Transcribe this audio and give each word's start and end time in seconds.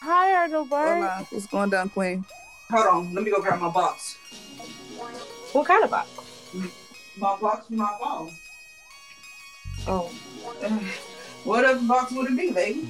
Hi, 0.00 0.34
Arnoldberg. 0.34 0.98
Hola. 0.98 1.26
What's 1.30 1.46
going 1.46 1.70
down, 1.70 1.88
Queen? 1.90 2.24
Hold 2.70 2.86
on, 2.86 3.14
let 3.14 3.24
me 3.24 3.30
go 3.30 3.40
grab 3.40 3.60
my 3.60 3.68
box. 3.70 4.16
What 5.52 5.66
kind 5.66 5.84
of 5.84 5.90
box? 5.90 6.08
My 7.18 7.36
box 7.36 7.66
for 7.66 7.74
my 7.74 7.94
phone. 8.00 8.32
Oh, 9.86 10.10
What 11.44 11.64
other 11.64 11.86
box 11.86 12.12
would 12.12 12.30
it 12.30 12.36
be, 12.36 12.52
baby? 12.52 12.88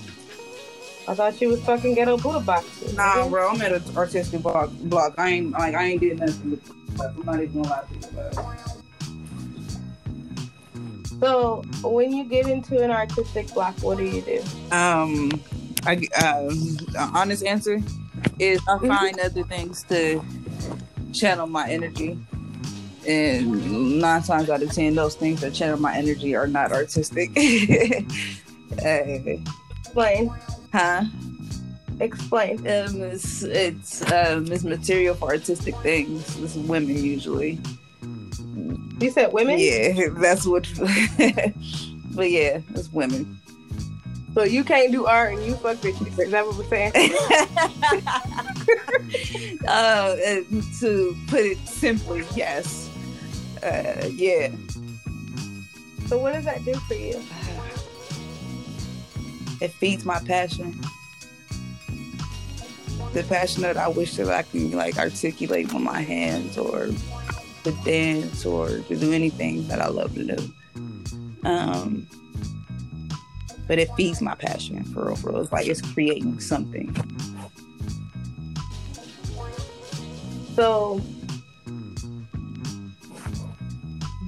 I 1.08 1.14
thought 1.14 1.40
you 1.40 1.48
was 1.48 1.60
fucking 1.64 1.94
ghetto 1.94 2.16
Buddha 2.18 2.40
boxes. 2.40 2.94
Nah, 2.94 3.28
bro, 3.28 3.48
I'm 3.50 3.60
at 3.62 3.72
an 3.72 3.82
artistic 3.96 4.42
block. 4.42 4.70
block. 4.82 5.14
I 5.18 5.30
ain't 5.30 5.52
like 5.52 5.74
I 5.74 5.84
ain't 5.84 6.00
did 6.00 6.20
nothing. 6.20 6.50
With, 6.52 6.70
I'm 7.00 7.24
not 7.24 7.42
even 7.42 7.62
gonna 7.62 7.68
lie 7.68 7.82
to 7.82 7.94
you. 7.94 8.00
But 11.18 11.20
So, 11.20 11.62
when 11.82 12.12
you 12.12 12.24
get 12.24 12.46
into 12.46 12.82
an 12.82 12.90
artistic 12.90 13.52
block, 13.54 13.74
what 13.80 13.98
do 13.98 14.04
you 14.04 14.20
do? 14.22 14.42
Um, 14.70 15.30
I 15.84 16.00
uh, 16.16 16.50
honest 17.14 17.44
answer 17.44 17.80
is 18.38 18.60
I 18.68 18.72
Mm-hmm. 18.76 18.88
find 18.88 19.20
other 19.20 19.42
things 19.44 19.82
to 19.84 20.22
channel 21.12 21.46
my 21.46 21.68
energy, 21.68 22.18
and 23.06 24.00
nine 24.00 24.22
times 24.22 24.48
out 24.50 24.62
of 24.62 24.72
ten, 24.72 24.94
those 24.94 25.14
things 25.16 25.40
that 25.40 25.54
channel 25.54 25.78
my 25.78 25.94
energy 25.94 26.34
are 26.36 26.46
not 26.46 26.72
artistic. 26.72 27.30
uh, 27.36 27.40
Explain. 29.84 30.30
huh? 30.72 31.04
Explain. 32.00 32.58
Um, 32.60 33.02
it's 33.02 33.42
it's 33.42 34.02
um, 34.12 34.50
it's 34.50 34.64
material 34.64 35.14
for 35.14 35.30
artistic 35.30 35.76
things. 35.78 36.38
It's 36.40 36.54
women 36.56 36.96
usually. 37.02 37.60
You 39.00 39.10
said 39.10 39.32
women? 39.32 39.56
Yeah, 39.58 40.08
that's 40.12 40.46
what. 40.46 40.66
but 42.14 42.30
yeah, 42.30 42.60
it's 42.74 42.90
women. 42.92 43.38
So 44.34 44.44
you 44.44 44.64
can't 44.64 44.92
do 44.92 45.06
art 45.06 45.34
and 45.34 45.44
you 45.44 45.54
fuck 45.56 45.76
bitches. 45.78 46.18
Is 46.18 46.30
that 46.30 46.46
what 46.46 46.56
we're 46.56 46.64
saying? 46.64 46.92
uh, 49.68 50.16
to 50.80 51.16
put 51.28 51.40
it 51.40 51.58
simply, 51.68 52.24
yes. 52.34 52.88
Uh, 53.62 54.08
yeah. 54.10 54.50
so 56.06 56.18
what 56.18 56.32
does 56.32 56.46
that 56.46 56.64
do 56.64 56.72
for 56.74 56.94
you? 56.94 57.22
It 59.60 59.70
feeds 59.72 60.04
my 60.04 60.18
passion. 60.20 60.80
The 63.12 63.22
passion 63.24 63.62
that 63.62 63.76
I 63.76 63.88
wish 63.88 64.14
that 64.16 64.30
I 64.30 64.42
can 64.42 64.70
like 64.72 64.98
articulate 64.98 65.72
with 65.72 65.82
my 65.82 66.00
hands 66.00 66.56
or 66.56 66.88
to 67.64 67.72
dance 67.84 68.46
or 68.46 68.68
to 68.68 68.96
do 68.96 69.12
anything 69.12 69.68
that 69.68 69.80
I 69.80 69.88
love 69.88 70.14
to 70.14 70.24
do. 70.24 70.52
Um, 71.44 72.06
but 73.72 73.78
it 73.78 73.88
feeds 73.96 74.20
my 74.20 74.34
passion 74.34 74.84
for 74.84 75.06
real, 75.06 75.16
for 75.16 75.30
real. 75.30 75.40
It's 75.40 75.50
like 75.50 75.66
it's 75.66 75.80
creating 75.80 76.40
something. 76.40 76.94
So, 80.54 81.00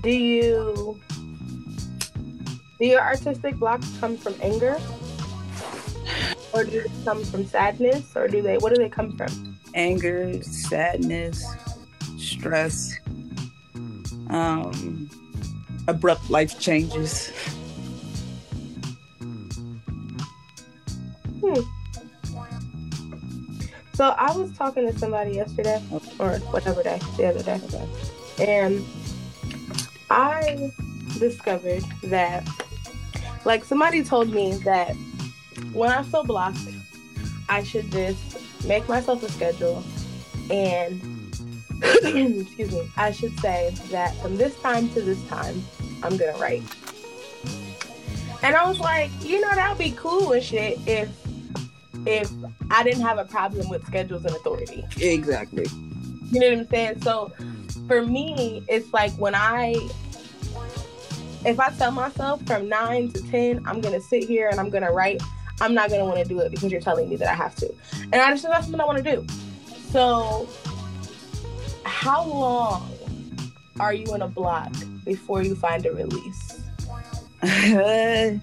do 0.02 0.08
you 0.08 0.98
do 2.80 2.86
your 2.86 3.02
artistic 3.02 3.56
blocks 3.56 3.86
come 4.00 4.16
from 4.16 4.34
anger, 4.40 4.80
or 6.54 6.64
do 6.64 6.80
they 6.80 7.04
come 7.04 7.22
from 7.22 7.44
sadness, 7.44 8.16
or 8.16 8.28
do 8.28 8.40
they? 8.40 8.56
What 8.56 8.74
do 8.74 8.80
they 8.80 8.88
come 8.88 9.14
from? 9.14 9.58
anger, 9.74 10.42
sadness, 10.42 11.44
stress, 12.16 12.94
um, 14.30 15.10
abrupt 15.86 16.30
life 16.30 16.58
changes. 16.58 17.30
So 23.94 24.08
I 24.18 24.36
was 24.36 24.52
talking 24.52 24.90
to 24.90 24.98
somebody 24.98 25.32
yesterday, 25.36 25.80
or 26.18 26.38
whatever 26.50 26.82
day, 26.82 27.00
the 27.16 27.26
other 27.26 27.42
day, 27.44 27.60
and 28.40 28.84
I 30.10 30.72
discovered 31.20 31.84
that, 32.02 32.48
like, 33.44 33.64
somebody 33.64 34.02
told 34.02 34.32
me 34.34 34.56
that 34.64 34.96
when 35.72 35.90
I 35.90 36.02
feel 36.02 36.24
blocked, 36.24 36.58
I 37.48 37.62
should 37.62 37.90
just 37.92 38.66
make 38.66 38.88
myself 38.88 39.22
a 39.22 39.30
schedule 39.30 39.84
and, 40.50 41.00
excuse 41.82 42.72
me, 42.72 42.90
I 42.96 43.12
should 43.12 43.38
say 43.38 43.74
that 43.90 44.14
from 44.16 44.36
this 44.36 44.58
time 44.60 44.88
to 44.90 45.02
this 45.02 45.22
time, 45.28 45.62
I'm 46.02 46.16
gonna 46.16 46.36
write. 46.38 46.62
And 48.42 48.56
I 48.56 48.68
was 48.68 48.80
like, 48.80 49.10
you 49.22 49.40
know, 49.40 49.54
that 49.54 49.68
would 49.70 49.78
be 49.78 49.92
cool 49.92 50.32
and 50.32 50.42
shit 50.42 50.78
if 50.86 51.08
if 52.06 52.30
I 52.70 52.82
didn't 52.82 53.02
have 53.02 53.18
a 53.18 53.24
problem 53.24 53.68
with 53.68 53.86
schedules 53.86 54.24
and 54.24 54.34
authority. 54.34 54.84
Exactly. 55.00 55.66
You 56.30 56.40
know 56.40 56.50
what 56.50 56.58
I'm 56.58 56.68
saying? 56.68 57.02
So 57.02 57.32
for 57.86 58.04
me, 58.04 58.64
it's 58.68 58.92
like 58.92 59.12
when 59.12 59.34
I, 59.34 59.74
if 61.44 61.60
I 61.60 61.70
tell 61.70 61.90
myself 61.90 62.44
from 62.46 62.68
nine 62.68 63.10
to 63.12 63.22
10, 63.30 63.62
I'm 63.66 63.80
to 63.94 64.00
sit 64.00 64.24
here 64.24 64.48
and 64.48 64.58
I'm 64.58 64.70
to 64.82 64.90
write, 64.90 65.22
I'm 65.60 65.74
not 65.74 65.90
to 66.00 66.06
want 66.06 66.18
to 66.18 66.24
do 66.24 66.40
it 66.40 66.50
because 66.50 66.72
you're 66.72 66.80
telling 66.80 67.08
me 67.08 67.16
that 67.16 67.28
I 67.28 67.34
have 67.34 67.54
to. 67.56 67.72
And 68.02 68.16
I 68.16 68.30
just, 68.30 68.42
that's 68.44 68.64
something 68.64 68.80
I 68.80 68.84
want 68.84 69.04
to 69.04 69.16
do. 69.16 69.26
So 69.90 70.48
how 71.84 72.24
long 72.24 72.90
are 73.78 73.94
you 73.94 74.14
in 74.14 74.22
a 74.22 74.28
block 74.28 74.72
before 75.04 75.42
you 75.42 75.54
find 75.54 75.86
a 75.86 75.92
release? 75.92 76.60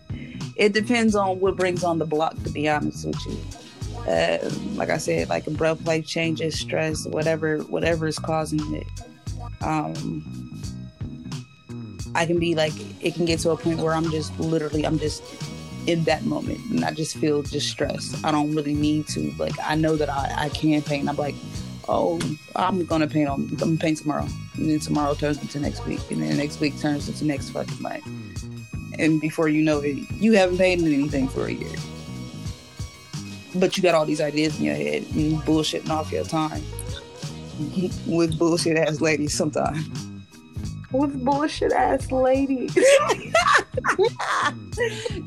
it 0.62 0.74
depends 0.74 1.16
on 1.16 1.40
what 1.40 1.56
brings 1.56 1.84
on 1.84 1.98
the 1.98 2.06
block, 2.06 2.36
to 2.44 2.50
be 2.52 2.70
honest 2.70 3.08
with 3.08 3.26
you. 3.26 3.38
Uh, 4.08 4.38
like 4.76 4.92
I 4.92 4.98
said, 4.98 5.28
like 5.28 5.48
a 5.48 5.50
abrupt 5.50 5.86
life 5.86 6.06
changes, 6.06 6.60
stress, 6.60 7.08
whatever, 7.08 7.58
whatever 7.62 8.06
is 8.06 8.20
causing 8.20 8.76
it. 8.76 8.86
Um, 9.62 10.62
I 12.14 12.28
can 12.28 12.38
be 12.38 12.54
like, 12.54 12.74
it 13.02 13.16
can 13.16 13.26
get 13.26 13.40
to 13.40 13.50
a 13.50 13.58
point 13.58 13.80
where 13.80 13.94
I'm 13.94 14.12
just 14.12 14.40
literally, 14.40 14.86
I'm 14.86 15.00
just 15.00 15.24
in 15.88 16.04
that 16.04 16.26
moment, 16.26 16.60
and 16.70 16.86
I 16.86 16.92
just 16.92 17.18
feel 17.18 17.42
just 17.42 17.68
stressed. 17.68 18.24
I 18.24 18.32
don't 18.32 18.54
really 18.54 18.76
need 18.76 19.08
to. 19.10 19.34
Like, 19.40 19.56
I 19.64 19.74
know 19.74 19.96
that 19.96 20.10
I, 20.10 20.46
I 20.46 20.50
can 20.50 20.84
paint. 20.84 21.10
I'm 21.10 21.16
like, 21.16 21.36
oh, 21.88 22.22
I'm 22.56 22.86
gonna 22.86 23.08
paint 23.08 23.30
on, 23.30 23.48
I'm 23.50 23.56
gonna 23.56 23.78
paint 23.78 23.98
tomorrow, 23.98 24.28
and 24.58 24.70
then 24.70 24.80
tomorrow 24.80 25.16
turns 25.16 25.42
into 25.42 25.60
next 25.60 25.88
week, 25.88 26.02
and 26.12 26.22
then 26.22 26.38
next 26.38 26.60
week 26.60 26.80
turns 26.80 27.10
into 27.10 27.26
next 27.26 27.50
fucking 27.50 27.82
month 27.82 28.51
and 29.02 29.20
before 29.20 29.50
you 29.50 29.64
know 29.64 29.80
it, 29.80 29.98
you 30.12 30.34
haven't 30.34 30.60
painted 30.60 30.94
anything 30.94 31.28
for 31.28 31.48
a 31.48 31.52
year. 31.52 31.76
But 33.56 33.76
you 33.76 33.84
got 33.84 33.96
all 33.96 34.06
these 34.06 34.22
ideas 34.22 34.58
in 34.60 34.66
your 34.66 34.76
head 34.76 35.04
and 35.14 35.42
bullshitting 35.42 35.90
off 35.90 36.12
your 36.12 36.24
time 36.24 36.62
with 38.06 38.38
bullshit 38.38 38.78
ass 38.78 39.02
ladies 39.02 39.34
sometimes. 39.34 39.90
With 40.92 41.24
bullshit 41.26 41.72
ass 41.72 42.12
ladies. 42.12 42.76
you 42.76 42.84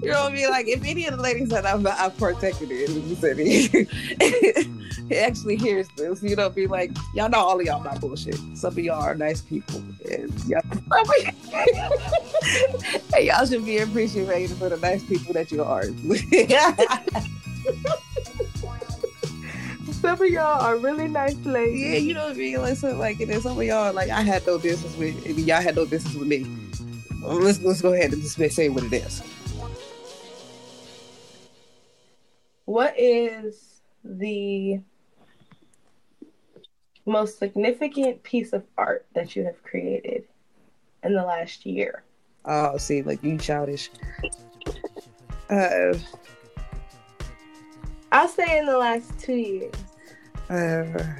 know 0.02 0.22
what 0.22 0.30
I 0.30 0.34
mean? 0.34 0.50
Like, 0.50 0.68
if 0.68 0.84
any 0.84 1.06
of 1.06 1.16
the 1.16 1.22
ladies 1.22 1.48
that 1.48 1.66
I've, 1.66 1.84
I've 1.86 2.16
protected 2.16 2.70
in 2.70 2.94
the 3.08 4.68
vicinity 5.08 5.26
actually 5.26 5.56
hears 5.56 5.88
this, 5.96 6.22
you 6.22 6.36
know, 6.36 6.48
be 6.48 6.66
like, 6.66 6.90
y'all 7.14 7.28
know 7.28 7.38
all 7.38 7.58
of 7.58 7.66
y'all 7.66 7.82
not 7.82 8.00
bullshit. 8.00 8.38
Some 8.54 8.72
of 8.72 8.78
y'all 8.78 9.02
are 9.02 9.14
nice 9.14 9.40
people. 9.40 9.82
And 10.10 10.32
y'all, 10.44 10.62
and 13.14 13.24
y'all 13.24 13.46
should 13.46 13.64
be 13.64 13.78
appreciated 13.78 14.56
for 14.56 14.68
the 14.68 14.76
nice 14.76 15.02
people 15.04 15.32
that 15.34 15.50
you 15.50 15.62
are. 15.62 15.84
Some 19.92 20.20
of 20.20 20.28
y'all 20.28 20.60
are 20.60 20.76
really 20.76 21.08
nice 21.08 21.36
ladies. 21.46 21.80
Yeah, 21.80 21.96
you 21.96 22.14
know 22.14 22.26
what 22.26 22.32
I 22.32 22.38
mean. 22.38 22.60
Like, 22.60 22.76
so, 22.76 22.94
like, 22.94 23.20
and 23.20 23.30
then 23.30 23.40
some 23.40 23.58
of 23.58 23.64
y'all, 23.64 23.94
like, 23.94 24.10
I 24.10 24.20
had 24.20 24.46
no 24.46 24.58
business 24.58 24.94
with, 24.98 25.24
and 25.24 25.38
y'all 25.38 25.62
had 25.62 25.76
no 25.76 25.86
business 25.86 26.14
with 26.14 26.28
me. 26.28 26.46
Well, 27.22 27.40
let's 27.40 27.62
let's 27.62 27.80
go 27.80 27.94
ahead 27.94 28.12
and 28.12 28.20
just 28.20 28.36
say 28.54 28.68
what 28.68 28.84
it 28.84 28.92
is. 28.92 29.22
What 32.66 32.94
is 32.98 33.80
the 34.04 34.80
most 37.06 37.38
significant 37.38 38.22
piece 38.22 38.52
of 38.52 38.64
art 38.78 39.06
that 39.14 39.36
you 39.36 39.44
have 39.44 39.62
created 39.62 40.24
in 41.02 41.14
the 41.14 41.22
last 41.22 41.66
year? 41.66 42.02
Oh, 42.44 42.76
see, 42.76 43.02
like 43.02 43.22
you 43.22 43.38
childish. 43.38 43.90
Uh, 45.50 45.94
I'll 48.12 48.28
say 48.28 48.58
in 48.58 48.66
the 48.66 48.78
last 48.78 49.18
two 49.18 49.34
years. 49.34 49.74
uh, 50.48 51.14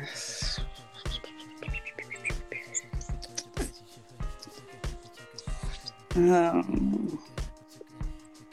um, 6.17 7.19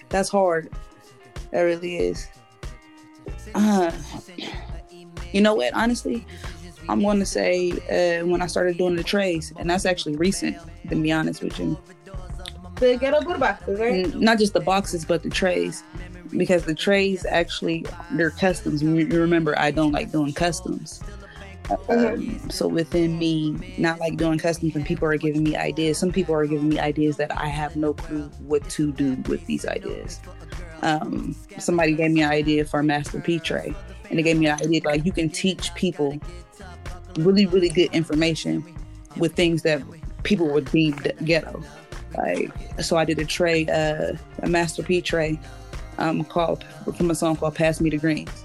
that's 0.10 0.30
hard. 0.30 0.72
That 1.52 1.62
really 1.62 1.98
is. 1.98 2.28
Uh, 3.54 3.92
you 5.32 5.42
know 5.42 5.54
what? 5.54 5.74
Honestly, 5.74 6.26
I'm 6.90 7.02
going 7.02 7.20
to 7.20 7.26
say 7.26 7.72
uh, 7.72 8.26
when 8.26 8.42
I 8.42 8.48
started 8.48 8.78
doing 8.78 8.96
the 8.96 9.04
trays, 9.04 9.54
and 9.58 9.70
that's 9.70 9.86
actually 9.86 10.16
recent. 10.16 10.58
To 10.90 10.96
be 10.96 11.12
honest 11.12 11.44
with 11.44 11.58
you, 11.60 11.78
the 12.76 12.98
ghetto 12.98 13.22
Buddha 13.22 13.40
boxes, 13.40 13.80
right? 13.80 14.06
N- 14.06 14.20
Not 14.20 14.40
just 14.40 14.54
the 14.54 14.60
boxes, 14.60 15.06
but 15.06 15.24
the 15.24 15.30
trays. 15.30 15.84
Because 16.36 16.64
the 16.64 16.74
trays 16.74 17.26
actually, 17.26 17.86
they're 18.12 18.32
customs. 18.32 18.82
You 18.82 18.96
you 18.96 19.20
remember, 19.22 19.58
I 19.60 19.72
don't 19.72 19.92
like 19.92 20.12
doing 20.12 20.34
customs. 20.34 21.02
Um, 21.88 22.50
so 22.50 22.68
within 22.68 23.18
me 23.18 23.56
not 23.78 24.00
like 24.00 24.18
doing 24.18 24.40
customs 24.40 24.76
and 24.76 24.86
people 24.86 25.08
are 25.08 25.16
giving 25.16 25.42
me 25.44 25.56
ideas 25.56 25.98
some 25.98 26.12
people 26.12 26.36
are 26.36 26.46
giving 26.46 26.68
me 26.68 26.80
ideas 26.80 27.16
that 27.18 27.32
i 27.38 27.46
have 27.46 27.78
no 27.78 27.94
clue 27.94 28.24
what 28.40 28.68
to 28.72 28.92
do 28.92 29.16
with 29.30 29.46
these 29.46 29.66
ideas 29.66 30.20
um, 30.82 31.34
somebody 31.60 31.94
gave 31.94 32.12
me 32.12 32.24
an 32.24 32.32
idea 32.32 32.66
for 32.66 32.82
a 32.82 32.84
master 32.84 33.22
p 33.22 33.40
tray 33.40 33.74
and 34.10 34.20
they 34.20 34.24
gave 34.24 34.38
me 34.38 34.48
an 34.48 34.60
idea 34.60 34.82
like 34.84 35.06
you 35.06 35.14
can 35.14 35.30
teach 35.30 35.74
people 35.76 36.20
really 37.20 37.46
really 37.46 37.70
good 37.70 37.92
information 37.94 38.64
with 39.18 39.34
things 39.36 39.62
that 39.64 39.82
people 40.24 40.48
would 40.48 40.70
deem 40.72 40.96
ghetto 41.26 41.64
like 42.18 42.52
so 42.82 42.98
i 42.98 43.06
did 43.06 43.20
a 43.20 43.26
tray 43.26 43.66
uh, 43.68 44.14
a 44.44 44.50
master 44.50 44.84
p 44.84 45.02
tray 45.02 45.40
um, 45.98 46.24
called 46.24 46.64
from 46.96 47.12
a 47.12 47.16
song 47.16 47.36
called 47.36 47.56
pass 47.56 47.80
me 47.82 47.90
the 47.90 47.98
greens 47.98 48.44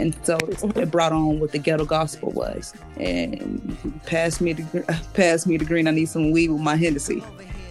and 0.00 0.16
so 0.24 0.38
it 0.40 0.90
brought 0.90 1.12
on 1.12 1.40
what 1.40 1.52
the 1.52 1.58
ghetto 1.58 1.84
gospel 1.84 2.30
was. 2.30 2.72
And 2.96 4.00
pass 4.06 4.40
me 4.40 4.54
the 4.54 5.02
pass 5.14 5.46
me 5.46 5.56
the 5.58 5.64
green. 5.64 5.86
I 5.86 5.90
need 5.90 6.08
some 6.08 6.30
weed 6.30 6.50
with 6.50 6.62
my 6.62 6.76
Hennessy, 6.76 7.22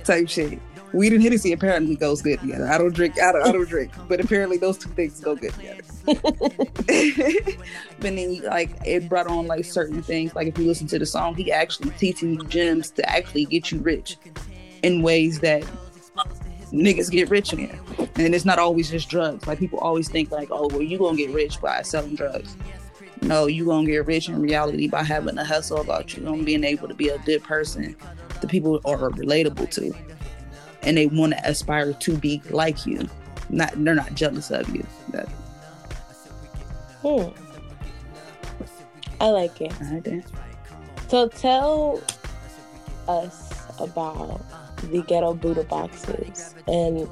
type 0.04 0.30
shit. 0.30 0.60
Weed 0.94 1.14
and 1.14 1.22
Hennessy 1.22 1.54
apparently 1.54 1.96
goes 1.96 2.22
good 2.22 2.40
together. 2.40 2.68
I 2.68 2.78
don't 2.78 2.94
drink. 2.94 3.20
I 3.22 3.32
don't, 3.32 3.48
I 3.48 3.52
don't 3.52 3.68
drink, 3.68 3.92
but 4.08 4.20
apparently 4.20 4.58
those 4.58 4.78
two 4.78 4.90
things 4.90 5.20
go 5.20 5.36
good 5.36 5.54
together. 5.54 5.84
but 8.00 8.16
then, 8.16 8.42
like, 8.44 8.72
it 8.86 9.08
brought 9.08 9.28
on 9.28 9.48
like 9.48 9.66
certain 9.66 10.02
things. 10.02 10.36
Like, 10.36 10.48
if 10.48 10.58
you 10.58 10.66
listen 10.66 10.88
to 10.88 11.00
the 11.00 11.06
song, 11.06 11.36
he 11.36 11.52
actually 11.52 11.92
teaching 11.92 12.34
you 12.34 12.48
gems 12.48 12.90
to 12.92 13.10
actually 13.10 13.46
get 13.46 13.72
you 13.72 13.80
rich 13.80 14.18
in 14.84 15.02
ways 15.02 15.40
that 15.42 15.64
niggas 16.72 17.12
get 17.12 17.30
rich 17.30 17.54
in. 17.54 17.78
And 18.16 18.36
it's 18.36 18.46
not 18.46 18.60
always 18.60 18.90
just 18.90 19.10
drugs. 19.10 19.48
Like 19.48 19.60
people 19.60 19.80
always 19.80 20.10
think 20.10 20.32
like, 20.32 20.50
oh, 20.52 20.68
well, 20.68 20.82
you 20.82 20.98
gonna 20.98 21.18
get 21.18 21.32
rich 21.32 21.62
by 21.62 21.82
selling 21.82 22.16
drugs. 22.16 22.56
No, 23.22 23.48
you 23.48 23.66
gonna 23.66 23.86
get 23.86 24.06
rich 24.06 24.30
in 24.30 24.42
reality 24.42 24.88
by 24.88 25.04
having 25.04 25.38
a 25.38 25.46
hustle 25.46 25.82
about 25.82 26.16
you 26.16 26.28
and 26.28 26.46
being 26.46 26.64
able 26.64 26.88
to 26.88 26.94
be 26.94 27.10
a 27.10 27.18
good 27.20 27.44
person 27.44 27.96
The 28.42 28.48
people 28.48 28.80
are 28.86 29.10
relatable 29.10 29.70
to. 29.72 29.94
And 30.84 30.98
they 30.98 31.08
want 31.08 31.34
to 31.34 31.50
aspire 31.50 31.94
to 31.94 32.18
be 32.18 32.42
like 32.50 32.86
you. 32.86 33.08
Not 33.50 33.72
they're 33.84 33.96
not 33.96 34.14
jealous 34.16 34.52
of 34.52 34.70
you. 34.74 34.86
That 35.10 35.28
Hmm. 37.02 37.30
I 39.22 39.30
like 39.30 39.62
it. 39.62 39.74
I 39.82 40.00
did. 40.00 40.24
So 41.08 41.28
tell 41.30 42.02
us 43.08 43.54
about 43.80 44.42
the 44.92 45.02
ghetto 45.02 45.34
Buddha 45.34 45.64
boxes 45.64 46.56
and 46.68 47.08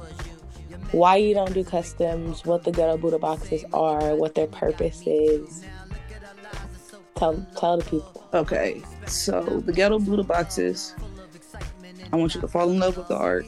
why 0.92 1.16
you 1.16 1.34
don't 1.34 1.52
do 1.52 1.64
customs, 1.64 2.44
what 2.44 2.64
the 2.64 2.70
ghetto 2.70 2.96
Buddha 2.96 3.18
boxes 3.18 3.64
are, 3.72 4.14
what 4.14 4.34
their 4.34 4.46
purpose 4.46 5.02
is. 5.06 5.64
Tell 7.16 7.46
tell 7.56 7.78
the 7.78 7.84
people. 7.84 8.28
Okay, 8.32 8.82
so 9.06 9.42
the 9.42 9.72
ghetto 9.72 9.98
Buddha 9.98 10.22
boxes. 10.22 10.94
I 12.12 12.16
want 12.16 12.34
you 12.34 12.40
to 12.40 12.48
fall 12.48 12.70
in 12.70 12.78
love 12.78 12.96
with 12.96 13.08
the 13.08 13.16
art. 13.16 13.46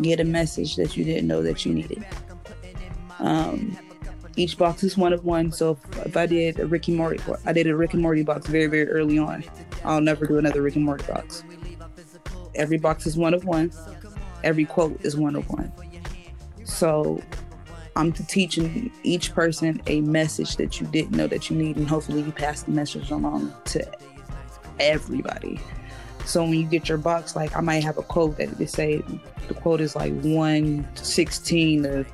Get 0.00 0.20
a 0.20 0.24
message 0.24 0.76
that 0.76 0.96
you 0.96 1.04
didn't 1.04 1.26
know 1.26 1.42
that 1.42 1.66
you 1.66 1.74
needed. 1.74 2.04
Um, 3.18 3.78
each 4.36 4.56
box 4.56 4.82
is 4.82 4.96
one 4.96 5.12
of 5.12 5.24
one. 5.24 5.52
So 5.52 5.72
if, 5.72 6.06
if 6.06 6.16
I 6.16 6.26
did 6.26 6.58
a 6.58 6.66
Ricky 6.66 6.92
Morty, 6.92 7.20
I 7.44 7.52
did 7.52 7.66
a 7.66 7.76
Rick 7.76 7.92
and 7.92 8.02
Morty 8.02 8.22
box 8.22 8.46
very 8.46 8.66
very 8.66 8.88
early 8.88 9.18
on. 9.18 9.44
I'll 9.84 10.00
never 10.00 10.26
do 10.26 10.38
another 10.38 10.62
Rick 10.62 10.76
and 10.76 10.84
Morty 10.84 11.04
box. 11.06 11.44
Every 12.54 12.78
box 12.78 13.06
is 13.06 13.16
one 13.16 13.34
of 13.34 13.44
one. 13.44 13.70
Every 14.44 14.64
quote 14.64 14.98
is 15.04 15.16
one 15.16 15.36
of 15.36 15.48
one. 15.50 15.72
So 16.64 17.22
I'm 17.96 18.12
teaching 18.12 18.90
each 19.02 19.34
person 19.34 19.82
a 19.86 20.00
message 20.00 20.56
that 20.56 20.80
you 20.80 20.86
didn't 20.86 21.12
know 21.12 21.26
that 21.26 21.50
you 21.50 21.56
need, 21.56 21.76
and 21.76 21.88
hopefully 21.88 22.22
you 22.22 22.32
pass 22.32 22.62
the 22.62 22.70
message 22.70 23.10
along 23.10 23.52
to 23.66 23.86
everybody. 24.80 25.60
So 26.24 26.42
when 26.42 26.54
you 26.54 26.64
get 26.64 26.88
your 26.88 26.98
box, 26.98 27.36
like 27.36 27.54
I 27.56 27.60
might 27.60 27.82
have 27.82 27.98
a 27.98 28.02
quote 28.02 28.36
that 28.38 28.50
they 28.58 28.66
say 28.66 29.02
the 29.48 29.54
quote 29.54 29.80
is 29.80 29.96
like 29.96 30.12
116 30.20 31.82
to 31.82 32.04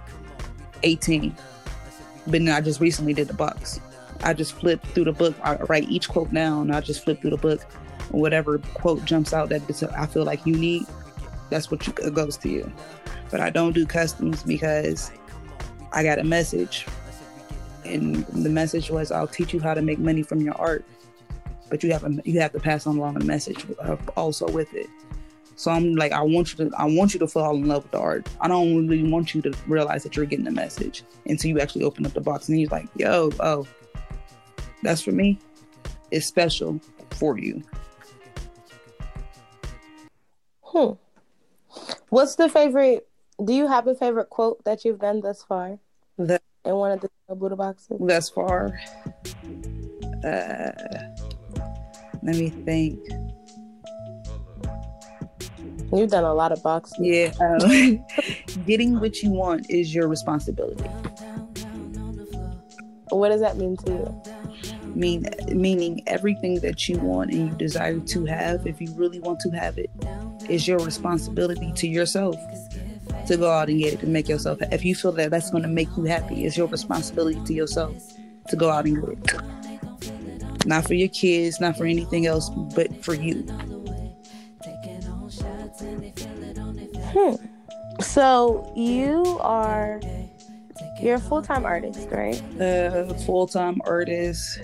18. 0.82 1.36
But 2.24 2.32
then 2.32 2.48
I 2.48 2.60
just 2.60 2.80
recently 2.80 3.14
did 3.14 3.28
the 3.28 3.34
box. 3.34 3.80
I 4.22 4.34
just 4.34 4.54
flip 4.54 4.82
through 4.82 5.04
the 5.04 5.12
book. 5.12 5.34
I 5.42 5.56
write 5.56 5.88
each 5.88 6.08
quote 6.08 6.32
down. 6.32 6.70
I 6.70 6.80
just 6.80 7.04
flip 7.04 7.20
through 7.20 7.30
the 7.30 7.36
book. 7.36 7.62
Whatever 8.10 8.58
quote 8.74 9.04
jumps 9.04 9.32
out 9.32 9.50
that 9.50 9.62
I 9.96 10.06
feel 10.06 10.24
like 10.24 10.44
you 10.46 10.56
need, 10.56 10.86
that's 11.50 11.70
what 11.70 11.86
you, 11.86 11.92
goes 12.10 12.36
to 12.38 12.48
you. 12.48 12.72
But 13.30 13.40
I 13.40 13.50
don't 13.50 13.72
do 13.72 13.86
customs 13.86 14.42
because 14.42 15.10
I 15.92 16.02
got 16.02 16.18
a 16.18 16.24
message. 16.24 16.86
And 17.84 18.26
the 18.26 18.50
message 18.50 18.90
was 18.90 19.12
I'll 19.12 19.26
teach 19.26 19.52
you 19.52 19.60
how 19.60 19.74
to 19.74 19.82
make 19.82 19.98
money 19.98 20.22
from 20.22 20.40
your 20.40 20.54
art. 20.54 20.84
But 21.70 21.82
you 21.82 21.92
have 21.92 22.04
a, 22.04 22.20
you 22.24 22.40
have 22.40 22.52
to 22.52 22.60
pass 22.60 22.86
on 22.86 22.96
along 22.98 23.16
a 23.20 23.24
message 23.24 23.66
uh, 23.80 23.96
also 24.16 24.48
with 24.50 24.72
it. 24.74 24.88
So 25.56 25.70
I'm 25.72 25.96
like, 25.96 26.12
I 26.12 26.22
want 26.22 26.52
you 26.56 26.70
to, 26.70 26.76
I 26.76 26.84
want 26.84 27.14
you 27.14 27.20
to 27.20 27.26
fall 27.26 27.56
in 27.56 27.66
love 27.66 27.82
with 27.82 27.92
the 27.92 27.98
art. 27.98 28.28
I 28.40 28.46
don't 28.46 28.86
really 28.86 29.10
want 29.10 29.34
you 29.34 29.42
to 29.42 29.52
realize 29.66 30.04
that 30.04 30.16
you're 30.16 30.24
getting 30.24 30.44
the 30.44 30.52
message 30.52 31.02
until 31.26 31.50
you 31.50 31.58
actually 31.60 31.82
open 31.82 32.06
up 32.06 32.12
the 32.12 32.20
box 32.20 32.48
and 32.48 32.60
you're 32.60 32.70
like, 32.70 32.86
yo, 32.96 33.30
oh, 33.40 33.66
that's 34.84 35.02
for 35.02 35.10
me. 35.10 35.38
It's 36.12 36.26
special 36.26 36.80
for 37.10 37.38
you. 37.38 37.62
Hmm. 40.62 40.92
What's 42.08 42.36
the 42.36 42.48
favorite? 42.48 43.08
Do 43.44 43.52
you 43.52 43.66
have 43.66 43.86
a 43.88 43.94
favorite 43.94 44.30
quote 44.30 44.64
that 44.64 44.84
you've 44.84 45.00
done 45.00 45.20
thus 45.20 45.42
far 45.42 45.78
That 46.18 46.42
in 46.64 46.74
one 46.76 46.92
of 46.92 47.00
the 47.00 47.10
Buddha 47.34 47.56
boxes? 47.56 47.98
thus 48.00 48.28
far, 48.30 48.78
uh, 50.24 50.70
let 52.22 52.36
me 52.36 52.50
think. 52.50 52.98
You've 55.92 56.10
done 56.10 56.24
a 56.24 56.34
lot 56.34 56.52
of 56.52 56.62
boxes. 56.62 56.96
Yeah, 57.00 57.32
um, 57.40 58.04
getting 58.66 59.00
what 59.00 59.22
you 59.22 59.30
want 59.30 59.70
is 59.70 59.94
your 59.94 60.08
responsibility. 60.08 60.88
What 63.08 63.30
does 63.30 63.40
that 63.40 63.56
mean 63.56 63.76
to 63.78 63.90
you? 63.90 64.22
mean 64.94 65.24
meaning 65.52 66.02
everything 66.06 66.56
that 66.60 66.88
you 66.88 66.98
want 66.98 67.30
and 67.30 67.48
you 67.48 67.54
desire 67.56 68.00
to 68.00 68.24
have 68.24 68.66
if 68.66 68.80
you 68.80 68.92
really 68.94 69.20
want 69.20 69.38
to 69.40 69.50
have 69.50 69.78
it 69.78 69.90
is 70.48 70.66
your 70.66 70.78
responsibility 70.78 71.72
to 71.72 71.86
yourself 71.86 72.36
to 73.26 73.36
go 73.36 73.50
out 73.50 73.68
and 73.68 73.78
get 73.78 73.94
it 73.94 74.02
and 74.02 74.12
make 74.12 74.28
yourself 74.28 74.58
if 74.72 74.84
you 74.84 74.94
feel 74.94 75.12
that 75.12 75.30
that's 75.30 75.50
going 75.50 75.62
to 75.62 75.68
make 75.68 75.88
you 75.96 76.04
happy 76.04 76.44
it's 76.44 76.56
your 76.56 76.66
responsibility 76.66 77.40
to 77.44 77.54
yourself 77.54 77.94
to 78.48 78.56
go 78.56 78.70
out 78.70 78.86
and 78.86 79.00
get 79.00 79.10
it 79.10 79.42
not 80.68 80.86
for 80.86 80.94
your 80.94 81.08
kids 81.08 81.60
not 81.60 81.76
for 81.76 81.84
anything 81.86 82.26
else 82.26 82.48
but 82.76 82.88
for 83.04 83.14
you 83.14 83.44
Hmm. 87.12 87.34
So 88.02 88.70
you 88.76 89.38
are 89.40 90.00
you're 91.02 91.14
a 91.16 91.20
full 91.20 91.42
time 91.42 91.64
artist, 91.64 92.08
right? 92.10 92.40
uh 92.60 93.12
full-time 93.26 93.80
artist 93.86 94.60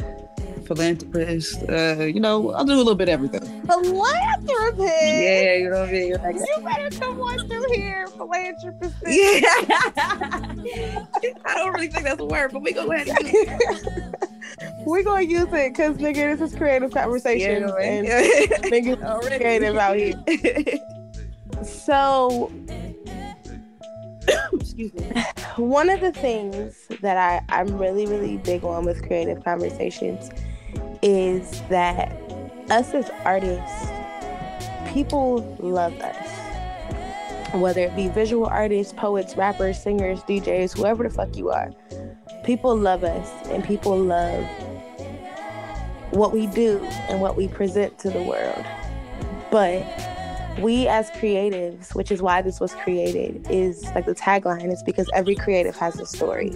philanthropist 0.67 1.63
uh 1.69 2.05
you 2.05 2.19
know 2.21 2.51
i'll 2.53 2.65
do 2.65 2.73
a 2.73 2.77
little 2.77 2.95
bit 2.95 3.09
of 3.09 3.13
everything 3.13 3.43
Philanthropist. 3.67 4.81
yeah 5.05 5.55
you 5.57 5.69
know 5.71 5.81
what 5.81 5.89
i 5.91 5.93
mean 5.93 6.13
like, 6.15 6.37
You 6.37 6.65
better 6.65 6.91
come 6.99 7.21
on 7.21 7.47
through 7.49 7.67
here, 7.75 8.07
philanthropist. 8.09 8.95
Yeah. 9.07 9.41
I 11.45 11.55
don't 11.55 11.73
really 11.75 11.89
think 11.89 12.05
that's 12.05 12.21
a 12.21 12.25
word, 12.25 12.53
but 12.53 12.63
we 12.63 12.73
go 12.73 12.91
ahead 12.91 13.09
and 13.09 13.27
use 13.27 13.35
it. 13.47 14.15
We're 14.87 15.03
gonna 15.03 15.23
use 15.23 15.49
it 15.53 15.73
because 15.73 15.97
nigga, 15.97 16.39
this 16.39 16.53
is 16.53 16.57
creative 16.59 16.91
conversation 16.93 17.63
Yeah, 17.69 17.77
and 17.81 19.03
Already. 19.05 19.39
creative 19.39 19.77
out 19.77 19.97
here. 19.97 20.15
So 21.65 22.51
Excuse 24.53 24.93
me. 24.95 25.25
one 25.57 25.89
of 25.91 26.01
the 26.01 26.13
things 26.13 26.87
that 27.01 27.17
I, 27.17 27.43
I'm 27.55 27.79
really, 27.79 28.07
really 28.07 28.39
big 28.39 28.65
on 28.65 28.85
with 28.85 29.07
creative 29.07 29.43
conversations 29.45 30.31
is 31.03 31.63
that 31.69 32.13
us 32.71 32.93
as 32.95 33.11
artists, 33.25 33.89
people 34.93 35.39
love 35.61 35.95
us. 36.01 37.55
Whether 37.55 37.83
it 37.83 37.95
be 37.95 38.09
visual 38.09 38.47
artists, 38.47 38.93
poets, 38.95 39.37
rappers, 39.37 39.81
singers, 39.81 40.21
DJs, 40.21 40.77
whoever 40.77 41.05
the 41.05 41.11
fuck 41.11 41.37
you 41.37 41.51
are, 41.51 41.71
people 42.45 42.75
love 42.77 43.05
us 43.05 43.31
and 43.49 43.63
people 43.65 43.97
love 43.97 44.45
what 46.15 46.33
we 46.33 46.47
do 46.49 46.79
and 47.09 47.21
what 47.21 47.37
we 47.37 47.49
present 47.49 47.99
to 47.99 48.11
the 48.11 48.23
world. 48.23 48.65
But 49.51 49.85
we 50.61 50.87
as 50.87 51.11
creatives, 51.11 51.95
which 51.95 52.11
is 52.13 52.23
why 52.23 52.41
this 52.43 52.61
was 52.61 52.73
created, 52.75 53.47
is 53.51 53.85
like 53.95 54.07
the 54.07 54.15
tagline 54.15 54.73
is 54.73 54.83
because 54.83 55.11
every 55.13 55.35
creative 55.35 55.77
has 55.77 55.99
a 55.99 56.07
story. 56.07 56.53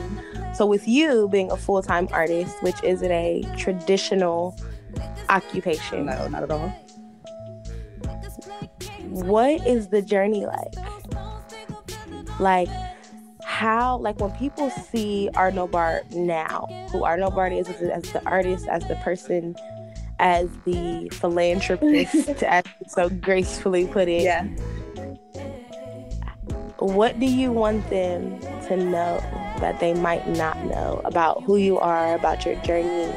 So 0.54 0.66
with 0.66 0.86
you 0.86 1.28
being 1.28 1.50
a 1.50 1.56
full-time 1.56 2.08
artist, 2.12 2.62
which 2.62 2.82
isn't 2.84 3.10
a 3.10 3.42
traditional 3.56 4.56
occupation, 5.28 6.06
No, 6.06 6.28
not 6.28 6.42
at 6.44 6.50
all. 6.50 6.68
what 9.10 9.66
is 9.66 9.88
the 9.88 10.02
journey 10.02 10.46
like? 10.46 10.74
like 12.40 12.68
how 13.58 13.98
like 13.98 14.20
when 14.20 14.30
people 14.32 14.70
see 14.70 15.28
Arno 15.34 15.66
Bart 15.66 16.08
now, 16.12 16.68
who 16.92 17.02
Arno 17.02 17.28
Bart 17.28 17.52
is 17.52 17.68
as, 17.68 17.82
as 17.82 18.12
the 18.12 18.24
artist, 18.24 18.68
as 18.68 18.86
the 18.86 18.94
person, 18.96 19.56
as 20.20 20.48
the 20.64 21.08
philanthropist, 21.10 22.28
as 22.44 22.64
you 22.80 22.86
so 22.88 23.08
gracefully 23.08 23.88
put 23.88 24.06
it. 24.06 24.22
Yeah. 24.22 24.44
What 26.78 27.18
do 27.18 27.26
you 27.26 27.50
want 27.50 27.90
them 27.90 28.38
to 28.68 28.76
know 28.76 29.18
that 29.58 29.80
they 29.80 29.92
might 29.92 30.28
not 30.28 30.56
know 30.66 31.00
about 31.04 31.42
who 31.42 31.56
you 31.56 31.80
are, 31.80 32.14
about 32.14 32.46
your 32.46 32.54
journey, 32.62 33.12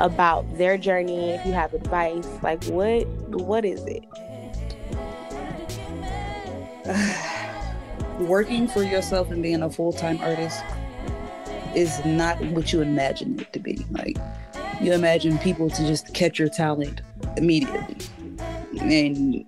about 0.00 0.52
their 0.58 0.78
journey? 0.78 1.30
If 1.30 1.46
you 1.46 1.52
have 1.52 1.74
advice, 1.74 2.26
like 2.42 2.64
what 2.64 3.06
what 3.28 3.64
is 3.64 3.84
it? 3.86 4.04
Working 8.30 8.68
for 8.68 8.84
yourself 8.84 9.32
and 9.32 9.42
being 9.42 9.60
a 9.60 9.68
full 9.68 9.92
time 9.92 10.20
artist 10.20 10.62
is 11.74 12.00
not 12.04 12.40
what 12.40 12.72
you 12.72 12.80
imagine 12.80 13.40
it 13.40 13.52
to 13.54 13.58
be. 13.58 13.84
Like 13.90 14.16
you 14.80 14.92
imagine 14.92 15.36
people 15.38 15.68
to 15.68 15.84
just 15.84 16.14
catch 16.14 16.38
your 16.38 16.48
talent 16.48 17.00
immediately. 17.36 17.96
And 18.78 19.44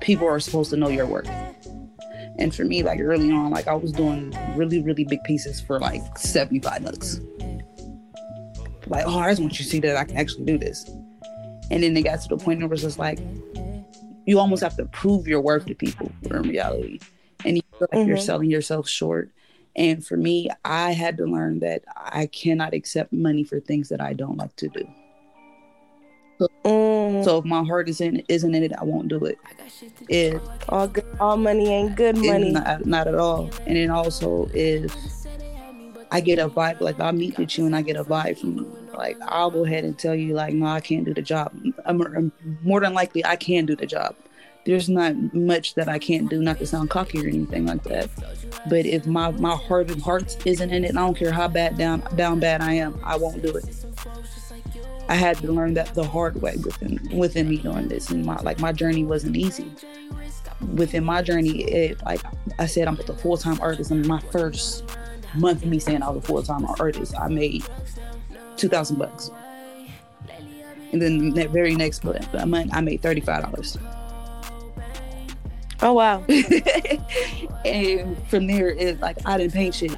people 0.00 0.26
are 0.26 0.40
supposed 0.40 0.70
to 0.70 0.76
know 0.76 0.88
your 0.88 1.06
work. 1.06 1.28
And 2.40 2.52
for 2.52 2.64
me, 2.64 2.82
like 2.82 2.98
early 2.98 3.30
on, 3.30 3.52
like 3.52 3.68
I 3.68 3.74
was 3.74 3.92
doing 3.92 4.36
really, 4.56 4.82
really 4.82 5.04
big 5.04 5.22
pieces 5.22 5.60
for 5.60 5.78
like 5.78 6.18
75 6.18 6.82
bucks. 6.82 7.20
Like, 8.88 9.04
oh, 9.06 9.16
I 9.16 9.30
just 9.30 9.40
want 9.40 9.52
you 9.60 9.64
to 9.64 9.70
see 9.70 9.78
that 9.78 9.96
I 9.96 10.02
can 10.02 10.16
actually 10.16 10.44
do 10.44 10.58
this. 10.58 10.90
And 11.70 11.84
then 11.84 11.94
they 11.94 12.02
got 12.02 12.20
to 12.22 12.28
the 12.30 12.36
point 12.36 12.58
where 12.58 12.66
it 12.66 12.70
was 12.70 12.82
just 12.82 12.98
like, 12.98 13.20
you 14.26 14.40
almost 14.40 14.60
have 14.60 14.76
to 14.78 14.86
prove 14.86 15.28
your 15.28 15.40
worth 15.40 15.66
to 15.66 15.74
people 15.76 16.10
in 16.24 16.42
reality. 16.42 16.98
And 17.80 17.90
you 17.90 17.96
feel 17.96 18.00
like 18.00 18.08
you're 18.08 18.16
Mhm. 18.16 18.22
selling 18.26 18.50
yourself 18.50 18.88
short. 18.88 19.30
And 19.76 20.04
for 20.04 20.16
me, 20.16 20.48
I 20.64 20.92
had 20.92 21.16
to 21.18 21.26
learn 21.26 21.60
that 21.60 21.82
I 21.96 22.26
cannot 22.26 22.74
accept 22.74 23.12
money 23.12 23.44
for 23.44 23.60
things 23.60 23.88
that 23.90 24.00
I 24.00 24.12
don't 24.14 24.36
like 24.36 24.54
to 24.56 24.68
do. 24.68 24.86
Mm, 26.64 27.22
So 27.24 27.38
if 27.38 27.44
my 27.44 27.62
heart 27.62 27.88
isn't 27.88 28.24
isn't 28.28 28.54
in 28.54 28.62
it, 28.62 28.72
I 28.78 28.84
won't 28.84 29.08
do 29.08 29.24
it. 29.26 29.38
If 30.08 30.40
all 30.68 30.88
good, 30.88 31.04
all 31.20 31.36
money 31.36 31.68
ain't 31.68 31.96
good 31.96 32.16
money. 32.16 32.50
Not, 32.52 32.86
not 32.86 33.06
at 33.06 33.14
all. 33.14 33.50
And 33.66 33.76
then 33.76 33.90
also 33.90 34.48
if 34.54 34.94
I 36.10 36.20
get 36.20 36.38
a 36.38 36.48
vibe, 36.48 36.80
like 36.80 36.98
I'll 36.98 37.12
meet 37.12 37.38
with 37.38 37.56
you 37.58 37.66
and 37.66 37.76
I 37.76 37.82
get 37.82 37.96
a 37.96 38.04
vibe 38.04 38.38
from 38.38 38.56
you, 38.56 38.76
like 38.96 39.18
I'll 39.22 39.50
go 39.50 39.64
ahead 39.64 39.84
and 39.84 39.96
tell 39.98 40.14
you, 40.14 40.34
like, 40.34 40.54
no, 40.54 40.66
I 40.66 40.80
can't 40.80 41.04
do 41.04 41.14
the 41.14 41.22
job. 41.22 41.52
I'm, 41.84 42.00
I'm- 42.02 42.32
more 42.62 42.80
than 42.80 42.94
likely 42.94 43.24
I 43.24 43.36
can 43.36 43.66
do 43.66 43.76
the 43.76 43.86
job. 43.86 44.16
There's 44.64 44.88
not 44.88 45.34
much 45.34 45.74
that 45.74 45.88
I 45.88 45.98
can't 45.98 46.28
do, 46.28 46.42
not 46.42 46.58
to 46.58 46.66
sound 46.66 46.90
cocky 46.90 47.24
or 47.24 47.28
anything 47.28 47.66
like 47.66 47.82
that. 47.84 48.08
But 48.68 48.86
if 48.86 49.06
my 49.06 49.30
my 49.32 49.56
heart 49.56 49.90
of 49.90 50.02
hearts 50.02 50.36
isn't 50.44 50.70
in 50.70 50.84
it, 50.84 50.90
I 50.90 51.00
don't 51.00 51.16
care 51.16 51.32
how 51.32 51.48
bad 51.48 51.78
down 51.78 52.02
down 52.16 52.40
bad 52.40 52.60
I 52.60 52.74
am, 52.74 52.98
I 53.02 53.16
won't 53.16 53.42
do 53.42 53.56
it. 53.56 53.64
I 55.08 55.14
had 55.14 55.38
to 55.38 55.50
learn 55.50 55.74
that 55.74 55.94
the 55.94 56.04
hard 56.04 56.40
way 56.40 56.56
within 56.64 57.00
within 57.12 57.48
me 57.48 57.56
doing 57.56 57.88
this, 57.88 58.10
and 58.10 58.24
my 58.24 58.36
like 58.42 58.60
my 58.60 58.72
journey 58.72 59.04
wasn't 59.04 59.36
easy 59.36 59.70
within 60.74 61.04
my 61.04 61.22
journey, 61.22 61.62
it 61.62 62.02
like 62.04 62.20
I 62.58 62.66
said, 62.66 62.88
I'm 62.88 62.98
a 62.98 63.14
full 63.14 63.36
time 63.36 63.60
artist. 63.60 63.90
And 63.90 64.06
my 64.06 64.20
first 64.20 64.84
month 65.34 65.62
of 65.62 65.68
me 65.68 65.78
saying 65.78 66.02
I 66.02 66.10
was 66.10 66.22
a 66.22 66.26
full 66.26 66.42
time 66.42 66.64
artist, 66.78 67.14
I 67.18 67.28
made 67.28 67.64
two 68.56 68.68
thousand 68.68 68.98
bucks. 68.98 69.30
And 70.92 71.00
then 71.00 71.30
that 71.34 71.50
very 71.50 71.74
next 71.74 72.04
month, 72.04 72.28
I 72.34 72.80
made 72.80 73.02
thirty 73.02 73.20
five 73.20 73.44
dollars. 73.44 73.78
Oh 75.82 75.94
wow. 75.94 76.24
and 77.64 78.28
from 78.28 78.46
there, 78.46 78.68
it's 78.68 79.00
like 79.00 79.16
I 79.24 79.38
didn't 79.38 79.54
paint 79.54 79.74
shit 79.74 79.96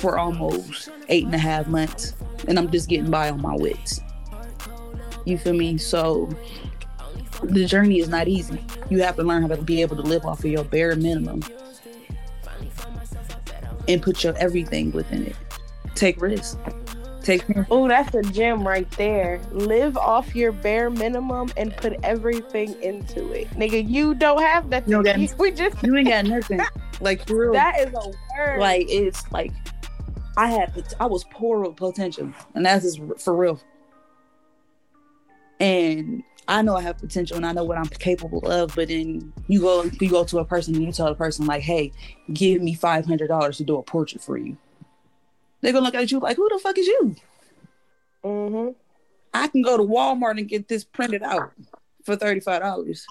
for 0.00 0.18
almost 0.18 0.90
eight 1.08 1.24
and 1.24 1.34
a 1.34 1.38
half 1.38 1.68
months, 1.68 2.14
and 2.48 2.58
I'm 2.58 2.70
just 2.70 2.88
getting 2.88 3.10
by 3.10 3.30
on 3.30 3.40
my 3.40 3.54
wits. 3.54 4.00
You 5.24 5.38
feel 5.38 5.54
me? 5.54 5.78
So 5.78 6.28
the 7.42 7.66
journey 7.66 7.98
is 7.98 8.08
not 8.08 8.28
easy. 8.28 8.64
You 8.90 9.02
have 9.02 9.16
to 9.16 9.22
learn 9.22 9.42
how 9.42 9.48
to 9.48 9.62
be 9.62 9.80
able 9.80 9.96
to 9.96 10.02
live 10.02 10.24
off 10.24 10.40
of 10.40 10.46
your 10.46 10.64
bare 10.64 10.94
minimum 10.96 11.42
and 13.88 14.02
put 14.02 14.24
your 14.24 14.36
everything 14.38 14.90
within 14.92 15.26
it. 15.26 15.36
Take 15.94 16.20
risks. 16.20 16.56
Take 17.26 17.44
Oh, 17.72 17.88
that's 17.88 18.14
a 18.14 18.22
gem 18.22 18.64
right 18.64 18.88
there. 18.92 19.40
Live 19.50 19.96
off 19.96 20.36
your 20.36 20.52
bare 20.52 20.90
minimum 20.90 21.50
and 21.56 21.76
put 21.76 21.94
everything 22.04 22.80
into 22.82 23.32
it. 23.32 23.50
Nigga, 23.50 23.86
you 23.88 24.14
don't 24.14 24.40
have 24.40 24.70
that. 24.70 24.86
No, 24.86 25.02
that's- 25.02 25.36
we 25.36 25.50
just 25.50 25.82
you 25.82 25.96
ain't 25.96 26.06
got 26.08 26.24
nothing. 26.24 26.60
Like 27.00 27.26
for 27.26 27.36
real. 27.36 27.52
that 27.52 27.78
is 27.80 27.92
a 27.92 28.08
word. 28.38 28.58
like 28.60 28.86
it's 28.88 29.30
like 29.30 29.52
I 30.38 30.46
had 30.46 30.72
I 30.98 31.04
was 31.06 31.24
poor 31.24 31.60
with 31.60 31.76
potential, 31.76 32.32
and 32.54 32.64
that's 32.64 32.84
just 32.84 33.00
for 33.20 33.36
real. 33.36 33.60
And 35.60 36.22
I 36.48 36.62
know 36.62 36.76
I 36.76 36.82
have 36.82 36.98
potential, 36.98 37.36
and 37.36 37.44
I 37.44 37.52
know 37.52 37.64
what 37.64 37.76
I'm 37.76 37.86
capable 37.86 38.50
of. 38.50 38.74
But 38.74 38.88
then 38.88 39.32
you 39.48 39.60
go 39.60 39.82
you 40.00 40.08
go 40.08 40.24
to 40.24 40.38
a 40.38 40.44
person 40.44 40.74
and 40.74 40.84
you 40.84 40.92
tell 40.92 41.08
the 41.08 41.14
person 41.14 41.44
like, 41.44 41.62
"Hey, 41.62 41.92
give 42.32 42.62
me 42.62 42.72
five 42.72 43.04
hundred 43.04 43.28
dollars 43.28 43.58
to 43.58 43.64
do 43.64 43.76
a 43.76 43.82
portrait 43.82 44.22
for 44.22 44.38
you." 44.38 44.56
They're 45.66 45.72
gonna 45.72 45.84
look 45.84 45.96
at 45.96 46.12
you 46.12 46.20
like, 46.20 46.36
"Who 46.36 46.48
the 46.48 46.60
fuck 46.60 46.78
is 46.78 46.86
you?" 46.86 47.16
hmm 48.22 48.68
I 49.34 49.48
can 49.48 49.62
go 49.62 49.76
to 49.76 49.82
Walmart 49.82 50.38
and 50.38 50.48
get 50.48 50.68
this 50.68 50.84
printed 50.84 51.24
out 51.24 51.50
for 52.04 52.14
thirty 52.14 52.38
five 52.38 52.62
dollars. 52.62 53.04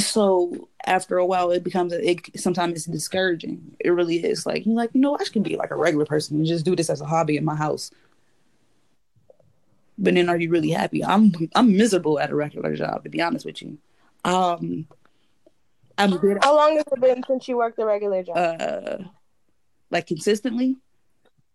So 0.00 0.68
after 0.84 1.16
a 1.16 1.24
while, 1.24 1.50
it 1.50 1.64
becomes 1.64 1.94
a, 1.94 2.10
it. 2.10 2.38
Sometimes 2.38 2.74
it's 2.74 2.84
discouraging. 2.84 3.74
It 3.80 3.88
really 3.88 4.22
is. 4.22 4.44
Like 4.44 4.66
you're 4.66 4.74
like, 4.74 4.90
you 4.92 5.00
know, 5.00 5.16
I 5.18 5.24
should 5.24 5.42
be 5.42 5.56
like 5.56 5.70
a 5.70 5.76
regular 5.76 6.04
person 6.04 6.36
and 6.36 6.44
just 6.44 6.66
do 6.66 6.76
this 6.76 6.90
as 6.90 7.00
a 7.00 7.06
hobby 7.06 7.38
in 7.38 7.44
my 7.46 7.56
house. 7.56 7.90
But 9.96 10.12
then, 10.12 10.28
are 10.28 10.36
you 10.36 10.50
really 10.50 10.72
happy? 10.72 11.02
I'm 11.02 11.32
I'm 11.54 11.74
miserable 11.74 12.20
at 12.20 12.28
a 12.28 12.34
regular 12.34 12.76
job. 12.76 13.04
To 13.04 13.08
be 13.08 13.22
honest 13.22 13.46
with 13.46 13.62
you, 13.62 13.78
um, 14.26 14.86
I'm 15.96 16.18
good. 16.18 16.36
How 16.42 16.54
long 16.54 16.76
has 16.76 16.84
it 16.92 17.00
been 17.00 17.22
since 17.26 17.48
you 17.48 17.56
worked 17.56 17.78
a 17.78 17.86
regular 17.86 18.22
job? 18.22 18.36
Uh, 18.36 19.04
like 19.90 20.06
consistently. 20.06 20.76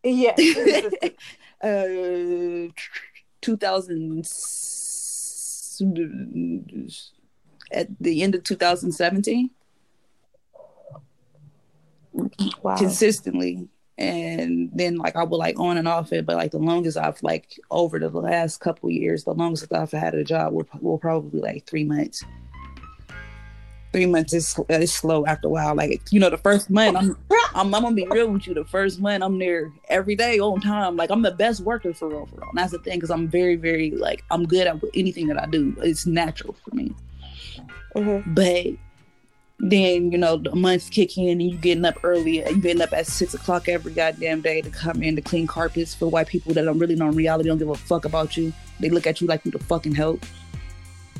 yeah. 0.03 0.35
uh, 1.63 2.71
2000 3.41 4.25
at 7.71 7.87
the 7.99 8.23
end 8.23 8.35
of 8.35 8.43
2017 8.43 9.49
wow. 12.61 12.77
consistently 12.77 13.67
and 13.97 14.69
then 14.73 14.97
like 14.97 15.15
i 15.15 15.23
would 15.23 15.37
like 15.37 15.59
on 15.59 15.77
and 15.77 15.87
off 15.87 16.11
it 16.11 16.25
but 16.25 16.35
like 16.35 16.51
the 16.51 16.57
longest 16.57 16.97
i've 16.97 17.21
like 17.23 17.59
over 17.71 17.97
the 17.99 18.09
last 18.09 18.59
couple 18.59 18.89
years 18.89 19.23
the 19.23 19.33
longest 19.33 19.71
i've 19.73 19.91
had 19.91 20.13
a 20.13 20.23
job 20.23 20.53
will, 20.53 20.67
will 20.81 20.97
probably 20.97 21.39
like 21.39 21.65
three 21.65 21.83
months 21.83 22.23
three 23.95 24.05
months 24.05 24.33
is, 24.33 24.59
is 24.69 24.93
slow 24.93 25.25
after 25.25 25.47
a 25.47 25.51
while 25.51 25.75
like 25.75 26.01
you 26.11 26.19
know 26.19 26.29
the 26.29 26.37
first 26.37 26.69
month 26.69 26.97
i'm 26.97 27.17
I'm, 27.55 27.73
I'm 27.73 27.83
gonna 27.83 27.95
be 27.95 28.05
real 28.05 28.27
with 28.27 28.47
you. 28.47 28.53
The 28.53 28.65
first 28.65 28.99
month 28.99 29.23
I'm 29.23 29.39
there 29.39 29.71
every 29.87 30.15
day 30.15 30.39
on 30.39 30.59
time. 30.59 30.97
Like 30.97 31.09
I'm 31.09 31.21
the 31.21 31.31
best 31.31 31.61
worker 31.61 31.93
for 31.93 32.09
real, 32.09 32.25
for 32.25 32.35
real. 32.35 32.49
And 32.49 32.57
that's 32.57 32.73
the 32.73 32.79
thing, 32.79 32.97
because 32.97 33.09
I'm 33.09 33.29
very, 33.29 33.55
very 33.55 33.91
like 33.91 34.25
I'm 34.29 34.45
good 34.45 34.67
at 34.67 34.77
anything 34.93 35.27
that 35.27 35.41
I 35.41 35.45
do. 35.45 35.73
It's 35.81 36.05
natural 36.05 36.53
for 36.53 36.75
me. 36.75 36.93
Mhm. 37.95 38.35
But 38.35 38.77
then 39.59 40.11
you 40.11 40.17
know 40.17 40.35
the 40.35 40.53
months 40.53 40.89
kick 40.89 41.17
in, 41.17 41.29
and 41.29 41.41
you 41.41 41.57
getting 41.57 41.85
up 41.85 41.97
early. 42.03 42.45
You 42.45 42.57
getting 42.57 42.81
up 42.81 42.91
at 42.91 43.07
six 43.07 43.33
o'clock 43.33 43.69
every 43.69 43.93
goddamn 43.93 44.41
day 44.41 44.61
to 44.61 44.69
come 44.69 45.01
in 45.01 45.15
to 45.15 45.21
clean 45.21 45.47
carpets 45.47 45.95
for 45.95 46.07
white 46.07 46.27
people 46.27 46.53
that 46.53 46.65
don't 46.65 46.77
really 46.77 46.95
know 46.95 47.07
in 47.07 47.15
reality 47.15 47.47
don't 47.47 47.57
give 47.57 47.69
a 47.69 47.75
fuck 47.75 48.03
about 48.03 48.35
you. 48.35 48.51
They 48.81 48.89
look 48.89 49.07
at 49.07 49.21
you 49.21 49.27
like 49.27 49.45
you 49.45 49.51
the 49.51 49.59
fucking 49.59 49.95
help, 49.95 50.25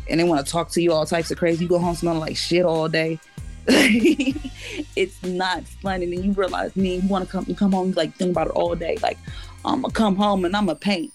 and 0.09 0.19
they 0.19 0.23
want 0.23 0.45
to 0.45 0.51
talk 0.51 0.69
to 0.71 0.81
you 0.81 0.91
all 0.93 1.05
types 1.05 1.31
of 1.31 1.37
crazy. 1.37 1.63
You 1.63 1.69
go 1.69 1.79
home 1.79 1.95
smelling 1.95 2.19
like 2.19 2.37
shit 2.37 2.65
all 2.65 2.87
day. 2.87 3.19
it's 3.67 5.23
not 5.23 5.63
fun, 5.63 6.03
and 6.03 6.13
then 6.13 6.23
you 6.23 6.31
realize 6.33 6.75
me. 6.75 6.97
You 6.97 7.07
want 7.07 7.25
to 7.25 7.31
come, 7.31 7.45
you 7.47 7.55
come 7.55 7.71
home, 7.71 7.89
you 7.89 7.93
like 7.93 8.13
think 8.15 8.31
about 8.31 8.47
it 8.47 8.51
all 8.51 8.75
day. 8.75 8.97
Like 9.01 9.17
I'm 9.63 9.81
gonna 9.81 9.93
come 9.93 10.15
home 10.15 10.45
and 10.45 10.55
I'm 10.55 10.67
gonna 10.67 10.77
paint. 10.77 11.11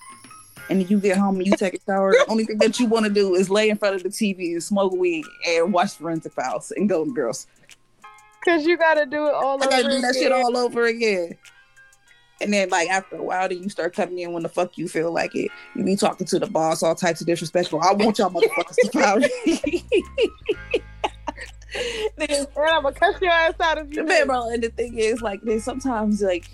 And 0.68 0.80
then 0.80 0.88
you 0.88 1.00
get 1.00 1.16
home 1.16 1.36
and 1.36 1.46
you 1.46 1.56
take 1.56 1.74
a 1.74 1.78
shower. 1.84 2.12
the 2.12 2.26
only 2.28 2.44
thing 2.44 2.58
that 2.58 2.78
you 2.78 2.86
want 2.86 3.04
to 3.04 3.12
do 3.12 3.34
is 3.34 3.50
lay 3.50 3.70
in 3.70 3.76
front 3.76 3.96
of 3.96 4.02
the 4.04 4.08
TV 4.08 4.52
and 4.52 4.62
smoke 4.62 4.92
weed 4.92 5.24
and 5.48 5.72
watch 5.72 5.96
Forensic 5.96 6.32
Files 6.32 6.70
and 6.72 6.88
Golden 6.88 7.12
Girls. 7.12 7.48
Cause 8.44 8.64
you 8.64 8.78
gotta 8.78 9.04
do 9.04 9.26
it 9.26 9.34
all 9.34 9.62
I 9.62 9.66
gotta 9.66 9.90
do 9.90 10.00
that 10.00 10.14
shit 10.14 10.32
all 10.32 10.56
over 10.56 10.86
again. 10.86 11.36
And 12.40 12.52
then, 12.52 12.70
like 12.70 12.88
after 12.88 13.16
a 13.16 13.22
while, 13.22 13.48
then 13.48 13.62
you 13.62 13.68
start 13.68 13.94
coming 13.94 14.18
in 14.18 14.32
when 14.32 14.42
the 14.42 14.48
fuck 14.48 14.78
you 14.78 14.88
feel 14.88 15.12
like 15.12 15.34
it. 15.34 15.50
You 15.74 15.84
be 15.84 15.96
talking 15.96 16.26
to 16.28 16.38
the 16.38 16.46
boss, 16.46 16.82
all 16.82 16.94
types 16.94 17.20
of 17.20 17.26
disrespectful. 17.26 17.80
I 17.82 17.92
want 17.92 18.18
y'all 18.18 18.30
motherfuckers 18.30 18.76
to 18.92 19.18
me. 19.70 19.84
Then- 22.16 22.30
And 22.30 22.48
I'm 22.56 22.82
gonna 22.82 22.92
cut 22.92 23.20
your 23.22 23.30
ass 23.30 23.54
out 23.60 23.78
of 23.78 23.92
you 23.94 24.04
Man, 24.06 24.26
bro, 24.26 24.48
and 24.50 24.62
the 24.62 24.70
thing 24.70 24.98
is, 24.98 25.22
like, 25.22 25.40
then 25.42 25.60
sometimes, 25.60 26.20
like, 26.22 26.48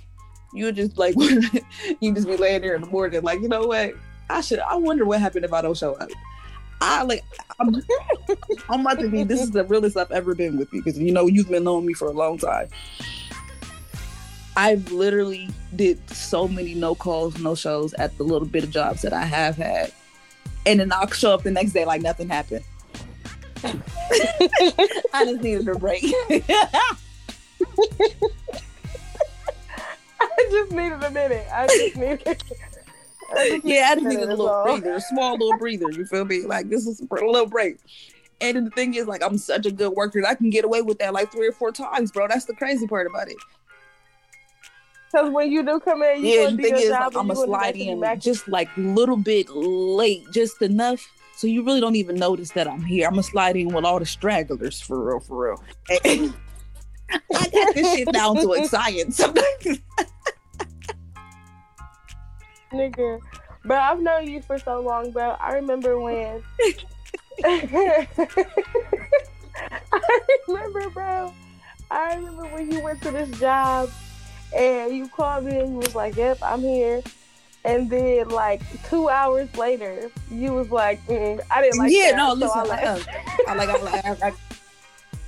you 0.53 0.71
just 0.73 0.97
like 0.99 1.15
you 2.01 2.15
just 2.15 2.27
be 2.27 2.37
laying 2.37 2.63
there 2.63 2.75
in 2.75 2.81
the 2.83 2.87
morning, 2.89 3.23
like, 3.23 3.41
you 3.41 3.49
know 3.49 3.67
what? 3.67 3.95
I 4.29 4.41
should. 4.41 4.59
I 4.59 4.75
wonder 4.77 5.05
what 5.05 5.21
happened 5.21 5.45
if 5.45 5.53
I 5.53 5.63
don't 5.63 5.77
show 5.77 5.95
up. 5.95 6.09
I 6.81 7.03
like 7.05 7.23
I'm, 7.59 7.75
I'm 8.69 8.81
about 8.81 8.99
to 9.01 9.09
be 9.09 9.23
this 9.25 9.41
is 9.41 9.51
the 9.53 9.65
realest 9.65 9.97
I've 9.97 10.11
ever 10.11 10.35
been 10.35 10.59
with 10.59 10.71
you 10.75 10.83
because 10.83 10.99
you 10.99 11.11
know 11.13 11.27
you've 11.27 11.49
been 11.49 11.65
knowing 11.65 11.87
me 11.87 11.95
for 11.95 12.09
a 12.09 12.13
long 12.13 12.37
time. 12.39 12.69
I've 14.57 14.91
literally 14.91 15.51
did 15.75 16.09
so 16.11 16.49
many 16.49 16.75
no 16.75 16.95
calls, 16.95 17.39
no 17.39 17.55
shows 17.55 17.93
at 17.95 18.17
the 18.17 18.25
little 18.25 18.49
bit 18.49 18.65
of 18.65 18.71
jobs 18.71 19.03
that 19.03 19.13
I 19.13 19.25
have 19.25 19.57
had. 19.57 19.93
And 20.65 20.81
then 20.81 20.93
I'll 20.93 21.11
show 21.11 21.35
up 21.35 21.43
the 21.43 21.51
next 21.51 21.73
day 21.73 21.85
like 21.85 22.01
nothing 22.01 22.29
happened. 22.29 22.65
I 23.65 25.25
just 25.25 25.43
needed 25.43 25.69
a 25.69 25.75
break. 25.79 26.05
I 30.19 30.49
just 30.51 30.73
needed 30.73 31.03
a 31.03 31.11
minute. 31.11 31.47
I 31.53 31.67
just 31.67 31.97
needed. 31.97 32.43
I 33.37 33.49
just 33.51 33.65
yeah, 33.65 33.89
I 33.91 33.95
just 33.95 34.07
needed 34.07 34.25
a 34.25 34.29
little 34.29 34.49
all. 34.49 34.65
breather, 34.65 34.95
a 34.95 35.01
small 35.01 35.33
little 35.33 35.59
breather. 35.59 35.91
You 35.91 36.07
feel 36.07 36.25
me? 36.25 36.43
Like 36.43 36.71
this 36.71 36.87
is 36.87 37.01
a 37.01 37.05
little 37.15 37.47
break. 37.47 37.79
And 38.41 38.67
the 38.67 38.71
thing 38.71 38.95
is, 38.95 39.07
like, 39.07 39.23
I'm 39.23 39.39
such 39.39 39.65
a 39.65 39.71
good 39.71 39.93
worker 39.93 40.21
that 40.21 40.29
I 40.29 40.35
can 40.35 40.51
get 40.51 40.65
away 40.65 40.83
with 40.83 40.99
that 40.99 41.15
like 41.15 41.33
three 41.33 41.49
or 41.49 41.53
four 41.53 41.73
times, 41.73 42.13
bro. 42.13 42.29
That's 42.29 42.45
the 42.45 42.55
crazy 42.55 42.87
part 42.87 43.07
about 43.07 43.29
it. 43.29 43.37
Because 45.17 45.33
when 45.33 45.51
you 45.51 45.63
do 45.65 45.81
come 45.81 46.03
in, 46.03 46.23
you 46.23 46.41
yeah, 46.41 46.51
the 46.51 46.57
thing 46.59 46.77
is, 46.77 46.91
like, 46.91 47.17
I'm 47.17 47.29
gonna 47.29 47.37
slide 47.37 47.75
in 47.75 48.01
back. 48.01 48.19
just 48.19 48.47
like 48.49 48.69
a 48.77 48.81
little 48.81 49.17
bit 49.17 49.49
late, 49.49 50.31
just 50.31 50.61
enough, 50.61 51.11
so 51.35 51.47
you 51.47 51.65
really 51.65 51.81
don't 51.81 51.97
even 51.97 52.17
notice 52.17 52.51
that 52.51 52.69
I'm 52.69 52.83
here. 52.83 53.07
I'm 53.07 53.15
gonna 53.15 53.23
slide 53.23 53.57
in 53.57 53.69
with 53.69 53.87
all 53.87 53.99
the 53.99 54.05
stragglers 54.05 54.79
for 54.79 55.03
real, 55.03 55.21
for 55.21 55.55
real. 55.55 55.65
I 55.91 56.33
got 57.31 57.75
this 57.75 57.95
shit 57.95 58.13
down 58.13 58.37
to 58.37 58.53
a 58.53 58.69
science. 58.69 59.19
nigga. 62.73 63.21
But 63.65 63.79
I've 63.79 64.01
known 64.01 64.29
you 64.29 64.43
for 64.43 64.59
so 64.59 64.83
long, 64.83 65.13
bro. 65.13 65.31
I 65.41 65.55
remember 65.55 65.99
when. 65.99 66.43
I 67.43 68.07
remember, 70.47 70.91
bro. 70.91 71.33
I 71.91 72.17
remember 72.17 72.45
when 72.49 72.71
you 72.71 72.81
went 72.81 73.01
to 73.01 73.11
this 73.13 73.31
job 73.41 73.91
and 74.57 74.97
you 74.97 75.09
called 75.09 75.45
me 75.45 75.59
and 75.59 75.73
you 75.73 75.79
was 75.79 75.95
like, 75.95 76.17
"Yep, 76.17 76.39
I'm 76.43 76.61
here." 76.61 77.03
And 77.65 77.91
then, 77.91 78.29
like 78.29 78.63
two 78.89 79.09
hours 79.09 79.55
later, 79.57 80.11
you 80.31 80.53
was 80.53 80.71
like, 80.71 81.05
mm, 81.07 81.41
"I 81.51 81.63
didn't 81.63 81.79
like 81.79 81.93
yeah, 81.93 82.13
that." 82.13 82.17
no, 82.17 82.29
so 82.31 82.41
listen, 82.41 82.61
I 82.61 82.65
left. 82.65 83.09
I 83.49 83.55
like, 83.55 83.69
I 83.69 83.83
like, 83.83 84.05
I, 84.05 84.29
I, 84.29 84.33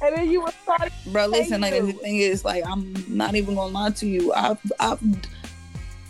And 0.00 0.16
then 0.16 0.30
you 0.30 0.42
was 0.42 0.54
starting. 0.62 0.92
bro. 1.08 1.26
Listen, 1.26 1.60
like 1.60 1.74
you. 1.74 1.86
the 1.86 1.92
thing 1.92 2.18
is, 2.18 2.44
like, 2.44 2.64
I'm 2.64 2.94
not 3.08 3.34
even 3.34 3.56
gonna 3.56 3.72
lie 3.72 3.90
to 3.90 4.06
you. 4.06 4.32
I've, 4.32 4.60
I've, 4.78 5.00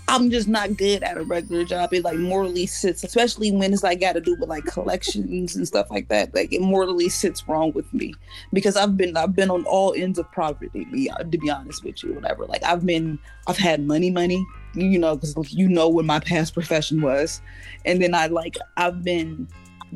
I'm 0.09 0.31
just 0.31 0.49
not 0.49 0.77
good 0.79 1.03
at 1.03 1.19
a 1.19 1.23
regular 1.23 1.65
job. 1.65 1.93
It 1.93 2.03
like 2.03 2.17
morally 2.17 2.67
sits, 2.67 3.05
especially 3.05 3.53
when 3.53 3.75
it's 3.75 3.83
like 3.83 4.01
got 4.01 4.15
to 4.15 4.23
do 4.23 4.37
with 4.41 4.49
like 4.49 4.65
collections 4.65 5.55
and 5.55 5.69
stuff 5.69 5.91
like 5.91 6.09
that. 6.09 6.35
Like 6.35 6.51
it 6.51 6.63
morally 6.63 7.11
sits 7.11 7.47
wrong 7.47 7.73
with 7.73 7.93
me 7.93 8.15
because 8.53 8.75
I've 8.75 8.97
been, 8.97 9.17
I've 9.19 9.37
been 9.37 9.51
on 9.51 9.65
all 9.67 9.93
ends 9.95 10.19
of 10.19 10.31
poverty. 10.33 10.87
To 11.19 11.25
be 11.25 11.51
honest 11.51 11.85
with 11.85 12.03
you, 12.03 12.15
whatever. 12.15 12.47
Like 12.47 12.63
I've 12.65 12.87
been, 12.87 13.19
I've 13.47 13.59
had 13.59 13.87
money, 13.87 14.11
money. 14.11 14.45
You 14.75 14.99
know, 14.99 15.17
because 15.17 15.53
you 15.53 15.69
know 15.69 15.89
what 15.89 16.05
my 16.05 16.21
past 16.21 16.55
profession 16.55 17.01
was, 17.01 17.41
and 17.85 18.01
then 18.03 18.15
I 18.15 18.27
like 18.27 18.57
I've 18.77 19.03
been 19.03 19.49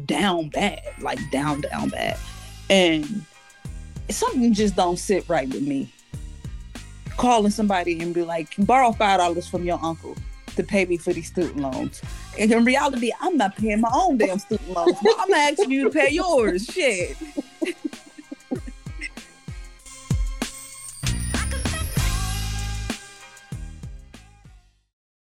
down 0.07 0.49
bad, 0.49 0.83
like 1.00 1.19
down, 1.31 1.61
down 1.61 1.90
bad, 1.90 2.19
and 2.69 3.25
something 4.09 4.52
just 4.54 4.75
don't 4.76 4.99
sit 4.99 5.28
right 5.28 5.49
with 5.49 5.62
me 5.62 5.92
calling 7.16 7.50
somebody 7.50 8.00
and 8.00 8.14
be 8.14 8.23
like, 8.23 8.54
borrow 8.59 8.92
five 8.92 9.19
dollars 9.19 9.49
from 9.49 9.64
your 9.64 9.78
uncle 9.83 10.16
to 10.57 10.62
pay 10.62 10.85
me 10.85 10.97
for 10.97 11.12
these 11.12 11.28
student 11.28 11.59
loans. 11.59 12.02
And 12.38 12.50
in 12.52 12.64
reality, 12.64 13.12
I'm 13.21 13.37
not 13.37 13.57
paying 13.57 13.81
my 13.81 13.90
own 13.92 14.19
damn 14.19 14.38
student 14.38 14.71
loans. 14.71 14.97
But 15.02 15.14
I'm 15.19 15.33
asking 15.33 15.71
you 15.71 15.85
to 15.85 15.90
pay 15.90 16.11
yours. 16.11 16.66
Shit. 16.66 17.16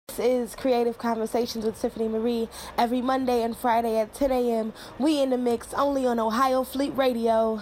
This 0.09 0.19
is 0.19 0.55
Creative 0.55 0.97
Conversations 0.97 1.67
with 1.67 1.79
Tiffany 1.79 2.09
Marie 2.09 2.49
every 2.79 3.03
Monday 3.03 3.43
and 3.43 3.55
Friday 3.55 3.99
at 3.99 4.15
10 4.15 4.33
a.m. 4.33 4.73
We 4.99 5.21
in 5.21 5.29
the 5.29 5.37
mix 5.37 5.75
only 5.75 6.07
on 6.07 6.19
Ohio 6.19 6.65
Fleet 6.65 6.97
Radio. 6.97 7.61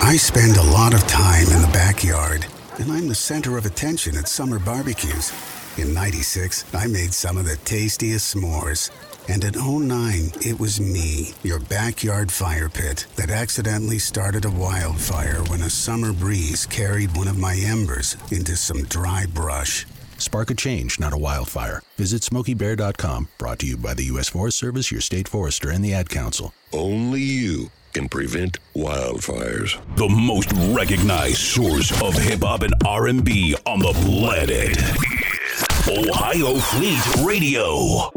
I 0.00 0.16
spend 0.16 0.56
a 0.56 0.62
lot 0.62 0.94
of 0.94 1.04
time 1.08 1.48
in 1.48 1.62
the 1.62 1.70
backyard, 1.72 2.46
and 2.78 2.90
I'm 2.92 3.08
the 3.08 3.14
center 3.14 3.56
of 3.58 3.66
attention 3.66 4.16
at 4.16 4.28
summer 4.28 4.58
barbecues. 4.58 5.32
In 5.76 5.94
96, 5.94 6.64
I 6.74 6.86
made 6.86 7.12
some 7.12 7.36
of 7.36 7.44
the 7.44 7.56
tastiest 7.56 8.34
s'mores. 8.34 8.90
And 9.28 9.44
in 9.44 9.54
09, 9.54 10.32
it 10.44 10.58
was 10.58 10.80
me, 10.80 11.34
your 11.42 11.60
backyard 11.60 12.32
fire 12.32 12.68
pit, 12.68 13.06
that 13.16 13.30
accidentally 13.30 13.98
started 13.98 14.44
a 14.44 14.50
wildfire 14.50 15.42
when 15.44 15.62
a 15.62 15.70
summer 15.70 16.12
breeze 16.12 16.66
carried 16.66 17.16
one 17.16 17.28
of 17.28 17.38
my 17.38 17.54
embers 17.54 18.16
into 18.32 18.56
some 18.56 18.84
dry 18.84 19.26
brush. 19.26 19.86
Spark 20.18 20.50
a 20.50 20.54
change, 20.54 21.00
not 21.00 21.12
a 21.12 21.18
wildfire. 21.18 21.80
Visit 21.96 22.22
SmokeyBear.com. 22.22 23.28
Brought 23.38 23.58
to 23.60 23.66
you 23.66 23.76
by 23.76 23.94
the 23.94 24.04
U.S. 24.04 24.28
Forest 24.28 24.58
Service, 24.58 24.90
your 24.90 25.00
state 25.00 25.28
forester, 25.28 25.70
and 25.70 25.84
the 25.84 25.94
Ad 25.94 26.08
Council. 26.08 26.52
Only 26.72 27.22
you 27.22 27.70
can 27.92 28.08
prevent 28.08 28.58
wildfires. 28.74 29.78
The 29.96 30.08
most 30.08 30.52
recognized 30.76 31.38
source 31.38 31.90
of 32.02 32.14
hip 32.14 32.42
hop 32.42 32.62
and 32.62 32.74
R&B 32.84 33.56
on 33.66 33.80
the 33.80 33.92
planet. 33.92 34.76
Ohio 35.88 36.54
Fleet 36.56 37.26
Radio. 37.26 38.10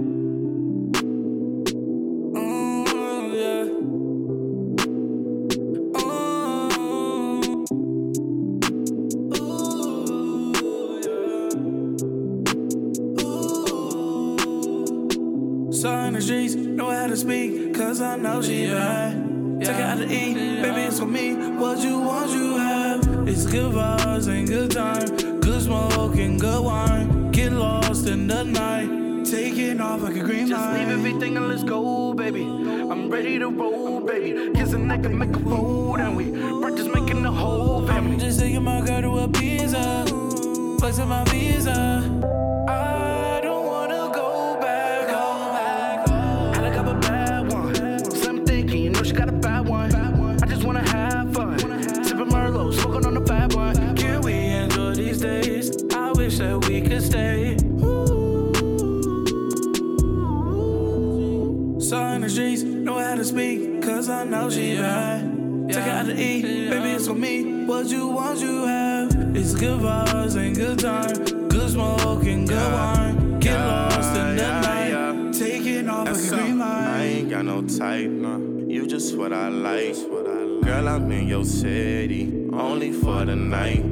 Saw 15.71 16.05
in 16.05 16.13
the 16.13 16.21
streets, 16.21 16.55
know 16.55 16.91
how 16.91 17.07
to 17.07 17.17
speak, 17.17 17.73
cause 17.73 17.99
I 17.99 18.15
know 18.15 18.41
she 18.41 18.67
bad. 18.67 19.22
Took 19.63 19.75
her 19.77 19.81
out 19.83 19.97
to 19.99 20.03
eat, 20.05 20.33
baby, 20.61 20.81
it's 20.81 20.99
for 20.99 21.05
me. 21.05 21.35
What 21.35 21.79
you 21.79 21.97
want, 21.99 22.31
you 22.31 22.57
have. 22.57 23.27
It's 23.27 23.45
good 23.45 23.71
vibes 23.71 24.27
and 24.27 24.45
good 24.45 24.71
time, 24.71 25.39
good 25.39 25.61
smoke 25.61 26.17
and 26.17 26.37
good 26.37 26.63
wine. 26.65 27.31
Get 27.31 27.53
lost 27.53 28.07
in 28.07 28.27
the 28.27 28.43
night, 28.43 29.23
taking 29.25 29.79
off 29.79 30.01
like 30.01 30.17
a 30.17 30.19
green 30.19 30.47
Just 30.47 30.59
light. 30.61 30.79
leave 30.79 30.89
everything 30.89 31.37
and 31.37 31.47
let's 31.47 31.63
go, 31.63 32.13
baby. 32.13 32.43
I'm 32.43 33.09
ready 33.09 33.39
to 33.39 33.47
roll, 33.47 34.01
baby. 34.01 34.51
Kiss 34.53 34.73
a 34.73 34.77
neck 34.77 35.05
and 35.05 35.17
make 35.17 35.33
a 35.33 35.39
fold, 35.39 36.01
and 36.01 36.17
we 36.17 36.31
we're 36.31 36.75
just 36.75 36.89
making 36.89 37.23
the 37.23 37.31
whole 37.31 37.87
family. 37.87 38.15
I'm 38.15 38.19
just 38.19 38.41
taking 38.41 38.63
my 38.63 38.81
girl 38.81 39.01
to 39.01 39.19
a 39.19 39.27
pizza, 39.29 40.05
flexing 40.79 41.07
my 41.07 41.23
visa. 41.25 42.02
Know 64.33 64.49
she 64.49 64.75
bad. 64.75 65.21
Took 65.69 65.83
her 65.83 65.91
out 65.91 66.05
to 66.07 66.13
eat, 66.19 66.41
baby, 66.69 66.91
it's 66.91 67.07
for 67.07 67.13
me. 67.13 67.65
What 67.65 67.87
you 67.87 68.07
want, 68.07 68.39
you 68.39 68.65
have. 68.65 69.35
It's 69.35 69.53
good 69.53 69.79
vibes 69.79 70.35
and 70.35 70.55
good 70.55 70.79
time, 70.79 71.47
good 71.49 71.69
smoke 71.69 72.23
and 72.23 72.47
good 72.47 72.73
wine. 72.73 73.39
Get 73.39 73.57
lost 73.59 74.15
in 74.17 74.35
the 74.35 74.61
night, 74.61 75.33
taking 75.33 75.87
off 75.87 76.07
a 76.07 76.35
green 76.35 76.61
I 76.61 77.03
ain't 77.03 77.29
got 77.29 77.45
no 77.45 77.61
type, 77.61 78.09
no. 78.09 78.65
You 78.67 78.87
just 78.87 79.15
what 79.17 79.33
I 79.33 79.49
like. 79.49 79.95
Girl, 80.63 80.87
I'm 80.87 81.11
in 81.11 81.27
your 81.27 81.45
city, 81.45 82.49
only 82.53 82.91
for 82.91 83.25
the 83.25 83.35
night. 83.35 83.83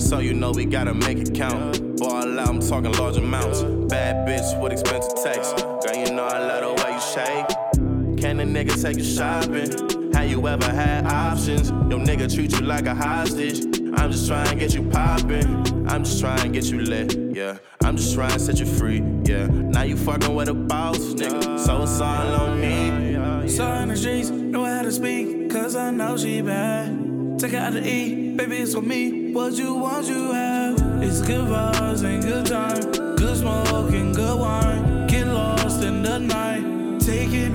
So 0.00 0.20
you 0.20 0.32
know 0.32 0.52
we 0.52 0.64
gotta 0.64 0.94
make 0.94 1.18
it 1.18 1.34
count. 1.34 1.98
Ball 1.98 2.40
out, 2.40 2.48
I'm 2.48 2.60
talking 2.60 2.92
large 2.92 3.18
amounts. 3.18 3.62
Bad 3.92 4.26
bitch 4.26 4.60
with 4.60 4.72
expensive 4.72 5.22
taste. 5.22 5.56
Girl, 5.56 5.96
you 5.96 6.12
know 6.12 6.24
I 6.24 6.38
love 6.38 6.76
the 6.76 6.82
way 6.82 6.94
you 6.94 7.00
shake. 7.14 7.81
Can 8.22 8.38
a 8.38 8.44
nigga 8.44 8.80
take 8.80 8.98
you 8.98 9.02
shopping? 9.02 10.12
Have 10.12 10.30
you 10.30 10.46
ever 10.46 10.70
had 10.70 11.06
options? 11.06 11.70
Your 11.70 11.98
nigga 11.98 12.32
treat 12.32 12.52
you 12.52 12.60
like 12.64 12.86
a 12.86 12.94
hostage. 12.94 13.64
I'm 13.96 14.12
just 14.12 14.28
trying 14.28 14.46
to 14.46 14.54
get 14.54 14.72
you 14.74 14.88
poppin'. 14.90 15.88
I'm 15.88 16.04
just 16.04 16.20
trying 16.20 16.38
to 16.42 16.48
get 16.48 16.66
you 16.66 16.82
lit, 16.82 17.18
yeah. 17.34 17.58
I'm 17.82 17.96
just 17.96 18.14
trying 18.14 18.30
to 18.30 18.38
set 18.38 18.60
you 18.60 18.66
free, 18.66 19.02
yeah. 19.24 19.48
Now 19.48 19.82
you 19.82 19.96
fucking 19.96 20.32
with 20.36 20.48
a 20.48 20.54
boss, 20.54 20.98
nigga. 20.98 21.58
So 21.58 21.82
it's 21.82 22.00
all 22.00 22.34
on 22.42 22.60
me. 22.60 23.48
Saw 23.48 23.82
in 23.82 23.88
the 23.88 23.96
streets, 23.96 24.30
know 24.30 24.66
how 24.66 24.82
to 24.82 24.92
speak, 24.92 25.50
cause 25.50 25.74
I 25.74 25.90
know 25.90 26.16
she 26.16 26.42
bad. 26.42 27.40
Take 27.40 27.50
her 27.50 27.58
out 27.58 27.72
to 27.72 27.84
eat, 27.84 28.36
baby, 28.36 28.58
it's 28.58 28.72
for 28.72 28.82
me. 28.82 29.32
What 29.32 29.54
you 29.54 29.74
want, 29.74 30.06
you 30.06 30.30
have. 30.30 31.02
It's 31.02 31.20
good 31.22 31.44
vibes 31.46 32.04
and 32.04 32.22
good 32.22 32.46
time, 32.46 33.16
good 33.16 33.36
smoke 33.36 33.92
and 33.92 34.14
good 34.14 34.38
wine. 34.38 34.91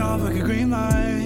Off 0.02 0.22
like 0.22 0.36
a 0.36 0.40
green 0.40 0.70
light. 0.70 1.17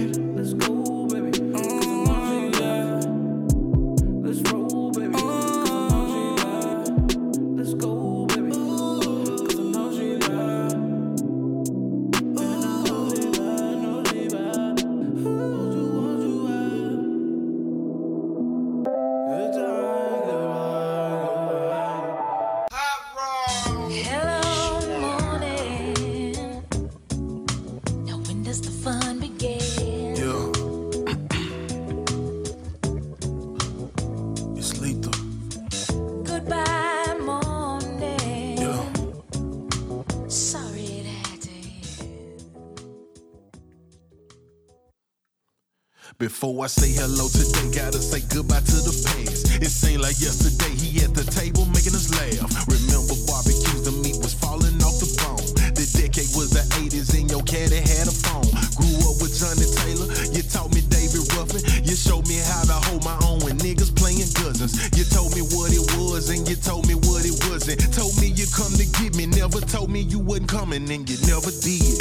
Before 46.18 46.64
I 46.64 46.68
say 46.68 46.92
hello 46.92 47.26
today, 47.32 47.72
gotta 47.72 47.98
say 47.98 48.20
goodbye 48.28 48.60
to 48.60 48.78
the 48.84 48.94
past. 49.10 49.58
It 49.58 49.72
seemed 49.72 50.02
like 50.02 50.20
yesterday 50.20 50.70
he 50.76 51.00
at 51.02 51.16
the 51.16 51.24
table 51.24 51.64
making 51.72 51.96
us 51.96 52.12
laugh. 52.14 52.52
Remember 52.68 53.16
barbecues, 53.26 53.82
the 53.82 53.94
meat 54.04 54.20
was 54.20 54.36
falling 54.36 54.76
off 54.84 55.00
the 55.00 55.08
bone. 55.18 55.42
The 55.72 55.88
decade 55.96 56.30
was 56.36 56.52
the 56.52 56.62
80s 56.78 57.16
and 57.16 57.26
your 57.32 57.42
caddy 57.42 57.80
had 57.80 58.06
a 58.06 58.14
phone. 58.14 58.46
Grew 58.76 58.98
up 59.08 59.18
with 59.24 59.34
Johnnie 59.34 59.66
Taylor, 59.82 60.08
you 60.30 60.44
taught 60.46 60.70
me 60.76 60.84
David 60.92 61.26
Ruffin. 61.32 61.64
You 61.82 61.96
showed 61.96 62.28
me 62.28 62.38
how 62.44 62.70
to 62.70 62.76
hold 62.92 63.02
my 63.02 63.16
own 63.24 63.40
when 63.42 63.56
niggas 63.58 63.90
playing 63.96 64.28
cousins. 64.36 64.76
You 64.94 65.08
told 65.08 65.32
me 65.34 65.42
what 65.56 65.72
it 65.72 65.82
was 65.96 66.28
and 66.28 66.44
you 66.46 66.54
told 66.60 66.86
me 66.86 66.94
what 67.08 67.24
it 67.24 67.34
wasn't. 67.48 67.82
Told 67.90 68.14
me 68.20 68.30
you 68.30 68.46
come 68.52 68.70
to 68.76 68.86
get 69.00 69.16
me, 69.16 69.26
never 69.26 69.58
told 69.64 69.88
me 69.88 70.04
you 70.06 70.20
wasn't 70.20 70.52
coming 70.52 70.86
and 70.86 71.08
you 71.08 71.18
never 71.24 71.50
did. 71.50 71.98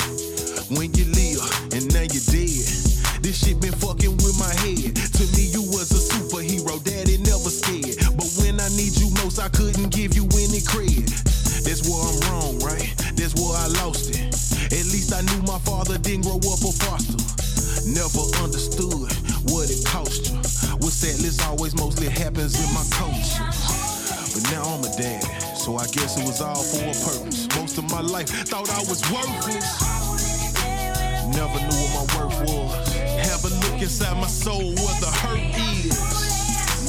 When 0.68 0.94
you 0.94 1.08
live 1.16 1.42
and 1.74 1.88
now 1.96 2.06
you 2.06 2.22
dead. 2.28 2.41
This 3.32 3.48
shit 3.48 3.62
been 3.62 3.72
fucking 3.72 4.12
with 4.20 4.36
my 4.44 4.52
head. 4.60 4.92
To 4.92 5.24
me, 5.40 5.48
you 5.56 5.64
was 5.72 5.88
a 5.96 6.04
superhero, 6.04 6.76
daddy 6.84 7.16
never 7.24 7.48
scared. 7.48 7.96
But 8.20 8.28
when 8.44 8.60
I 8.60 8.68
need 8.76 8.92
you 9.00 9.08
most, 9.24 9.40
I 9.40 9.48
couldn't 9.48 9.88
give 9.88 10.20
you 10.20 10.28
any 10.36 10.60
credit. 10.60 11.08
That's 11.64 11.88
where 11.88 11.96
I'm 11.96 12.20
wrong, 12.28 12.60
right? 12.60 12.92
That's 13.16 13.32
where 13.40 13.56
I 13.56 13.72
lost 13.80 14.12
it. 14.12 14.36
At 14.76 14.84
least 14.92 15.16
I 15.16 15.24
knew 15.32 15.48
my 15.48 15.64
father 15.64 15.96
didn't 15.96 16.28
grow 16.28 16.44
up 16.44 16.60
a 16.60 16.76
foster. 16.76 17.24
Never 17.88 18.20
understood 18.44 19.08
what 19.48 19.72
it 19.72 19.80
cost 19.88 20.28
you. 20.28 20.36
What's 20.84 21.00
that 21.00 21.16
list 21.24 21.40
always 21.48 21.72
mostly 21.80 22.12
happens 22.12 22.60
in 22.60 22.68
my 22.76 22.84
culture. 22.92 23.48
But 23.48 24.44
now 24.52 24.76
I'm 24.76 24.84
a 24.84 24.92
dad, 25.00 25.24
so 25.56 25.80
I 25.80 25.88
guess 25.88 26.20
it 26.20 26.28
was 26.28 26.44
all 26.44 26.68
for 26.68 26.84
a 26.84 26.96
purpose. 27.00 27.48
Most 27.56 27.78
of 27.80 27.88
my 27.96 28.02
life 28.04 28.28
thought 28.28 28.68
I 28.68 28.84
was 28.92 29.00
worthless. 29.08 30.01
Never 31.34 31.60
knew 31.60 31.86
what 31.94 32.08
my 32.08 32.26
worth 32.26 32.40
was. 32.50 32.94
Have 33.28 33.46
a 33.46 33.50
look 33.64 33.82
inside 33.82 34.18
my 34.18 34.28
soul 34.28 34.74
where 34.76 35.00
the 35.00 35.12
hurt 35.22 35.40
is. 35.86 35.96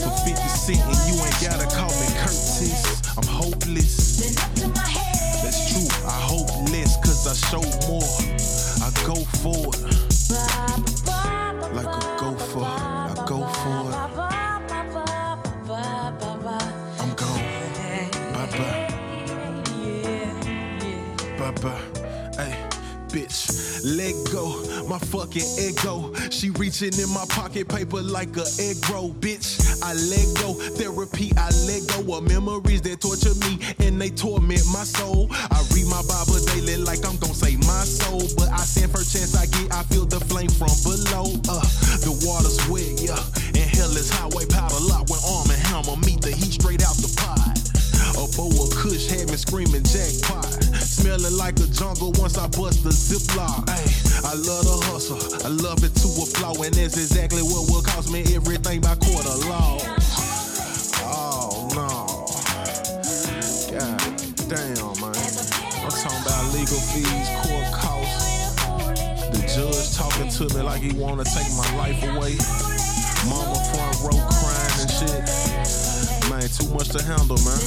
For 0.02 0.10
50 0.26 0.48
cent 0.48 0.80
and 0.80 0.98
you 1.08 1.22
ain't 1.22 1.40
gotta 1.40 1.66
call 1.74 1.90
me 1.90 2.06
Curtis. 2.18 3.02
I'm 3.16 3.26
hopeless. 3.26 4.18
That's 5.42 5.72
true, 5.72 5.88
I 6.06 6.20
hope 6.20 6.48
less 6.70 6.96
cause 7.04 7.26
I 7.26 7.34
show 7.50 7.62
more. 7.88 8.02
I 8.82 8.90
go 9.06 9.14
for 9.42 9.74
it. 9.74 10.02
Like 11.74 11.86
a 11.86 12.16
gopher, 12.20 12.64
I 12.64 13.24
go 13.26 13.46
for 13.46 14.28
it. 14.28 14.31
Let 23.84 24.14
go, 24.30 24.62
my 24.86 24.98
fucking 24.98 25.42
ego. 25.58 26.14
She 26.30 26.50
reaching 26.50 26.94
in 26.98 27.08
my 27.10 27.24
pocket 27.28 27.68
paper 27.68 28.00
like 28.00 28.36
a 28.36 28.46
egg 28.60 28.78
roll, 28.88 29.10
bitch. 29.10 29.58
I 29.82 29.94
let 29.94 30.26
go, 30.38 30.54
therapy, 30.78 31.32
I 31.36 31.50
let 31.66 31.82
go 31.90 32.14
of 32.14 32.22
memories 32.22 32.82
that 32.82 33.00
torture 33.00 33.34
me 33.42 33.58
and 33.84 34.00
they 34.00 34.10
torment 34.10 34.62
my 34.72 34.84
soul. 34.84 35.26
I 35.32 35.58
read 35.74 35.86
my 35.90 36.02
Bible 36.06 36.38
daily 36.54 36.76
like 36.78 37.04
I'm 37.04 37.16
gonna 37.18 37.34
save 37.34 37.58
my 37.66 37.82
soul, 37.82 38.22
but 38.38 38.48
I 38.54 38.62
stand 38.62 38.92
for 38.92 39.02
chance 39.02 39.34
I 39.34 39.46
get, 39.46 39.74
I 39.74 39.82
feel 39.90 40.06
the 40.06 40.20
flame 40.30 40.50
from 40.50 40.70
below. 40.86 41.34
Uh, 41.50 41.62
the 42.06 42.14
water's 42.22 42.62
wet, 42.70 43.02
yeah, 43.02 43.18
and 43.58 43.66
hell 43.74 43.90
is 43.98 44.10
highway 44.10 44.46
powder 44.46 44.78
lock 44.78 45.10
when 45.10 45.18
arm 45.26 45.50
and 45.50 45.58
hammer 45.58 45.98
meet 46.06 46.22
the 46.22 46.30
heat 46.30 46.54
straight 46.54 46.86
out 46.86 46.94
the 47.02 47.10
bowl 48.36 48.52
of 48.64 48.70
kush 48.74 49.06
had 49.08 49.28
me 49.28 49.36
screaming 49.36 49.84
jackpot. 49.84 50.46
Smelling 50.80 51.36
like 51.36 51.58
a 51.60 51.66
jungle 51.68 52.12
once 52.18 52.38
I 52.38 52.46
bust 52.48 52.84
the 52.84 52.90
ziplock. 52.90 53.68
Ay, 53.68 53.84
I 54.24 54.34
love 54.34 54.64
the 54.64 54.78
hustle, 54.88 55.20
I 55.44 55.48
love 55.48 55.84
it 55.84 55.94
to 56.00 56.08
a 56.08 56.26
flaw, 56.26 56.54
and 56.62 56.72
that's 56.74 56.96
exactly 56.96 57.42
what 57.42 57.68
will 57.70 57.82
cost 57.82 58.12
me 58.12 58.22
everything 58.34 58.80
by 58.80 58.94
quarter 58.96 59.36
law. 59.48 59.78
Oh 61.04 61.68
no. 61.76 62.28
God 63.72 64.00
damn, 64.48 64.92
man. 65.00 65.16
I'm 65.82 65.92
talking 65.92 66.22
about 66.24 66.42
legal 66.54 66.80
fees, 66.92 67.28
court 67.44 67.68
costs. 67.72 68.32
The 69.32 69.40
judge 69.48 69.96
talking 69.96 70.30
to 70.30 70.44
me 70.56 70.62
like 70.62 70.80
he 70.80 70.92
wanna 70.92 71.24
take 71.24 71.50
my 71.56 71.68
life 71.76 72.00
away. 72.02 72.36
Mama 73.28 73.58
front 73.70 73.96
row 74.02 74.20
crying 74.28 74.80
and 74.80 74.90
shit. 74.90 75.91
Man, 76.32 76.48
too 76.48 76.66
much 76.72 76.88
to 76.88 77.02
handle, 77.02 77.36
man. 77.44 77.60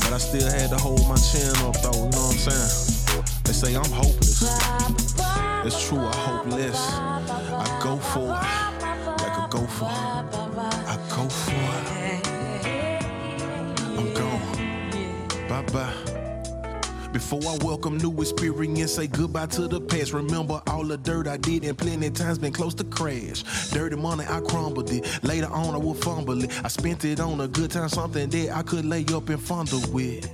But 0.00 0.12
I 0.12 0.18
still 0.18 0.50
had 0.50 0.70
to 0.70 0.76
hold 0.76 1.06
my 1.08 1.14
chin 1.14 1.54
up 1.58 1.80
though, 1.80 1.92
you 1.92 2.10
know 2.10 2.26
what 2.26 2.32
I'm 2.32 2.50
saying? 2.50 3.30
They 3.44 3.52
say 3.52 3.76
I'm 3.76 3.92
hopeless. 3.92 4.42
It's 5.64 5.88
true, 5.88 6.00
I 6.00 6.16
hope 6.16 6.46
less. 6.46 6.74
I 6.74 7.80
go 7.80 7.96
for 7.98 8.22
it. 8.22 8.42
Like 9.22 9.38
a 9.38 9.46
gopher. 9.48 9.84
I 9.84 10.96
go 11.08 11.28
for 11.28 11.54
it. 11.54 12.26
I'm 13.96 14.12
gone. 14.12 15.48
Bye 15.48 15.62
bye. 15.72 16.05
Before 17.16 17.40
I 17.48 17.56
welcome 17.64 17.96
new 17.96 18.12
experience, 18.20 18.92
say 18.92 19.06
goodbye 19.06 19.46
to 19.46 19.66
the 19.66 19.80
past. 19.80 20.12
Remember 20.12 20.60
all 20.66 20.84
the 20.84 20.98
dirt 20.98 21.26
I 21.26 21.38
did, 21.38 21.64
and 21.64 21.76
plenty 21.76 22.10
times 22.10 22.36
been 22.36 22.52
close 22.52 22.74
to 22.74 22.84
crash. 22.84 23.42
Dirty 23.70 23.96
money, 23.96 24.26
I 24.28 24.40
crumbled 24.40 24.90
it. 24.90 25.24
Later 25.24 25.46
on, 25.46 25.74
I 25.74 25.78
would 25.78 25.96
fumble 25.96 26.44
it. 26.44 26.50
I 26.62 26.68
spent 26.68 27.06
it 27.06 27.18
on 27.18 27.40
a 27.40 27.48
good 27.48 27.70
time, 27.70 27.88
something 27.88 28.28
that 28.28 28.54
I 28.54 28.62
could 28.62 28.84
lay 28.84 29.06
up 29.14 29.30
and 29.30 29.40
fondle 29.40 29.80
with. 29.92 30.30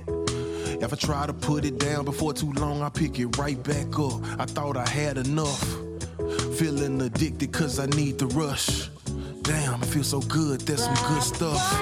If 0.83 0.91
I 0.91 0.95
try 0.97 1.25
to 1.25 1.31
put 1.31 1.63
it 1.63 1.79
down 1.79 2.03
before 2.03 2.33
too 2.33 2.51
long, 2.51 2.81
I 2.81 2.89
pick 2.89 3.17
it 3.17 3.37
right 3.37 3.63
back 3.63 3.97
up. 3.97 4.21
I 4.37 4.43
thought 4.43 4.75
I 4.75 4.85
had 4.85 5.17
enough. 5.17 5.63
Feeling 6.57 7.01
addicted 7.01 7.53
cause 7.53 7.79
I 7.79 7.85
need 7.85 8.19
the 8.19 8.27
rush. 8.27 8.89
Damn, 9.43 9.81
it 9.81 9.85
feels 9.85 10.09
so 10.09 10.19
good, 10.19 10.59
that's 10.59 10.83
some 10.83 10.95
good 10.95 11.23
stuff. 11.23 11.81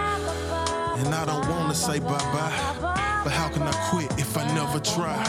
And 1.00 1.08
I 1.08 1.26
don't 1.26 1.50
wanna 1.50 1.74
say 1.74 1.98
bye 1.98 2.20
bye. 2.20 2.91
But 3.24 3.34
how 3.34 3.50
can 3.50 3.62
I 3.62 3.72
quit 3.92 4.12
if 4.20 4.36
I 4.36 4.44
never 4.56 4.80
try? 4.80 5.24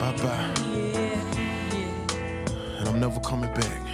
Bye 0.00 0.16
bye. 0.16 0.54
And 2.78 2.88
I'm 2.88 2.98
never 2.98 3.20
coming 3.20 3.54
back. 3.54 3.86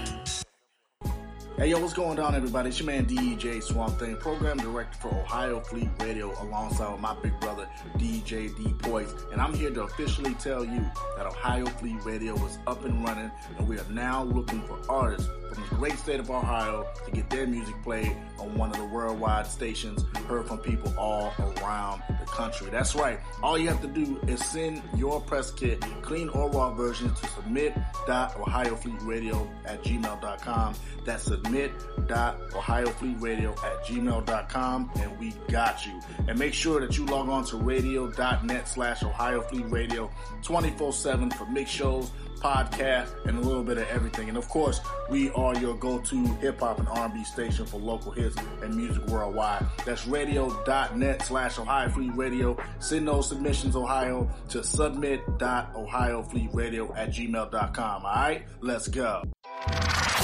Hey 1.58 1.68
yo, 1.68 1.78
what's 1.78 1.92
going 1.92 2.18
on, 2.18 2.34
everybody? 2.34 2.70
It's 2.70 2.78
your 2.78 2.86
man 2.86 3.04
DJ 3.04 3.62
Swamp 3.62 3.98
Thing, 3.98 4.16
program 4.16 4.56
director 4.56 4.98
for 4.98 5.08
Ohio 5.08 5.60
Fleet 5.60 5.90
Radio, 6.00 6.32
alongside 6.42 6.98
my 7.00 7.14
big 7.22 7.38
brother 7.38 7.68
DJ 7.98 8.56
D 8.56 8.72
Poise, 8.78 9.14
and 9.30 9.40
I'm 9.40 9.52
here 9.52 9.70
to 9.70 9.82
officially 9.82 10.34
tell 10.34 10.64
you 10.64 10.84
that 11.18 11.26
Ohio 11.26 11.66
Fleet 11.66 12.02
Radio 12.02 12.34
is 12.46 12.58
up 12.66 12.84
and 12.86 13.04
running, 13.06 13.30
and 13.58 13.68
we 13.68 13.78
are 13.78 13.84
now 13.90 14.24
looking 14.24 14.62
for 14.62 14.80
artists 14.88 15.28
from 15.52 15.62
the 15.68 15.74
great 15.76 15.98
state 15.98 16.18
of 16.20 16.30
Ohio 16.30 16.86
to 17.04 17.10
get 17.10 17.28
their 17.30 17.46
music 17.46 17.74
played 17.82 18.16
on 18.38 18.56
one 18.56 18.70
of 18.70 18.76
the 18.76 18.84
worldwide 18.84 19.46
stations, 19.46 20.04
heard 20.26 20.46
from 20.46 20.58
people 20.58 20.92
all 20.98 21.32
around 21.38 22.02
the 22.08 22.26
country. 22.26 22.68
That's 22.70 22.94
right. 22.94 23.18
All 23.42 23.58
you 23.58 23.66
have 23.68 23.80
to 23.82 23.88
do 23.88 24.18
is 24.26 24.42
send 24.44 24.82
your 24.96 25.20
press 25.20 25.50
kit, 25.50 25.80
clean 26.02 26.28
or 26.30 26.50
raw 26.50 26.72
versions, 26.74 27.20
to 27.20 27.26
submit.ohiofleetradio 27.28 29.50
at 29.66 29.82
gmail.com. 29.82 30.74
That's 31.04 31.24
submit.ohiofleetradio 31.24 33.64
at 33.64 33.84
gmail.com, 33.84 34.90
and 34.96 35.18
we 35.18 35.34
got 35.48 35.84
you. 35.86 36.00
And 36.28 36.38
make 36.38 36.54
sure 36.54 36.80
that 36.80 36.96
you 36.96 37.04
log 37.06 37.28
on 37.28 37.44
to 37.46 37.56
radio.net 37.56 38.68
slash 38.68 39.02
Ohio 39.02 39.40
Fleet 39.42 39.68
Radio 39.70 40.08
24 40.42 40.92
7 40.92 41.30
for 41.30 41.46
mix 41.46 41.70
shows 41.70 42.12
podcast, 42.42 43.08
and 43.24 43.38
a 43.38 43.40
little 43.40 43.62
bit 43.62 43.78
of 43.78 43.88
everything. 43.88 44.28
And 44.28 44.36
of 44.36 44.48
course, 44.48 44.80
we 45.10 45.30
are 45.30 45.56
your 45.58 45.74
go-to 45.76 46.26
hip 46.36 46.60
hop 46.60 46.78
and 46.78 46.88
R&B 46.88 47.24
station 47.24 47.64
for 47.66 47.78
local 47.78 48.12
hits 48.12 48.36
and 48.62 48.74
music 48.74 49.06
worldwide. 49.06 49.64
That's 49.86 50.06
radio.net 50.06 51.22
slash 51.22 51.58
Ohio 51.58 51.88
Fleet 51.90 52.14
Radio. 52.14 52.56
Send 52.80 53.08
those 53.08 53.28
submissions, 53.28 53.76
Ohio, 53.76 54.28
to 54.50 54.62
submit.ohiofleetradio 54.64 56.96
at 56.96 57.10
gmail.com. 57.10 58.04
All 58.04 58.12
right, 58.12 58.42
let's 58.60 58.88
go. 58.88 59.22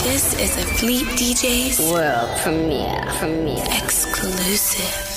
This 0.03 0.35
is 0.41 0.57
a 0.57 0.63
Fleet 0.77 1.05
DJs 1.07 1.93
World 1.93 2.39
premiere. 2.41 3.03
Premiere. 3.19 3.65
exclusive. 3.83 5.08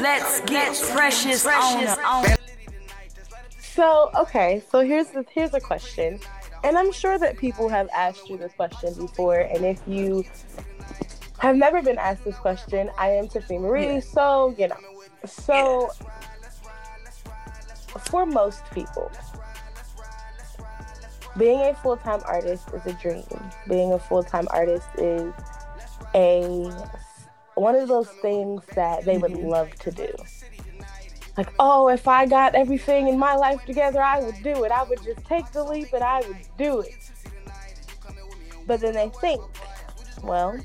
Let's 0.00 0.40
get 0.42 0.74
precious 0.92 1.46
on. 1.46 1.86
on. 1.88 2.26
So, 3.58 4.10
okay, 4.18 4.62
so 4.70 4.80
here's 4.80 5.08
the, 5.08 5.24
here's 5.32 5.54
a 5.54 5.60
question. 5.60 6.20
And 6.64 6.76
I'm 6.78 6.92
sure 6.92 7.18
that 7.18 7.38
people 7.38 7.68
have 7.68 7.88
asked 7.94 8.28
you 8.28 8.36
this 8.36 8.52
question 8.52 8.94
before. 8.94 9.40
And 9.40 9.64
if 9.64 9.80
you 9.86 10.24
have 11.38 11.56
never 11.56 11.82
been 11.82 11.98
asked 11.98 12.24
this 12.24 12.36
question, 12.36 12.90
I 12.98 13.08
am 13.10 13.28
Tiffany 13.28 13.58
Marie. 13.58 14.00
So, 14.00 14.54
you 14.58 14.68
know. 14.68 14.76
So, 15.24 15.90
for 17.98 18.26
most 18.26 18.62
people, 18.72 19.10
being 21.38 21.60
a 21.60 21.74
full 21.74 21.96
time 21.96 22.20
artist 22.24 22.68
is 22.74 22.86
a 22.86 22.92
dream. 22.94 23.24
Being 23.68 23.92
a 23.92 23.98
full 23.98 24.22
time 24.22 24.46
artist 24.50 24.88
is 24.98 25.32
a 26.14 26.70
one 27.54 27.74
of 27.74 27.88
those 27.88 28.08
things 28.08 28.62
that 28.74 29.04
they 29.04 29.18
would 29.18 29.32
love 29.32 29.70
to 29.76 29.90
do. 29.90 30.08
like, 31.36 31.48
oh, 31.58 31.88
if 31.88 32.06
I 32.08 32.26
got 32.26 32.54
everything 32.54 33.08
in 33.08 33.18
my 33.18 33.34
life 33.34 33.64
together, 33.64 34.02
I 34.02 34.20
would 34.20 34.42
do 34.42 34.64
it. 34.64 34.72
I 34.72 34.82
would 34.84 35.02
just 35.02 35.24
take 35.24 35.50
the 35.52 35.64
leap 35.64 35.92
and 35.92 36.04
I 36.04 36.20
would 36.20 36.36
do 36.58 36.80
it. 36.80 36.96
But 38.66 38.80
then 38.80 38.94
they 38.94 39.10
think, 39.20 39.40
well, 40.22 40.58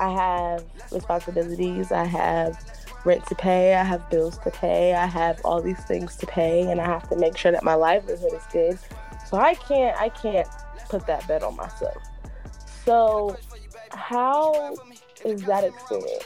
I 0.00 0.10
have 0.10 0.64
responsibilities, 0.92 1.92
I 1.92 2.04
have 2.04 2.58
rent 3.04 3.26
to 3.26 3.34
pay, 3.34 3.74
I 3.74 3.84
have 3.84 4.08
bills 4.10 4.38
to 4.38 4.50
pay, 4.50 4.94
I 4.94 5.06
have 5.06 5.40
all 5.44 5.60
these 5.60 5.82
things 5.84 6.16
to 6.16 6.26
pay, 6.26 6.62
and 6.70 6.80
I 6.80 6.86
have 6.86 7.08
to 7.10 7.16
make 7.16 7.36
sure 7.36 7.52
that 7.52 7.64
my 7.64 7.74
livelihood 7.74 8.32
is 8.32 8.42
good. 8.52 8.78
So 9.26 9.38
I 9.38 9.54
can't 9.54 9.96
I 9.98 10.08
can't 10.10 10.48
put 10.88 11.06
that 11.06 11.26
bet 11.26 11.42
on 11.42 11.56
myself. 11.56 12.02
So 12.84 13.36
how 13.90 14.74
is 15.24 15.42
that 15.42 15.64
experience? 15.64 16.24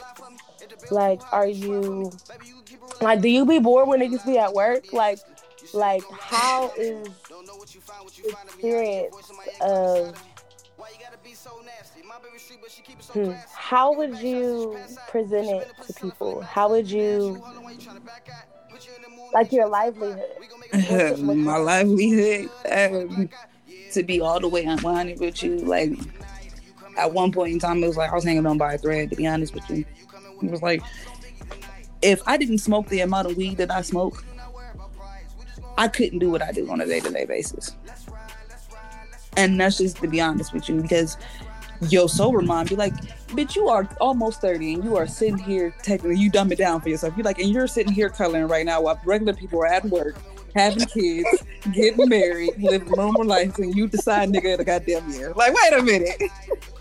Like 0.91 1.21
are 1.31 1.47
you 1.47 2.11
like 3.01 3.21
do 3.21 3.29
you 3.29 3.45
be 3.45 3.59
bored 3.59 3.87
when 3.87 3.99
niggas 3.99 4.25
be 4.25 4.37
at 4.37 4.53
work? 4.53 4.91
Like 4.93 5.19
like 5.73 6.03
how 6.11 6.71
is 6.77 7.07
experience 8.25 9.15
of 9.61 10.15
Hmm. 13.13 13.31
How 13.55 13.93
would 13.93 14.17
you 14.17 14.79
present 15.07 15.49
it 15.49 15.71
to 15.87 15.93
people? 15.93 16.41
How 16.41 16.69
would 16.69 16.89
you 16.89 17.41
like 19.33 19.51
your 19.51 19.67
livelihood? 19.67 20.23
My 21.19 21.57
livelihood 21.57 22.49
um, 22.71 23.29
to 23.91 24.03
be 24.03 24.21
all 24.21 24.39
the 24.39 24.47
way 24.47 24.65
100 24.65 25.19
with 25.19 25.43
you. 25.43 25.57
Like 25.57 25.91
at 26.99 27.13
one 27.13 27.31
point 27.31 27.53
in 27.53 27.59
time, 27.59 27.83
it 27.83 27.87
was 27.87 27.97
like 27.97 28.11
I 28.11 28.15
was 28.15 28.23
hanging 28.23 28.45
on 28.45 28.57
by 28.57 28.73
a 28.73 28.77
thread. 28.77 29.09
To 29.09 29.15
be 29.15 29.27
honest 29.27 29.53
with 29.53 29.69
you, 29.69 29.85
it 30.41 30.51
was 30.51 30.61
like 30.61 30.81
if 32.01 32.21
I 32.25 32.37
didn't 32.37 32.59
smoke 32.59 32.87
the 32.87 33.01
amount 33.01 33.29
of 33.29 33.37
weed 33.37 33.57
that 33.57 33.71
I 33.71 33.81
smoke, 33.81 34.23
I 35.77 35.87
couldn't 35.87 36.19
do 36.19 36.29
what 36.29 36.41
I 36.41 36.51
do 36.51 36.69
on 36.69 36.81
a 36.81 36.85
day 36.85 36.99
to 36.99 37.09
day 37.09 37.25
basis. 37.25 37.75
And 39.37 39.59
that's 39.59 39.77
just 39.77 39.97
to 39.97 40.07
be 40.07 40.19
honest 40.19 40.53
with 40.53 40.67
you, 40.67 40.81
because 40.81 41.17
your 41.87 42.09
sober 42.09 42.41
mom 42.41 42.65
be 42.67 42.75
like, 42.75 42.93
bitch, 43.27 43.55
you 43.55 43.69
are 43.69 43.87
almost 44.01 44.41
30 44.41 44.73
and 44.73 44.83
you 44.83 44.97
are 44.97 45.07
sitting 45.07 45.37
here 45.37 45.73
taking 45.81 46.15
you 46.17 46.29
dumb 46.29 46.51
it 46.51 46.57
down 46.57 46.81
for 46.81 46.89
yourself. 46.89 47.13
You're 47.15 47.23
like, 47.23 47.39
and 47.39 47.49
you're 47.49 47.67
sitting 47.67 47.93
here 47.93 48.09
coloring 48.09 48.47
right 48.47 48.65
now 48.65 48.81
while 48.81 48.99
regular 49.05 49.33
people 49.33 49.61
are 49.61 49.67
at 49.67 49.85
work, 49.85 50.17
having 50.55 50.85
kids, 50.87 51.43
getting 51.71 52.09
married, 52.09 52.51
living 52.57 52.91
normal 52.91 53.23
life, 53.23 53.57
and 53.59 53.73
you 53.75 53.87
decide 53.87 54.29
nigga 54.29 54.59
a 54.59 54.63
goddamn 54.63 55.09
year. 55.11 55.31
Like, 55.33 55.53
wait 55.53 55.79
a 55.79 55.83
minute. 55.83 56.21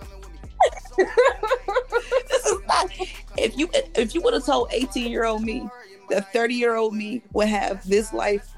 this 0.99 2.47
is 2.47 2.61
not 2.67 2.91
if 3.37 3.57
you 3.57 3.69
if 3.95 4.15
you 4.15 4.21
would 4.21 4.35
have 4.35 4.45
told 4.45 4.69
18 4.73 5.11
year 5.11 5.25
old 5.25 5.43
me 5.43 5.69
that 6.11 6.33
30 6.33 6.55
year 6.55 6.77
old 6.77 6.95
me 6.95 7.23
would 7.33 7.49
have 7.49 7.87
this 7.89 8.13
life 8.13 8.55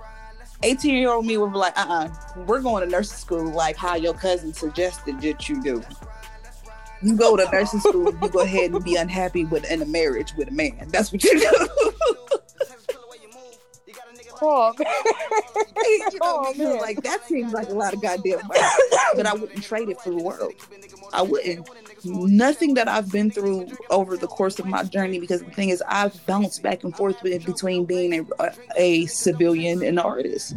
18 0.63 0.95
year 0.95 1.11
old 1.11 1.25
me 1.25 1.39
would 1.39 1.53
be 1.53 1.59
like, 1.59 1.77
uh 1.79 1.87
uh-uh, 1.89 2.05
uh, 2.05 2.45
we 2.45 2.57
are 2.57 2.61
going 2.61 2.85
to 2.85 2.91
nursing 2.91 3.17
school 3.17 3.45
like 3.45 3.77
how 3.77 3.95
your 3.95 4.15
cousin 4.15 4.53
suggested 4.53 5.21
that 5.23 5.49
you 5.49 5.63
do. 5.63 5.83
You 7.03 7.17
go 7.17 7.35
to 7.35 7.49
nursing 7.51 7.81
school, 7.81 8.13
you 8.13 8.29
go 8.29 8.41
ahead 8.41 8.73
and 8.73 8.85
be 8.85 8.97
unhappy 8.97 9.47
with 9.47 9.71
in 9.71 9.81
a 9.81 9.87
marriage 9.87 10.35
with 10.37 10.49
a 10.49 10.51
man. 10.51 10.89
That's 10.89 11.13
what 11.13 11.25
you 11.25 11.41
do. 11.41 11.69
Oh, 14.43 14.75
you 15.87 15.99
know, 15.99 16.19
oh, 16.23 16.55
man. 16.57 16.79
like 16.79 17.03
that 17.03 17.27
seems 17.27 17.53
like 17.53 17.69
a 17.69 17.73
lot 17.73 17.95
of 17.95 18.03
goddamn 18.03 18.41
money, 18.47 18.61
but 19.17 19.27
I 19.27 19.35
wouldn't 19.35 19.63
trade 19.63 19.89
it 19.89 20.01
for 20.01 20.11
the 20.11 20.23
world. 20.23 20.53
I 21.13 21.23
wouldn't. 21.23 21.69
Nothing 22.05 22.75
that 22.75 22.87
I've 22.87 23.11
been 23.11 23.31
through 23.31 23.69
over 23.91 24.17
the 24.17 24.27
course 24.27 24.59
of 24.59 24.67
my 24.67 24.85
journey, 24.85 25.19
because 25.19 25.43
the 25.43 25.51
thing 25.51 25.71
is, 25.71 25.83
I've 25.89 26.25
bounced 26.27 26.63
back 26.63 26.85
and 26.85 26.95
forth 26.97 27.23
between 27.23 27.85
being 27.87 28.27
a, 28.39 28.53
a 28.77 29.07
civilian 29.07 29.81
and 29.81 29.99
an 29.99 29.99
artist, 29.99 30.55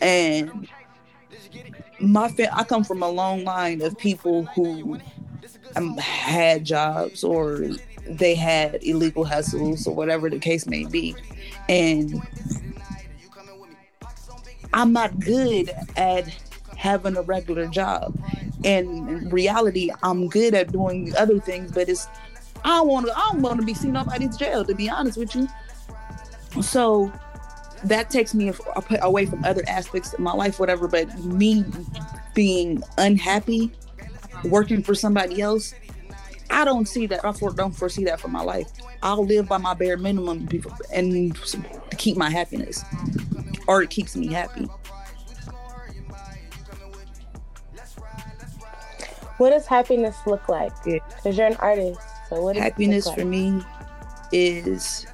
and 0.00 0.68
my 2.00 2.28
fa- 2.28 2.54
I 2.54 2.64
come 2.64 2.84
from 2.84 3.02
a 3.02 3.08
long 3.08 3.44
line 3.44 3.80
of 3.80 3.96
people 3.96 4.44
who 4.46 4.98
um, 5.76 5.96
had 5.98 6.64
jobs 6.64 7.24
or 7.24 7.60
they 8.06 8.34
had 8.34 8.82
illegal 8.82 9.24
hustles 9.24 9.86
or 9.86 9.94
whatever 9.94 10.28
the 10.28 10.38
case 10.38 10.66
may 10.66 10.84
be, 10.84 11.14
and 11.68 12.20
I'm 14.72 14.92
not 14.92 15.18
good 15.20 15.70
at 15.96 16.28
having 16.76 17.16
a 17.16 17.22
regular 17.22 17.66
job. 17.66 18.18
In 18.64 19.28
reality, 19.30 19.90
I'm 20.02 20.28
good 20.28 20.54
at 20.54 20.72
doing 20.72 21.14
other 21.16 21.38
things, 21.38 21.72
but 21.72 21.88
it's 21.88 22.08
I 22.64 22.76
don't 22.76 22.88
want 22.88 23.06
to 23.06 23.16
I 23.16 23.30
don't 23.32 23.42
want 23.42 23.60
to 23.60 23.66
be 23.66 23.74
seen 23.74 23.92
nobody's 23.92 24.36
jail 24.36 24.64
to 24.64 24.74
be 24.74 24.88
honest 24.88 25.18
with 25.18 25.34
you. 25.34 25.48
So 26.62 27.12
that 27.84 28.10
takes 28.10 28.34
me 28.34 28.52
away 29.00 29.26
from 29.26 29.44
other 29.44 29.64
aspects 29.66 30.12
of 30.12 30.20
my 30.20 30.32
life, 30.32 30.60
whatever. 30.60 30.86
But 30.88 31.16
me 31.24 31.64
being 32.34 32.82
unhappy, 32.98 33.72
working 34.44 34.82
for 34.82 34.94
somebody 34.94 35.40
else, 35.40 35.74
I 36.50 36.64
don't 36.64 36.86
see 36.86 37.06
that. 37.06 37.24
I 37.24 37.32
don't 37.32 37.72
foresee 37.72 38.04
that 38.04 38.20
for 38.20 38.28
my 38.28 38.42
life. 38.42 38.68
I'll 39.02 39.24
live 39.24 39.48
by 39.48 39.58
my 39.58 39.74
bare 39.74 39.96
minimum 39.96 40.48
and 40.92 41.38
keep 41.98 42.16
my 42.16 42.30
happiness 42.30 42.84
or 43.66 43.82
it 43.82 43.90
keeps 43.90 44.16
me 44.16 44.32
happy. 44.32 44.68
What 49.38 49.50
does 49.50 49.66
happiness 49.66 50.16
look 50.26 50.48
like? 50.48 50.72
Because 50.84 51.36
you're 51.36 51.46
an 51.46 51.56
artist. 51.56 52.00
So 52.28 52.42
what 52.42 52.56
happiness 52.56 53.06
like? 53.06 53.18
for 53.18 53.24
me 53.24 53.60
is 54.30 55.06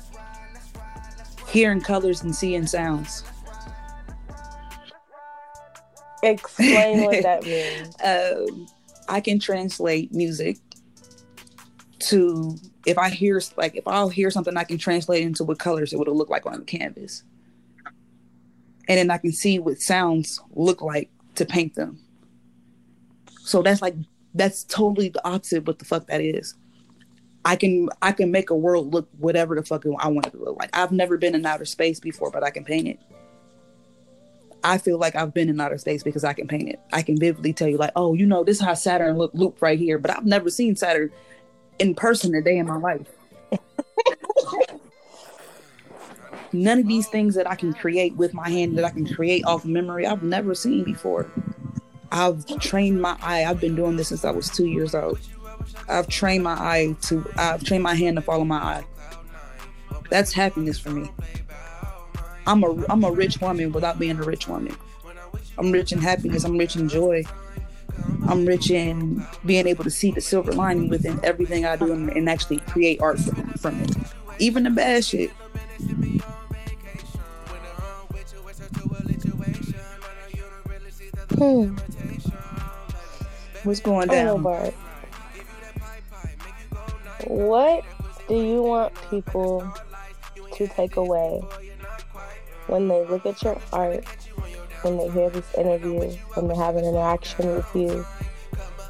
hearing 1.48 1.80
colors 1.80 2.22
and 2.22 2.34
seeing 2.34 2.66
sounds. 2.66 3.24
Explain 6.22 7.04
what 7.04 7.22
that 7.22 7.42
means. 7.44 7.94
Um, 8.04 8.66
I 9.08 9.20
can 9.20 9.38
translate 9.38 10.12
music 10.12 10.58
to 12.00 12.56
if 12.87 12.98
I 12.98 13.08
hear 13.08 13.40
like 13.56 13.76
if 13.76 13.87
I'll 13.87 14.08
hear 14.08 14.30
something, 14.30 14.56
I 14.56 14.64
can 14.64 14.78
translate 14.78 15.22
into 15.22 15.44
what 15.44 15.58
colors 15.58 15.92
it 15.92 15.98
would 15.98 16.08
look 16.08 16.28
like 16.28 16.44
on 16.46 16.58
the 16.58 16.64
canvas 16.64 17.22
and 18.88 18.98
then 18.98 19.11
I 19.11 19.18
can 19.18 19.33
see 19.33 19.59
what 19.59 19.81
sounds 19.81 20.40
look 20.55 20.83
like 20.83 21.11
to 21.35 21.44
paint 21.44 21.74
them. 21.74 22.01
So 23.42 23.62
that's 23.62 23.83
like 23.83 23.94
that's 24.35 24.64
totally 24.64 25.11
the 25.11 25.27
opposite 25.27 25.66
what 25.66 25.79
the 25.79 25.85
fuck 25.85 26.07
that 26.07 26.20
is. 26.20 26.55
I 27.44 27.57
can 27.57 27.88
I 28.03 28.12
can 28.12 28.31
make 28.31 28.51
a 28.51 28.57
world 28.57 28.92
look 28.92 29.09
whatever 29.18 29.55
the 29.55 29.62
fuck 29.62 29.85
I 30.01 30.09
want 30.09 30.27
it 30.27 30.31
to 30.31 30.38
look 30.38 30.59
like. 30.59 30.70
I've 30.77 30.92
never 30.92 31.16
been 31.16 31.35
in 31.35 31.46
outer 31.46 31.64
space 31.64 32.01
before, 32.01 32.31
but 32.31 32.42
I 32.42 32.51
can 32.51 32.64
paint 32.64 32.88
it. 32.88 33.01
I 34.64 34.79
feel 34.79 34.98
like 34.98 35.14
I've 35.14 35.33
been 35.33 35.48
in 35.48 35.61
outer 35.61 35.79
space 35.79 36.03
because 36.03 36.24
I 36.24 36.33
can 36.33 36.48
paint 36.48 36.68
it. 36.68 36.81
I 36.92 37.03
can 37.03 37.16
vividly 37.16 37.53
tell 37.53 37.68
you, 37.68 37.77
like, 37.77 37.92
oh, 37.94 38.14
you 38.14 38.27
know, 38.27 38.42
this 38.42 38.57
is 38.57 38.62
how 38.62 38.74
Saturn 38.74 39.16
look 39.16 39.33
loop 39.33 39.62
right 39.62 39.79
here, 39.79 39.98
but 39.98 40.11
I've 40.11 40.27
never 40.27 40.51
seen 40.51 40.74
Saturn 40.74 41.12
in 41.79 41.94
person 41.94 42.35
a 42.35 42.42
day 42.42 42.59
in 42.59 42.66
my 42.66 42.77
life. 42.77 43.07
none 46.52 46.78
of 46.78 46.87
these 46.87 47.08
things 47.08 47.34
that 47.34 47.48
I 47.48 47.54
can 47.54 47.72
create 47.72 48.16
with 48.16 48.34
my 48.34 48.48
hand 48.48 48.76
that 48.78 48.84
I 48.84 48.90
can 48.90 49.06
create 49.06 49.44
off 49.44 49.64
of 49.64 49.70
memory 49.70 50.06
I've 50.06 50.22
never 50.22 50.54
seen 50.54 50.84
before. 50.84 51.30
I've 52.11 52.46
trained 52.61 53.00
my 53.00 53.16
eye. 53.20 53.44
I've 53.44 53.61
been 53.61 53.74
doing 53.74 53.96
this 53.96 54.08
since 54.08 54.24
I 54.24 54.30
was 54.30 54.48
two 54.48 54.66
years 54.66 54.94
old. 54.94 55.18
I've 55.88 56.08
trained 56.08 56.44
my 56.44 56.52
eye 56.52 56.96
to 57.02 57.24
I've 57.37 57.64
trained 57.64 57.82
my 57.82 57.94
hand 57.94 58.16
to 58.16 58.22
follow 58.22 58.44
my 58.44 58.58
eye. 58.58 58.84
That's 60.11 60.32
happiness 60.32 60.78
for 60.78 60.90
me. 60.90 61.11
I'm 62.46 62.64
a 62.64 62.84
I'm 62.88 63.04
a 63.04 63.11
rich 63.11 63.40
woman 63.40 63.72
without 63.72 63.98
being 63.98 64.18
a 64.18 64.22
rich 64.22 64.48
woman. 64.48 64.74
I'm 65.58 65.72
rich 65.72 65.92
in 65.92 65.98
happiness. 65.98 66.44
I'm 66.44 66.56
rich 66.56 66.76
in 66.76 66.88
joy. 66.88 67.24
I'm 68.26 68.46
rich 68.46 68.70
in 68.70 69.26
being 69.44 69.66
able 69.66 69.84
to 69.84 69.90
see 69.90 70.11
the 70.11 70.20
silver 70.20 70.52
lining 70.52 70.88
within 70.88 71.20
everything 71.24 71.66
I 71.66 71.76
do 71.76 71.92
and, 71.92 72.11
and 72.11 72.28
actually 72.28 72.58
create 72.61 73.00
art 73.00 73.18
from, 73.18 73.48
from 73.54 73.80
it. 73.80 73.96
Even 74.38 74.64
the 74.64 74.70
bad 74.70 75.04
shit. 75.04 75.30
Hmm. 81.36 81.76
What's 83.64 83.80
going 83.80 84.08
down? 84.08 84.42
Bart. 84.42 84.72
What 87.24 87.84
do 88.28 88.34
you 88.34 88.62
want 88.62 88.94
people 89.10 89.70
to 90.54 90.66
take 90.68 90.96
away 90.96 91.40
when 92.66 92.88
they 92.88 93.04
look 93.06 93.26
at 93.26 93.42
your 93.42 93.60
art, 93.72 94.04
when 94.82 94.96
they 94.96 95.10
hear 95.10 95.28
this 95.30 95.52
interview, 95.54 96.10
when 96.34 96.48
they 96.48 96.56
have 96.56 96.76
an 96.76 96.84
interaction 96.84 97.54
with 97.54 97.74
you, 97.74 98.06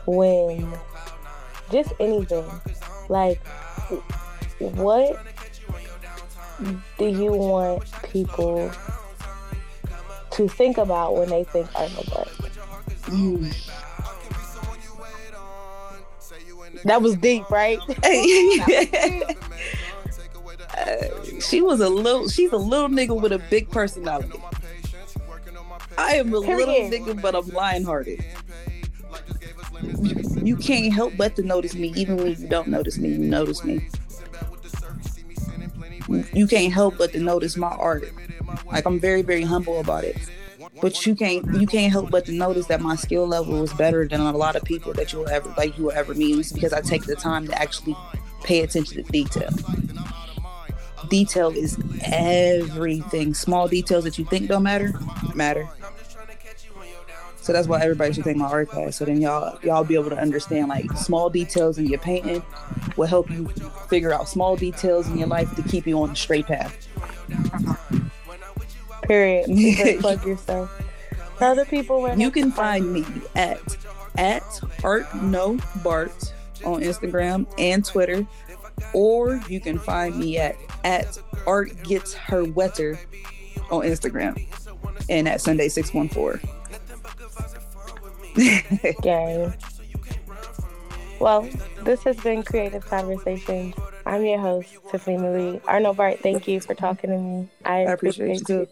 when 0.06 0.72
just 1.70 1.92
anything? 1.98 2.44
Like, 3.08 3.44
what 4.58 5.18
do 6.98 7.06
you 7.06 7.32
want 7.32 7.84
people 8.02 8.70
to 10.38 10.48
think 10.48 10.78
about 10.78 11.16
when 11.16 11.28
they 11.28 11.42
think 11.42 11.68
Irma 11.76 12.02
Butt. 12.10 12.28
Mm. 13.06 13.52
That 16.84 17.02
was 17.02 17.16
deep, 17.16 17.50
right? 17.50 17.80
uh, 20.78 21.40
She 21.40 21.60
was 21.60 21.80
a 21.80 21.88
little. 21.88 22.28
She's 22.28 22.52
a 22.52 22.56
little 22.56 22.88
nigga 22.88 23.20
with 23.20 23.32
a 23.32 23.40
big 23.50 23.68
personality. 23.70 24.40
I 25.96 26.14
am 26.14 26.32
a 26.32 26.38
little 26.38 26.66
nigga, 26.72 27.20
but 27.20 27.34
I'm 27.34 27.48
lion-hearted. 27.48 28.24
You, 29.82 30.44
you 30.44 30.56
can't 30.56 30.94
help 30.94 31.16
but 31.16 31.34
to 31.34 31.42
notice 31.42 31.74
me, 31.74 31.92
even 31.96 32.16
when 32.18 32.28
you 32.28 32.46
don't 32.46 32.68
notice 32.68 32.96
me. 32.96 33.08
You 33.08 33.18
notice 33.18 33.64
me. 33.64 33.88
You 36.08 36.46
can't 36.46 36.72
help 36.72 36.98
but 36.98 37.12
to 37.12 37.20
notice 37.20 37.56
my 37.56 37.68
art. 37.68 38.04
Like 38.66 38.86
I'm 38.86 38.98
very, 38.98 39.22
very 39.22 39.42
humble 39.42 39.80
about 39.80 40.04
it. 40.04 40.16
But 40.80 41.06
you 41.06 41.14
can't 41.14 41.44
you 41.60 41.66
can't 41.66 41.92
help 41.92 42.10
but 42.10 42.24
to 42.26 42.32
notice 42.32 42.66
that 42.66 42.80
my 42.80 42.96
skill 42.96 43.26
level 43.26 43.62
is 43.62 43.72
better 43.72 44.06
than 44.06 44.20
a 44.20 44.36
lot 44.36 44.56
of 44.56 44.64
people 44.64 44.92
that 44.94 45.12
you'll 45.12 45.28
ever 45.28 45.52
like 45.56 45.76
you 45.76 45.84
will 45.84 45.92
ever 45.92 46.14
meet. 46.14 46.38
It's 46.38 46.52
because 46.52 46.72
I 46.72 46.80
take 46.80 47.04
the 47.04 47.16
time 47.16 47.46
to 47.46 47.60
actually 47.60 47.96
pay 48.44 48.60
attention 48.62 49.02
to 49.04 49.10
detail. 49.10 49.50
Detail 51.08 51.50
is 51.50 51.78
everything. 52.04 53.34
Small 53.34 53.66
details 53.66 54.04
that 54.04 54.18
you 54.18 54.24
think 54.26 54.48
don't 54.48 54.62
matter, 54.62 54.92
matter. 55.34 55.68
So 57.48 57.54
that's 57.54 57.66
why 57.66 57.80
everybody 57.80 58.12
should 58.12 58.24
take 58.24 58.36
my 58.36 58.44
art 58.44 58.68
class. 58.68 58.96
So 58.96 59.06
then 59.06 59.22
y'all 59.22 59.58
y'all 59.62 59.82
be 59.82 59.94
able 59.94 60.10
to 60.10 60.18
understand 60.18 60.68
like 60.68 60.92
small 60.92 61.30
details 61.30 61.78
in 61.78 61.86
your 61.86 61.98
painting 61.98 62.42
will 62.98 63.06
help 63.06 63.30
you 63.30 63.48
figure 63.88 64.12
out 64.12 64.28
small 64.28 64.54
details 64.54 65.08
in 65.08 65.16
your 65.16 65.28
life 65.28 65.56
to 65.56 65.62
keep 65.62 65.86
you 65.86 65.98
on 66.02 66.10
the 66.10 66.14
straight 66.14 66.44
path. 66.44 66.86
Uh-huh. 67.32 68.00
Period. 69.04 69.48
You 69.48 69.98
plug 70.00 70.26
yourself. 70.26 70.70
Tell 71.38 71.54
the 71.54 71.64
people 71.64 72.02
where 72.02 72.14
You 72.18 72.30
can 72.30 72.52
find 72.52 72.92
me 72.92 73.06
at 73.34 73.62
at 74.18 74.42
Art 74.84 75.06
No 75.14 75.58
Bart 75.82 76.34
on 76.66 76.82
Instagram 76.82 77.46
and 77.56 77.82
Twitter, 77.82 78.26
or 78.92 79.40
you 79.48 79.58
can 79.58 79.78
find 79.78 80.18
me 80.18 80.36
at 80.36 80.54
at 80.84 81.18
Art 81.46 81.82
Gets 81.82 82.12
Her 82.12 82.44
Wetter 82.44 82.98
on 83.70 83.84
Instagram 83.84 84.46
and 85.08 85.26
at 85.26 85.40
Sunday 85.40 85.70
six 85.70 85.94
one 85.94 86.10
four. 86.10 86.42
Gang. 89.02 89.52
Well, 91.18 91.48
this 91.82 92.04
has 92.04 92.16
been 92.18 92.42
Creative 92.42 92.84
Conversations. 92.86 93.74
I'm 94.06 94.24
your 94.24 94.38
host, 94.38 94.68
Tiffany 94.90 95.16
Marie. 95.16 95.60
Arno 95.66 95.92
Bart, 95.92 96.20
thank 96.20 96.46
you 96.46 96.60
for 96.60 96.74
talking 96.74 97.10
to 97.10 97.18
me. 97.18 97.48
I, 97.64 97.80
I 97.80 97.92
appreciate 97.92 98.38
you 98.38 98.44
too. 98.44 98.68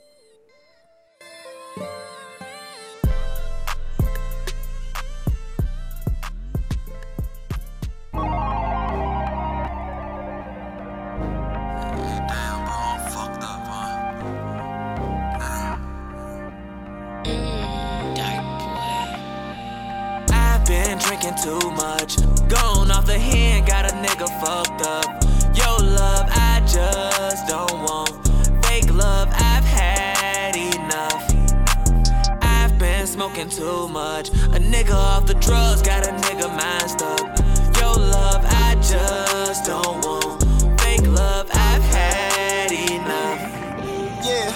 Drinking 21.06 21.36
too 21.40 21.70
much. 21.72 22.16
Gone 22.48 22.90
off 22.90 23.06
the 23.06 23.18
hand, 23.18 23.66
got 23.66 23.84
a 23.90 23.94
nigga 23.94 24.28
fucked 24.40 24.82
up. 24.82 25.06
Yo, 25.54 25.76
love, 25.76 26.26
I 26.30 26.60
just 26.66 27.46
don't 27.46 27.78
want. 27.84 28.10
Fake 28.66 28.92
love, 28.92 29.28
I've 29.30 29.64
had 29.64 30.56
enough. 30.56 31.24
I've 32.42 32.76
been 32.78 33.06
smoking 33.06 33.48
too 33.48 33.88
much. 33.88 34.30
A 34.30 34.58
nigga 34.58 34.94
off 34.94 35.26
the 35.26 35.34
drugs, 35.34 35.80
got 35.80 36.06
a 36.06 36.10
nigga 36.26 36.48
mind 36.56 36.90
stuck. 36.90 37.20
Yo, 37.78 37.92
love, 37.92 38.44
I 38.44 38.74
just 38.82 39.64
don't 39.64 40.04
want. 40.04 40.42
Fake 40.80 41.06
love, 41.06 41.48
I've 41.52 41.84
had 41.84 42.72
enough. 42.72 43.40
Yeah, 44.26 44.50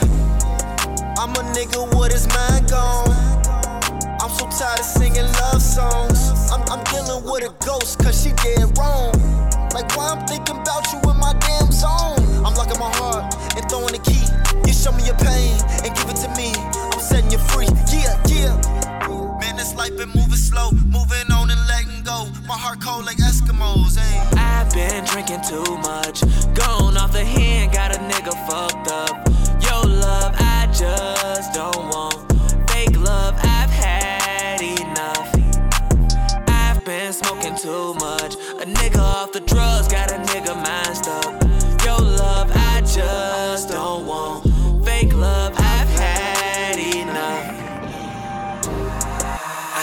I'm 1.16 1.30
a 1.30 1.44
nigga 1.54 1.94
what 1.94 2.12
is 2.12 2.26
mind 2.28 2.49
with 7.40 7.50
a 7.50 7.64
ghost 7.64 7.98
cause 7.98 8.22
she 8.22 8.32
dead 8.42 8.66
wrong. 8.78 9.12
Like 9.72 9.88
why 9.96 10.12
I'm 10.12 10.26
thinking 10.26 10.56
about 10.56 10.84
you 10.92 10.98
in 11.10 11.16
my 11.16 11.34
damn 11.40 11.70
zone. 11.72 12.44
I'm 12.44 12.54
locking 12.54 12.78
my 12.78 12.90
heart 12.96 13.34
and 13.56 13.68
throwing 13.68 13.92
the 13.92 14.02
key. 14.02 14.24
You 14.66 14.72
show 14.72 14.92
me 14.92 15.04
your 15.06 15.16
pain 15.16 15.56
and 15.84 15.94
give 15.94 16.08
it 16.08 16.16
to 16.24 16.28
me. 16.36 16.52
I'm 16.92 17.00
setting 17.00 17.30
you 17.30 17.38
free. 17.38 17.68
Yeah, 17.92 18.20
yeah. 18.28 18.54
Man, 19.40 19.56
this 19.56 19.74
life 19.74 19.96
been 19.96 20.10
moving 20.10 20.36
slow, 20.36 20.70
moving 20.92 21.30
on 21.32 21.50
and 21.50 21.60
letting 21.68 22.02
go. 22.04 22.28
My 22.46 22.58
heart 22.58 22.80
cold 22.80 23.06
like 23.06 23.16
Eskimos, 23.16 23.96
ain't. 23.96 24.38
I've 24.38 24.72
been 24.74 25.04
drinking 25.04 25.42
too 25.48 25.78
much. 25.78 26.22
Gone 26.54 26.79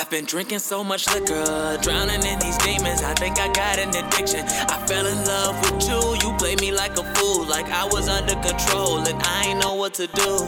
I've 0.07 0.11
been 0.11 0.23
drinking 0.23 0.59
so 0.59 0.85
much 0.85 1.05
liquor, 1.13 1.77
drowning 1.81 2.23
in 2.23 2.39
these 2.39 2.57
demons. 2.59 3.03
I 3.03 3.13
think 3.15 3.41
I 3.41 3.51
got 3.51 3.77
an 3.77 3.89
addiction. 3.89 4.39
I 4.47 4.81
fell 4.87 5.05
in 5.05 5.17
love 5.25 5.59
with 5.59 5.83
you. 5.83 5.99
You 6.23 6.33
played 6.37 6.61
me 6.61 6.71
like 6.71 6.97
a 6.97 7.03
fool, 7.15 7.45
like 7.45 7.65
I 7.65 7.83
was 7.83 8.07
under 8.07 8.35
control, 8.35 8.99
and 8.99 9.21
I 9.21 9.47
ain't 9.47 9.61
know 9.61 9.73
what 9.73 9.93
to 9.95 10.07
do. 10.07 10.47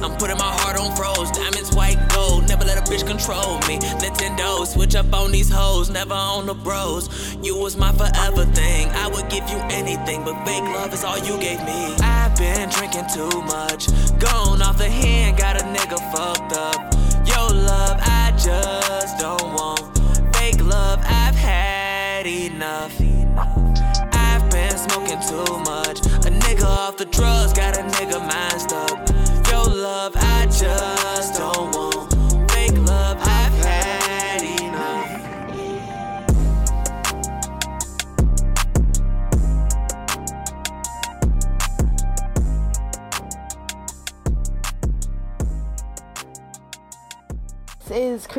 I'm 0.00 0.16
putting 0.16 0.38
my 0.38 0.52
heart 0.62 0.78
on 0.78 0.94
froze, 0.94 1.32
diamonds, 1.32 1.74
white, 1.74 1.98
gold. 2.14 2.48
Never 2.48 2.64
let 2.64 2.78
a 2.78 2.88
bitch 2.88 3.04
control 3.04 3.58
me. 3.66 3.80
Nintendo, 3.98 4.64
switch 4.64 4.94
up 4.94 5.12
on 5.12 5.32
these 5.32 5.50
hoes, 5.50 5.90
never 5.90 6.14
on 6.14 6.46
the 6.46 6.54
bros. 6.54 7.34
You 7.42 7.58
was 7.58 7.76
my 7.76 7.90
forever 7.90 8.44
thing. 8.52 8.90
I 8.90 9.08
would 9.08 9.28
give 9.28 9.50
you 9.50 9.56
anything, 9.74 10.22
but 10.22 10.36
fake 10.46 10.62
love 10.62 10.94
is 10.94 11.02
all 11.02 11.18
you 11.18 11.36
gave 11.40 11.58
me. 11.64 11.96
I've 11.98 12.38
been 12.38 12.68
drinking 12.68 13.06
too 13.12 13.42
much, 13.42 13.88
gone 14.20 14.62
off 14.62 14.78
the 14.78 14.88
hand, 14.88 15.36
got 15.36 15.60
a 15.60 15.64
nigga 15.64 15.98
fucked 16.12 16.52
up. 16.52 16.93
Off 26.94 26.98
the 26.98 27.04
drugs, 27.06 27.52
got 27.52 27.76
a 27.76 27.82
nigga 27.82 28.20
mind 28.20 28.53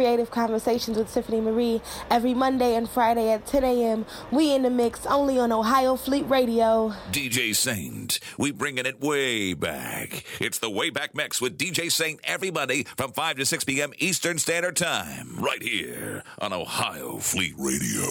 Creative 0.06 0.30
Conversations 0.30 1.00
with 1.00 1.12
Tiffany 1.12 1.42
Marie 1.42 1.82
every 2.12 2.36
Monday 2.36 2.76
and 2.76 2.88
Friday 2.88 3.32
at 3.32 3.48
10 3.48 3.64
a.m. 3.64 4.06
We 4.32 4.54
in 4.54 4.62
the 4.62 4.70
mix 4.70 5.04
only 5.08 5.40
on 5.40 5.52
Ohio 5.52 5.96
Fleet 5.96 6.30
Radio. 6.30 6.94
DJ 7.12 7.56
Saint. 7.56 8.20
We 8.38 8.52
bringing 8.52 8.86
it 8.86 9.02
way 9.02 9.56
back. 9.56 10.24
It's 10.40 10.60
the 10.60 10.70
way 10.70 10.92
back 10.92 11.16
mix 11.16 11.42
with 11.42 11.58
DJ 11.58 11.92
Saint 11.92 12.20
every 12.24 12.52
Monday 12.52 12.84
from 12.98 13.14
5 13.14 13.38
to 13.38 13.48
6 13.48 13.64
p.m. 13.64 13.94
Eastern 13.98 14.38
Standard 14.38 14.76
Time. 14.76 15.38
Right 15.40 15.64
here 15.64 16.22
on 16.38 16.54
Ohio 16.54 17.18
Fleet 17.18 17.56
Radio. 17.58 18.06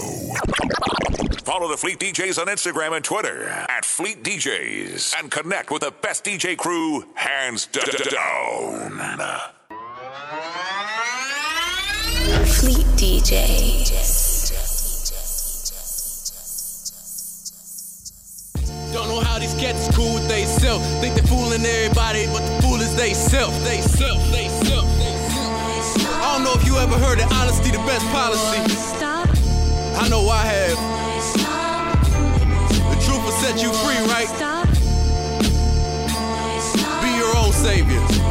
Follow 1.44 1.68
the 1.68 1.76
Fleet 1.76 2.00
DJs 2.00 2.40
on 2.40 2.48
Instagram 2.48 2.96
and 2.96 3.04
Twitter 3.04 3.44
at 3.44 3.84
Fleet 3.84 4.24
DJs 4.24 5.14
and 5.20 5.30
connect 5.30 5.70
with 5.70 5.82
the 5.82 5.92
best 6.02 6.24
DJ 6.24 6.56
crew 6.56 7.04
hands 7.14 7.66
d- 7.66 7.78
d- 7.84 8.10
down. 8.10 8.98
Fleet 13.04 13.24
DJ. 13.24 13.36
Don't 18.94 19.08
know 19.08 19.20
how 19.20 19.38
these 19.38 19.52
cats 19.54 19.88
is 19.88 19.94
cool 19.94 20.14
with 20.14 20.26
they 20.26 20.46
self. 20.46 20.82
Think 21.02 21.14
they 21.14 21.26
fooling 21.28 21.66
everybody, 21.66 22.26
but 22.28 22.40
the 22.40 22.62
fool 22.62 22.80
is 22.80 22.96
they 22.96 23.12
self. 23.12 23.52
They 23.64 23.82
self, 23.82 24.22
they 24.32 24.48
self, 24.48 24.86
they 24.98 25.16
self. 25.28 26.22
I 26.22 26.32
don't 26.32 26.44
know 26.44 26.54
if 26.54 26.64
you 26.66 26.78
ever 26.78 26.96
heard 26.96 27.18
that 27.18 27.30
honesty 27.32 27.70
the 27.70 27.84
best 27.84 28.06
policy. 28.08 28.72
Stop. 28.96 29.28
I 30.00 30.08
know 30.08 30.26
I 30.30 30.40
have. 30.40 30.78
The 32.88 32.98
truth 33.04 33.22
will 33.22 33.38
set 33.44 33.60
you 33.60 33.70
free, 33.84 34.00
right? 34.08 34.28
Stop. 34.28 34.68
Be 37.02 37.10
your 37.18 37.36
own 37.36 37.52
savior. 37.52 38.23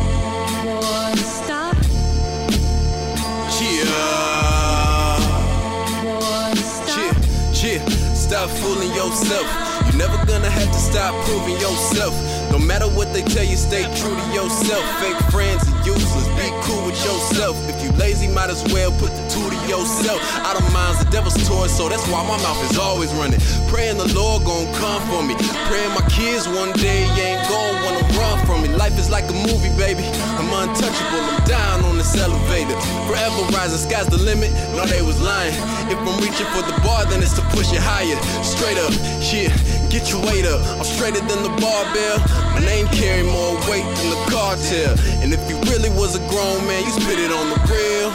Stop 8.44 8.58
fooling 8.58 8.94
yourself. 8.94 9.48
You're 9.86 9.96
never 9.96 10.18
gonna 10.26 10.50
have 10.50 10.68
to 10.68 10.78
stop 10.78 11.16
proving 11.24 11.54
yourself. 11.62 12.14
No 12.52 12.60
matter 12.60 12.88
what 12.90 13.14
they 13.14 13.22
tell 13.22 13.46
you, 13.46 13.56
stay 13.56 13.84
true 13.96 14.14
to 14.14 14.34
yourself. 14.34 14.84
Fake 15.00 15.32
friends 15.32 15.73
useless. 15.86 16.28
Be 16.40 16.50
cool 16.66 16.86
with 16.86 17.00
yourself. 17.04 17.56
If 17.70 17.84
you 17.84 17.92
lazy, 18.00 18.28
might 18.28 18.50
as 18.50 18.64
well 18.74 18.92
put 19.00 19.12
the 19.12 19.24
two 19.30 19.48
to 19.48 19.60
yourself. 19.68 20.20
I 20.44 20.54
don't 20.54 20.72
mind 20.74 21.00
the 21.00 21.10
devil's 21.12 21.38
toy, 21.48 21.68
so 21.68 21.88
that's 21.90 22.06
why 22.08 22.24
my 22.28 22.38
mouth 22.42 22.60
is 22.72 22.78
always 22.78 23.14
running. 23.16 23.40
Praying 23.68 23.98
the 23.98 24.10
Lord 24.14 24.44
gon' 24.44 24.68
come 24.76 25.02
for 25.12 25.22
me. 25.24 25.36
Praying 25.70 25.94
my 25.94 26.06
kids 26.10 26.48
one 26.48 26.72
day 26.74 27.06
ain't 27.20 27.44
gon' 27.48 27.76
wanna 27.84 28.04
run 28.18 28.38
from 28.46 28.62
me. 28.64 28.70
Life 28.70 28.98
is 28.98 29.10
like 29.10 29.30
a 29.30 29.38
movie, 29.48 29.72
baby. 29.78 30.04
I'm 30.40 30.50
untouchable. 30.52 31.22
I'm 31.22 31.44
down 31.46 31.84
on 31.86 31.98
this 31.98 32.16
elevator. 32.18 32.76
Forever 33.08 33.44
rising, 33.54 33.78
sky's 33.78 34.08
the 34.08 34.18
limit. 34.18 34.52
No, 34.76 34.86
they 34.86 35.02
was 35.02 35.20
lying. 35.22 35.54
If 35.92 36.00
I'm 36.00 36.18
reaching 36.20 36.48
for 36.56 36.64
the 36.64 36.76
bar, 36.82 37.06
then 37.06 37.22
it's 37.22 37.34
to 37.36 37.44
push 37.54 37.72
it 37.72 37.82
higher. 37.82 38.18
Straight 38.44 38.78
up, 38.78 38.94
yeah. 39.32 39.52
Get 39.94 40.10
your 40.10 40.26
weight 40.26 40.46
up. 40.46 40.60
I'm 40.80 40.84
straighter 40.84 41.22
than 41.22 41.44
the 41.44 41.54
barbell. 41.62 42.18
My 42.58 42.66
name 42.66 42.88
carry 42.88 43.22
more 43.22 43.54
weight 43.70 43.86
than 43.86 44.10
the 44.10 44.22
cartel. 44.26 44.98
And 45.22 45.34
if 45.34 45.42
you 45.46 45.58
really 45.74 45.90
was 45.98 46.16
a 46.16 46.20
grown 46.30 46.68
man, 46.68 46.84
you 46.86 46.92
spit 46.92 47.18
it 47.18 47.32
on 47.32 47.50
the 47.50 47.56
grill. 47.66 48.12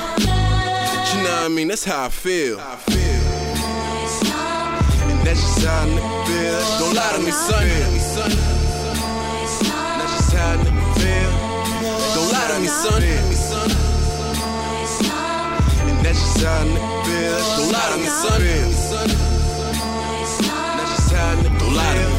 You 1.10 1.22
know 1.24 1.34
what 1.34 1.44
I 1.44 1.48
mean? 1.48 1.66
That's 1.66 1.84
how 1.84 2.04
I 2.04 2.08
feel. 2.08 2.60
And 5.10 5.18
that's 5.26 5.40
just 5.40 5.66
how 5.66 5.86
nigga 5.86 6.26
feel. 6.26 6.60
Don't 6.78 6.94
lie 6.94 7.12
to 7.16 7.18
me, 7.18 7.32
son. 7.32 7.66
That's 9.98 10.12
just 10.18 10.32
how 10.38 10.54
nigga 10.62 10.84
feel. 11.02 11.30
Don't 12.14 12.30
lie 12.30 12.48
to 12.54 12.60
me, 12.60 12.68
son. 12.68 13.02
And 15.82 15.98
that's 16.06 16.20
just 16.20 16.44
how 16.44 16.62
nigga 16.62 17.04
feel. 17.06 17.38
Don't 17.58 17.72
lie 17.74 17.90
to 17.90 17.98
me, 17.98 18.06
son. 18.06 18.40
That's 20.76 20.90
just 20.94 21.10
how 21.12 21.32
a 21.32 21.42
nigga 21.42 21.58
Don't 21.58 21.74
lie 21.74 21.94
to 21.94 22.06
me. 22.06 22.14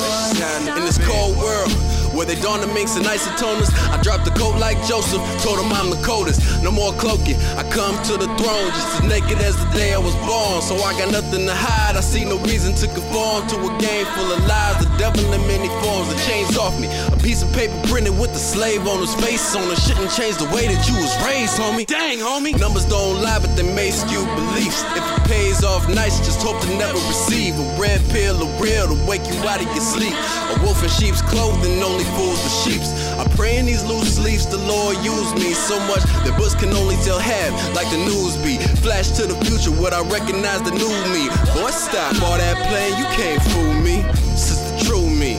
That's 0.00 0.30
just 0.30 0.40
how 0.40 0.48
a 0.48 0.60
nigga 0.64 0.78
In 0.78 0.84
this 0.86 0.98
cold 1.06 1.36
world. 1.36 1.89
Where 2.20 2.28
they 2.28 2.36
don 2.42 2.60
the 2.60 2.66
minks 2.76 2.96
and 2.96 3.06
isotoners. 3.06 3.72
I 3.88 3.96
dropped 4.02 4.26
the 4.26 4.30
coat 4.32 4.60
like 4.60 4.76
Joseph, 4.84 5.24
told 5.40 5.58
him 5.58 5.72
I'm 5.72 5.88
the 5.88 5.96
coldest. 6.04 6.44
No 6.62 6.70
more 6.70 6.92
cloaking. 7.00 7.40
I 7.56 7.64
come 7.72 7.96
to 8.12 8.20
the 8.20 8.28
throne 8.36 8.68
just 8.76 9.00
as 9.00 9.08
naked 9.08 9.40
as 9.40 9.56
the 9.56 9.64
day 9.72 9.94
I 9.94 9.98
was 9.98 10.12
born. 10.28 10.60
So 10.60 10.76
I 10.84 10.92
got 11.00 11.10
nothing 11.12 11.46
to 11.48 11.54
hide. 11.56 11.96
I 11.96 12.04
see 12.04 12.26
no 12.26 12.36
reason 12.44 12.74
to 12.76 12.86
conform 12.92 13.48
to 13.48 13.56
a 13.56 13.72
game 13.80 14.04
full 14.12 14.28
of 14.36 14.44
lies. 14.44 14.84
The 14.84 14.92
devil 15.00 15.32
in 15.32 15.40
many 15.48 15.72
forms. 15.80 16.12
The 16.12 16.20
chains 16.28 16.58
off 16.60 16.76
me. 16.76 16.92
A 17.08 17.16
piece 17.24 17.40
of 17.40 17.48
paper 17.56 17.72
printed 17.88 18.12
with 18.20 18.36
the 18.36 18.42
slave 18.52 18.84
owner's 18.86 19.14
face 19.16 19.56
on 19.56 19.64
it. 19.72 19.80
Shouldn't 19.80 20.12
change 20.12 20.36
the 20.36 20.50
way 20.52 20.68
that 20.68 20.84
you 20.84 21.00
was 21.00 21.16
raised, 21.24 21.56
homie. 21.56 21.88
Dang, 21.88 22.18
homie. 22.20 22.52
Numbers 22.60 22.84
don't 22.84 23.24
lie, 23.24 23.40
but 23.40 23.56
they 23.56 23.64
may 23.64 23.88
skew 23.88 24.20
beliefs. 24.36 24.84
If 24.92 25.00
it 25.08 25.24
pays 25.24 25.64
off 25.64 25.88
nice, 25.88 26.20
just 26.20 26.44
hope 26.44 26.60
to 26.60 26.68
never 26.76 27.00
receive 27.08 27.56
a 27.56 27.64
red 27.80 28.04
pill 28.12 28.44
or 28.44 28.50
real 28.60 28.92
to 28.92 28.98
wake 29.08 29.24
you 29.24 29.40
out 29.48 29.64
of 29.64 29.72
your 29.72 29.80
sleep. 29.80 30.12
A 30.52 30.60
wolf 30.60 30.84
in 30.84 30.90
sheep's 30.90 31.22
clothing 31.22 31.80
only 31.80 32.09
fools 32.16 32.42
the 32.42 32.50
sheeps. 32.62 32.90
I 33.18 33.24
pray 33.36 33.58
in 33.58 33.66
these 33.66 33.84
loose 33.84 34.16
sleeves, 34.16 34.46
the 34.46 34.58
Lord 34.58 34.96
use 35.04 35.32
me 35.34 35.52
so 35.52 35.78
much 35.86 36.02
that 36.24 36.34
books 36.36 36.54
can 36.54 36.72
only 36.72 36.96
tell 37.04 37.18
half, 37.18 37.52
like 37.74 37.88
the 37.90 37.98
news 37.98 38.36
be. 38.38 38.58
Flash 38.80 39.10
to 39.20 39.26
the 39.26 39.36
future, 39.44 39.70
what 39.70 39.92
I 39.92 40.00
recognize 40.08 40.62
the 40.62 40.72
new 40.72 40.90
me. 41.12 41.28
Boy, 41.52 41.70
stop 41.70 42.14
all 42.22 42.38
that 42.38 42.56
playing, 42.68 42.96
you 42.98 43.06
can't 43.16 43.42
fool 43.52 43.74
me. 43.84 44.02
This 44.32 44.50
is 44.52 44.60
the 44.70 44.72
true 44.84 45.08
me. 45.08 45.36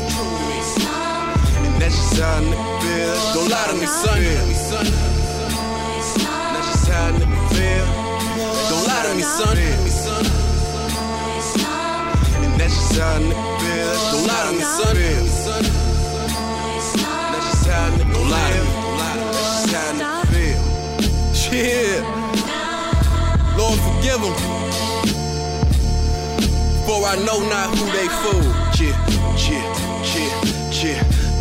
And 1.65 1.81
that's 1.81 1.95
just 1.95 2.19
how 2.19 2.37
a 2.37 2.41
nigga 2.41 2.81
feel. 2.81 3.15
Don't 3.33 3.49
lie 3.49 3.67
to 3.69 3.75
me, 3.79 3.87
son. 3.87 4.19
That's 6.53 6.67
just 6.69 6.87
how 6.87 7.09
a 7.09 7.17
nigga 7.17 7.39
feel. 7.55 7.85
Don't 8.69 8.85
lie 8.85 9.03
to 9.09 9.13
me, 9.15 9.23
son. 9.23 9.57
And 12.45 12.53
that's 12.59 12.75
just 12.75 12.99
how 12.99 13.15
a 13.15 13.19
nigga 13.19 13.45
feel. 13.59 13.93
Don't 14.11 14.27
lie 14.27 14.45
to 14.45 14.53
me, 14.53 14.63
son. 14.63 15.30
Forgive 24.11 24.21
them. 24.21 24.35
For 26.85 27.05
I 27.05 27.15
know 27.25 27.39
not 27.49 27.77
who 27.77 27.85
they 27.91 28.07
fool. 28.07 28.61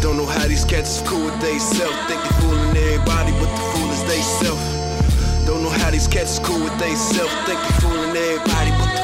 Don't 0.01 0.17
know 0.17 0.25
how 0.25 0.49
these 0.49 0.65
cats 0.65 0.97
is 0.97 1.09
cool 1.09 1.25
with 1.27 1.39
they 1.41 1.59
self. 1.59 1.95
Think 2.09 2.23
they 2.23 2.41
fooling 2.41 2.77
everybody, 2.77 3.33
but 3.33 3.51
the 3.55 3.63
fool 3.73 3.91
is 3.91 4.03
they 4.05 4.21
self. 4.23 4.59
Don't 5.47 5.63
know 5.63 5.69
how 5.69 5.91
these 5.91 6.09
cats 6.09 6.33
is 6.33 6.39
cool 6.39 6.59
with 6.65 6.77
they 6.79 6.95
self. 6.95 7.31
Think 7.47 7.61
they 7.61 7.81
fooling 7.81 8.17
everybody, 8.17 8.71
but 8.79 8.95
the 8.95 9.00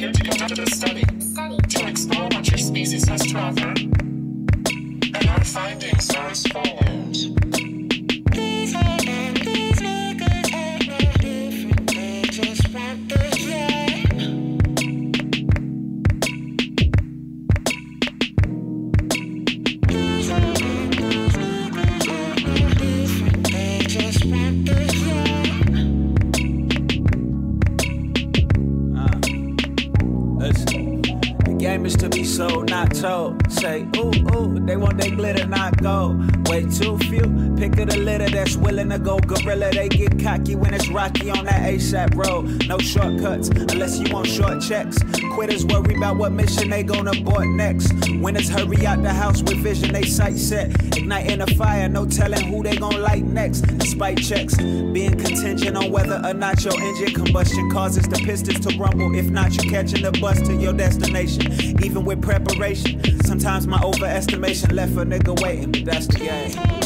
here 0.00 0.12
to 0.12 0.22
conduct 0.22 0.58
a 0.58 0.66
study 0.70 1.04
to 1.68 1.86
explore 1.86 2.24
what 2.28 2.48
your 2.50 2.56
species 2.56 3.06
has 3.06 3.20
to 3.20 3.36
offer. 3.36 3.74
And 5.12 5.28
our 5.28 5.44
findings 5.44 6.10
are 6.14 6.28
as 6.28 6.42
follows. 6.46 7.39
That's 38.18 38.56
willing 38.56 38.90
to 38.90 38.98
go 38.98 39.18
gorilla. 39.18 39.70
They 39.70 39.88
get 39.88 40.18
cocky 40.18 40.56
when 40.56 40.74
it's 40.74 40.88
rocky 40.88 41.30
on 41.30 41.44
that 41.44 41.62
ASAP 41.62 42.14
road. 42.14 42.66
No 42.66 42.78
shortcuts 42.78 43.48
unless 43.48 43.98
you 43.98 44.12
want 44.12 44.26
short 44.26 44.60
checks. 44.60 44.98
Quitters 45.32 45.64
worry 45.64 45.94
about 45.94 46.16
what 46.16 46.32
mission 46.32 46.70
they 46.70 46.82
gonna 46.82 47.12
abort 47.12 47.46
next. 47.48 47.92
Winners 48.20 48.48
hurry 48.48 48.86
out 48.86 49.02
the 49.02 49.12
house 49.12 49.42
with 49.42 49.58
vision 49.58 49.92
they 49.92 50.02
sight 50.02 50.36
set. 50.36 50.70
Igniting 50.96 51.40
a 51.40 51.46
fire, 51.54 51.88
no 51.88 52.06
telling 52.06 52.42
who 52.44 52.62
they 52.62 52.76
gonna 52.76 52.98
light 52.98 53.24
next. 53.24 53.62
Despite 53.78 54.18
checks 54.18 54.56
being 54.56 55.16
contingent 55.16 55.76
on 55.76 55.90
whether 55.90 56.20
or 56.24 56.34
not 56.34 56.64
your 56.64 56.78
engine 56.80 57.14
combustion 57.14 57.70
causes 57.70 58.08
the 58.08 58.16
pistons 58.16 58.60
to 58.66 58.76
rumble. 58.78 59.14
If 59.14 59.30
not, 59.30 59.54
you're 59.54 59.70
catching 59.70 60.02
the 60.02 60.12
bus 60.12 60.40
to 60.42 60.54
your 60.54 60.72
destination. 60.72 61.52
Even 61.84 62.04
with 62.04 62.22
preparation, 62.22 63.22
sometimes 63.24 63.66
my 63.66 63.78
overestimation 63.78 64.72
left 64.72 64.92
a 64.92 65.04
nigga 65.04 65.40
waiting, 65.40 65.72
but 65.72 65.84
that's 65.84 66.06
the 66.06 66.18
game. 66.18 66.79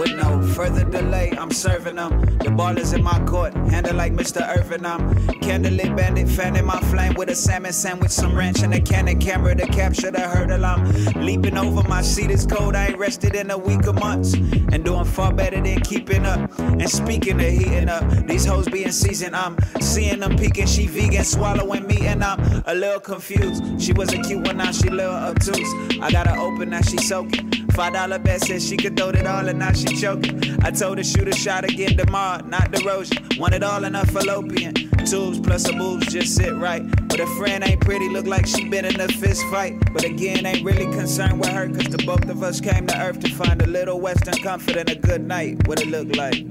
With 0.00 0.16
no 0.16 0.40
further 0.40 0.86
delay, 0.86 1.30
I'm 1.38 1.50
serving 1.50 1.96
them. 1.96 2.24
The 2.38 2.50
ball 2.50 2.78
is 2.78 2.94
in 2.94 3.04
my 3.04 3.22
court, 3.26 3.52
handle 3.52 3.94
like 3.94 4.14
Mr. 4.14 4.40
Irving. 4.56 4.86
I'm 4.86 5.14
candlelit 5.42 5.94
bandit, 5.94 6.26
fanning 6.26 6.64
my 6.64 6.80
flame 6.80 7.12
with 7.18 7.28
a 7.28 7.34
salmon 7.34 7.74
sandwich, 7.74 8.10
some 8.10 8.34
ranch 8.34 8.62
and 8.62 8.72
a 8.72 8.80
cannon 8.80 9.20
camera 9.20 9.54
to 9.54 9.66
capture 9.66 10.10
the 10.10 10.22
hurdle. 10.22 10.64
I'm 10.64 10.90
leaping 11.16 11.58
over 11.58 11.86
my 11.86 12.00
seat 12.00 12.30
is 12.30 12.46
cold. 12.46 12.76
I 12.76 12.86
ain't 12.86 12.98
rested 12.98 13.34
in 13.34 13.50
a 13.50 13.58
week 13.58 13.86
or 13.86 13.92
months, 13.92 14.32
and 14.32 14.82
doing 14.86 15.04
far 15.04 15.34
better 15.34 15.60
than 15.60 15.82
keeping 15.82 16.24
up. 16.24 16.50
And 16.58 16.88
speaking 16.88 17.38
of 17.38 17.50
heating 17.50 17.90
up, 17.90 18.02
these 18.26 18.46
hoes 18.46 18.70
being 18.70 18.92
seasoned. 18.92 19.36
I'm 19.36 19.58
seeing 19.82 20.20
them 20.20 20.34
peeking. 20.38 20.66
She 20.66 20.86
vegan, 20.86 21.24
swallowing 21.24 21.86
me, 21.86 22.06
and 22.06 22.24
I'm 22.24 22.40
a 22.64 22.74
little 22.74 23.00
confused. 23.00 23.78
She 23.78 23.92
was 23.92 24.10
a 24.14 24.18
cute 24.22 24.46
one, 24.46 24.56
now 24.56 24.72
she 24.72 24.88
little 24.88 25.12
obtuse. 25.12 26.00
I 26.00 26.10
gotta 26.10 26.40
open, 26.40 26.70
now 26.70 26.80
she 26.80 26.96
soaking. 26.96 27.50
Five 27.74 27.92
dollar 27.94 28.18
bet 28.18 28.42
said 28.42 28.62
she 28.62 28.76
could 28.76 28.96
throw 28.96 29.10
it 29.10 29.26
all 29.26 29.48
and 29.48 29.58
now 29.58 29.72
she 29.72 29.86
choking. 29.96 30.42
I 30.62 30.70
told 30.70 30.98
her 30.98 31.04
shoot 31.04 31.28
a 31.28 31.32
shot 31.32 31.64
again 31.64 31.96
tomorrow, 31.96 32.44
not 32.44 32.70
DeRozan. 32.72 33.38
Want 33.38 33.54
it 33.54 33.62
all 33.62 33.84
in 33.84 33.94
a 33.94 34.04
fallopian. 34.06 34.74
Tubes 35.06 35.40
plus 35.40 35.66
her 35.66 35.76
boobs 35.76 36.06
just 36.12 36.34
sit 36.34 36.54
right. 36.54 36.82
But 37.08 37.20
a 37.20 37.26
friend 37.38 37.64
ain't 37.64 37.80
pretty, 37.80 38.08
look 38.08 38.26
like 38.26 38.46
she 38.46 38.68
been 38.68 38.84
in 38.84 39.00
a 39.00 39.08
fist 39.08 39.42
fight. 39.50 39.78
But 39.92 40.04
again, 40.04 40.44
ain't 40.46 40.64
really 40.64 40.86
concerned 40.86 41.40
with 41.40 41.48
her, 41.50 41.68
cause 41.68 41.86
the 41.86 42.02
both 42.04 42.28
of 42.28 42.42
us 42.42 42.60
came 42.60 42.86
to 42.86 43.00
earth 43.00 43.20
to 43.20 43.30
find 43.34 43.62
a 43.62 43.66
little 43.66 44.00
western 44.00 44.34
comfort 44.42 44.76
and 44.76 44.90
a 44.90 44.96
good 44.96 45.26
night. 45.26 45.66
What 45.66 45.80
it 45.80 45.88
look 45.88 46.14
like. 46.16 46.44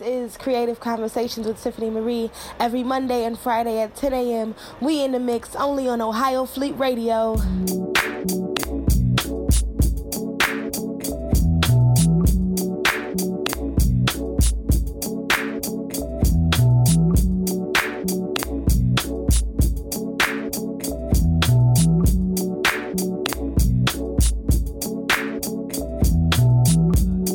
Is 0.00 0.36
Creative 0.36 0.78
Conversations 0.80 1.46
with 1.46 1.62
Tiffany 1.62 1.90
Marie 1.90 2.30
every 2.58 2.82
Monday 2.82 3.24
and 3.24 3.38
Friday 3.38 3.80
at 3.80 3.94
10 3.96 4.12
a.m. 4.12 4.54
We 4.80 5.02
in 5.02 5.12
the 5.12 5.18
mix 5.18 5.54
only 5.56 5.88
on 5.88 6.00
Ohio 6.00 6.46
Fleet 6.46 6.72
Radio. 6.78 7.36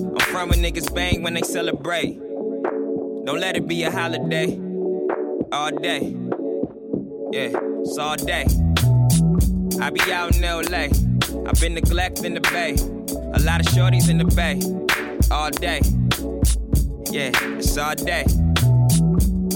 I'm 0.05 0.19
from 0.31 0.49
when 0.49 0.59
niggas 0.59 0.93
bang 0.93 1.23
when 1.23 1.33
they 1.33 1.41
celebrate. 1.41 2.32
Don't 3.25 3.39
let 3.39 3.55
it 3.55 3.67
be 3.67 3.83
a 3.83 3.91
holiday. 3.91 4.59
All 5.53 5.71
day. 5.71 6.13
Yeah, 7.31 7.51
it's 7.79 7.97
all 7.97 8.17
day. 8.17 8.45
I 9.79 9.89
be 9.91 10.11
out 10.11 10.35
in 10.35 10.41
LA. 10.41 10.89
I've 11.47 11.59
been 11.61 11.73
neglecting 11.73 12.33
the 12.33 12.41
bay. 12.41 12.75
A 13.33 13.39
lot 13.39 13.61
of 13.61 13.67
shorties 13.67 14.09
in 14.09 14.17
the 14.17 14.25
bay. 14.25 14.59
All 15.31 15.51
day. 15.51 15.79
Yeah, 17.11 17.31
it's 17.57 17.77
all 17.77 17.95
day. 17.95 18.25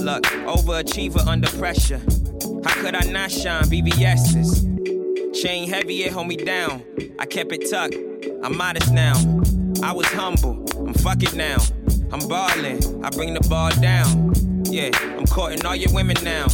Look, 0.02 0.24
overachiever 0.48 1.26
under 1.26 1.50
pressure. 1.50 2.00
How 2.64 2.80
could 2.80 2.94
I 2.94 3.10
not 3.10 3.30
shine? 3.30 3.64
VVS's. 3.64 4.64
Chain 5.42 5.68
heavy, 5.68 6.04
it 6.04 6.12
hold 6.12 6.28
me 6.28 6.36
down. 6.36 6.82
I 7.18 7.26
kept 7.26 7.52
it 7.52 7.70
tucked. 7.70 7.96
I'm 8.42 8.56
modest 8.56 8.92
now. 8.92 9.12
I 9.82 9.92
was 9.92 10.06
humble. 10.06 10.64
I'm 10.78 10.94
fuck 10.94 11.22
it 11.22 11.34
now. 11.34 11.58
I'm 12.10 12.26
ballin', 12.26 13.04
I 13.04 13.10
bring 13.10 13.34
the 13.34 13.46
ball 13.48 13.70
down. 13.80 14.32
Yeah, 14.64 14.90
I'm 15.16 15.26
courting 15.26 15.64
all 15.66 15.76
your 15.76 15.92
women 15.92 16.16
now. 16.22 16.46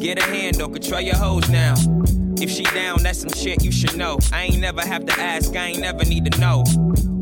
Get 0.00 0.18
a 0.18 0.22
hand, 0.22 0.58
don't 0.58 0.72
control 0.72 1.00
your 1.00 1.16
hoes 1.16 1.48
now. 1.48 1.74
If 2.40 2.50
she 2.50 2.64
down, 2.64 3.02
that's 3.02 3.20
some 3.20 3.32
shit 3.32 3.62
you 3.62 3.70
should 3.70 3.96
know. 3.96 4.18
I 4.32 4.44
ain't 4.44 4.58
never 4.58 4.80
have 4.80 5.06
to 5.06 5.20
ask, 5.20 5.54
I 5.54 5.66
ain't 5.66 5.80
never 5.80 6.04
need 6.04 6.32
to 6.32 6.40
know. 6.40 6.64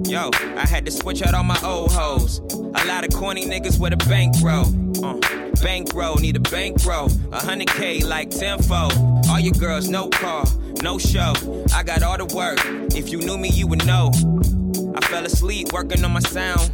Yo, 0.04 0.30
I 0.56 0.66
had 0.66 0.86
to 0.86 0.90
switch 0.90 1.22
out 1.22 1.34
all 1.34 1.44
my 1.44 1.60
old 1.62 1.92
hoes. 1.92 2.38
A 2.52 2.86
lot 2.86 3.04
of 3.04 3.12
corny 3.12 3.44
niggas 3.44 3.78
with 3.78 3.92
a 3.92 3.96
bankroll. 4.08 4.66
Uh, 5.04 5.18
bankroll, 5.62 6.16
need 6.16 6.36
a 6.36 6.40
bankroll. 6.40 7.10
A 7.32 7.44
hundred 7.44 7.68
K 7.68 8.00
like 8.00 8.30
tenfold. 8.30 8.94
All 9.28 9.40
your 9.40 9.52
girls, 9.52 9.88
no 9.90 10.08
car, 10.08 10.44
no 10.82 10.98
show. 10.98 11.34
I 11.74 11.82
got 11.82 12.02
all 12.02 12.16
the 12.16 12.24
work. 12.34 12.60
If 12.96 13.10
you 13.10 13.18
knew 13.18 13.36
me, 13.36 13.50
you 13.50 13.66
would 13.66 13.84
know. 13.84 14.10
I 14.94 15.00
fell 15.06 15.26
asleep 15.26 15.72
working 15.72 16.02
on 16.04 16.12
my 16.12 16.20
sound. 16.20 16.72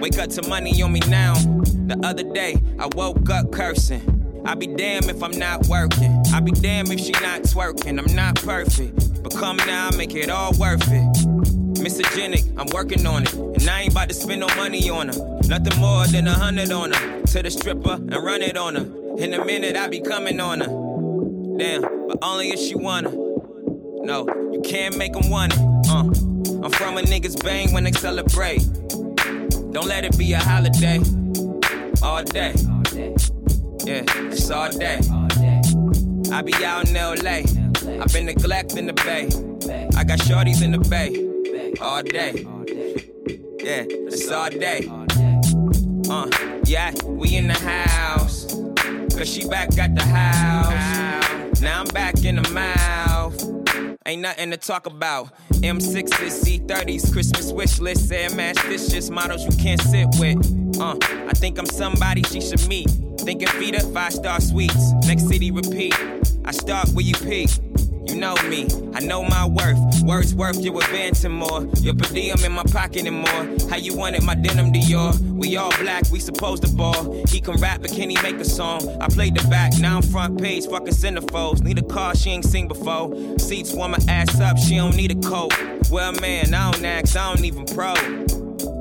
Wake 0.00 0.18
up 0.18 0.30
to 0.30 0.48
money 0.48 0.82
on 0.82 0.92
me 0.92 1.00
now. 1.08 1.34
The 1.34 2.00
other 2.02 2.22
day, 2.22 2.56
I 2.78 2.86
woke 2.94 3.28
up 3.28 3.52
cursing. 3.52 4.42
I 4.46 4.54
be 4.54 4.66
damned 4.66 5.10
if 5.10 5.22
I'm 5.22 5.38
not 5.38 5.66
working. 5.66 6.22
I 6.32 6.40
be 6.40 6.52
damned 6.52 6.90
if 6.90 7.00
she 7.00 7.12
not 7.12 7.42
twerking. 7.42 7.98
I'm 7.98 8.14
not 8.14 8.36
perfect. 8.36 9.22
But 9.22 9.36
come 9.36 9.58
now, 9.58 9.90
make 9.98 10.14
it 10.14 10.30
all 10.30 10.52
worth 10.52 10.90
it. 10.90 11.04
Misogenic, 11.76 12.58
I'm 12.58 12.68
working 12.72 13.06
on 13.06 13.24
it. 13.24 13.34
And 13.34 13.68
I 13.68 13.82
ain't 13.82 13.92
about 13.92 14.08
to 14.08 14.14
spend 14.14 14.40
no 14.40 14.46
money 14.56 14.88
on 14.88 15.08
her. 15.08 15.40
Nothing 15.46 15.78
more 15.78 16.06
than 16.06 16.26
a 16.26 16.32
hundred 16.32 16.72
on 16.72 16.92
her. 16.92 17.20
To 17.22 17.42
the 17.42 17.50
stripper 17.50 17.92
and 17.92 18.14
run 18.14 18.40
it 18.40 18.56
on 18.56 18.76
her. 18.76 18.86
In 19.18 19.34
a 19.34 19.44
minute, 19.44 19.76
I 19.76 19.88
be 19.88 20.00
coming 20.00 20.40
on 20.40 20.60
her. 20.60 21.56
Damn, 21.58 21.82
but 22.08 22.16
only 22.22 22.48
if 22.48 22.58
she 22.58 22.74
wanna. 22.74 23.10
No, 23.10 24.26
you 24.50 24.62
can't 24.64 24.96
make 24.96 25.12
them 25.12 25.28
want 25.28 25.52
it. 25.52 25.60
Uh, 25.90 26.04
I'm 26.64 26.70
from 26.70 26.96
a 26.96 27.02
niggas 27.02 27.44
bang 27.44 27.74
when 27.74 27.84
they 27.84 27.92
celebrate. 27.92 28.62
Don't 29.72 29.86
let 29.86 30.04
it 30.04 30.18
be 30.18 30.32
a 30.32 30.38
holiday. 30.38 30.98
All 32.02 32.24
day. 32.24 32.54
Yeah, 33.84 34.02
it's 34.26 34.50
all 34.50 34.68
day. 34.70 34.98
I 36.32 36.42
be 36.42 36.52
out 36.64 36.88
in 36.88 36.94
LA. 36.94 37.42
I've 38.02 38.12
been 38.12 38.26
neglecting 38.26 38.86
the 38.86 38.92
bay. 38.92 39.26
I 39.96 40.02
got 40.02 40.18
shorties 40.18 40.62
in 40.62 40.72
the 40.72 40.78
bay. 40.78 41.14
All 41.80 42.02
day. 42.02 42.44
Yeah, 43.62 43.84
it's 43.88 44.28
all 44.30 44.50
day. 44.50 44.88
Uh, 46.10 46.28
yeah, 46.64 46.92
we 47.04 47.36
in 47.36 47.46
the 47.46 47.54
house. 47.54 48.46
Cause 49.16 49.32
she 49.32 49.46
back 49.46 49.78
at 49.78 49.94
the 49.94 50.02
house. 50.02 51.60
Now 51.60 51.80
I'm 51.80 51.86
back 51.88 52.24
in 52.24 52.42
the 52.42 52.50
mouth. 52.50 53.40
Ain't 54.06 54.22
nothing 54.22 54.50
to 54.50 54.56
talk 54.56 54.86
about. 54.86 55.30
M6s, 55.62 56.42
C30s, 56.42 57.12
Christmas 57.12 57.52
wish 57.52 57.78
list, 57.80 58.10
Air 58.10 58.30
Max 58.34 58.62
dishes, 58.64 59.10
models 59.10 59.44
you 59.44 59.62
can't 59.62 59.80
sit 59.82 60.08
with. 60.18 60.38
Uh, 60.80 60.96
I 61.28 61.32
think 61.34 61.58
I'm 61.58 61.66
somebody 61.66 62.22
she 62.22 62.40
should 62.40 62.66
meet. 62.68 62.88
Thinking 63.20 63.48
Vita, 63.60 63.80
five 63.88 64.12
star 64.12 64.40
suites. 64.40 64.92
Next 65.06 65.28
city 65.28 65.50
repeat. 65.50 65.94
I 66.44 66.52
start 66.52 66.88
where 66.90 67.04
you 67.04 67.14
peak. 67.14 67.50
You 68.10 68.16
know 68.16 68.34
me, 68.48 68.66
I 68.92 68.98
know 68.98 69.22
my 69.22 69.46
worth. 69.46 70.02
Words 70.02 70.34
worth 70.34 70.60
you 70.60 70.76
a 70.76 70.80
Baltimore. 70.90 71.64
Your 71.76 71.94
per 71.94 72.12
diem 72.12 72.44
in 72.44 72.50
my 72.50 72.64
pocket 72.64 73.06
and 73.06 73.18
more. 73.18 73.70
How 73.70 73.76
you 73.76 73.96
wanted 73.96 74.24
my 74.24 74.34
denim 74.34 74.72
Dior? 74.72 75.16
We 75.20 75.56
all 75.56 75.70
black, 75.78 76.10
we 76.10 76.18
supposed 76.18 76.64
to 76.64 76.74
ball. 76.74 77.24
He 77.28 77.40
can 77.40 77.54
rap, 77.60 77.82
but 77.82 77.92
can 77.92 78.10
he 78.10 78.20
make 78.20 78.40
a 78.40 78.44
song? 78.44 79.00
I 79.00 79.06
played 79.06 79.36
the 79.36 79.46
back, 79.48 79.78
now 79.78 79.98
I'm 79.98 80.02
front 80.02 80.40
page, 80.40 80.66
fucking 80.66 80.88
centerfolds. 80.88 81.62
Need 81.62 81.78
a 81.78 81.82
car 81.82 82.16
she 82.16 82.30
ain't 82.30 82.44
seen 82.44 82.66
before. 82.66 83.14
Seats 83.38 83.72
warm 83.72 83.92
my 83.92 83.98
ass 84.08 84.40
up, 84.40 84.58
she 84.58 84.74
don't 84.74 84.96
need 84.96 85.12
a 85.12 85.28
coat. 85.28 85.54
Well, 85.88 86.12
man, 86.14 86.52
I 86.52 86.72
don't 86.72 86.84
ask, 86.84 87.16
I 87.16 87.32
don't 87.32 87.44
even 87.44 87.64
pro. 87.64 87.94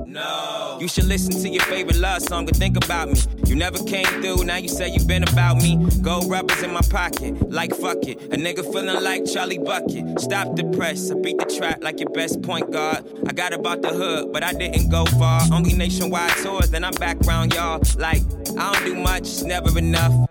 No. 0.10 0.80
You 0.82 0.88
should 0.88 1.04
listen 1.04 1.32
to 1.44 1.50
your 1.50 1.64
favorite 1.66 1.98
love 1.98 2.24
song 2.24 2.48
and 2.48 2.58
think 2.58 2.76
about 2.76 3.10
me. 3.10 3.22
You 3.46 3.56
never 3.56 3.78
came 3.84 4.06
through, 4.06 4.44
now 4.44 4.56
you 4.58 4.68
say 4.68 4.90
you 4.90 5.04
been 5.06 5.22
about 5.22 5.58
me. 5.58 5.78
Gold 6.02 6.30
rubbers 6.32 6.64
in 6.64 6.74
my 6.74 6.82
pocket, 6.82 7.52
like 7.52 7.76
fuck 7.76 7.98
it. 8.08 8.18
A 8.34 8.38
nigga 8.38 8.64
feeling 8.74 9.04
like 9.04 9.26
Charlie 9.26 9.60
Bucket. 9.60 10.20
Stop 10.20 10.56
the 10.56 10.64
press, 10.76 11.12
I 11.12 11.16
beat 11.16 11.38
the 11.38 11.46
track 11.46 11.84
like 11.84 12.00
your 12.00 12.10
best 12.10 12.42
point 12.42 12.72
guard. 12.72 13.06
I 13.28 13.34
got 13.34 13.54
about 13.54 13.84
the 13.84 13.90
hood, 13.90 14.34
but 14.34 14.44
I 14.44 14.54
didn't 14.54 14.90
go 14.90 15.06
far. 15.06 15.42
Only 15.54 15.74
nationwide 15.74 16.32
tours, 16.38 16.72
then 16.72 16.84
I'm 16.84 16.94
back 16.94 17.20
round 17.28 17.54
y'all. 17.54 17.80
Like, 17.98 18.24
I 18.58 18.74
don't 18.74 18.86
do 18.86 18.96
much, 18.96 19.22
it's 19.22 19.44
never 19.44 19.78
enough. 19.78 20.28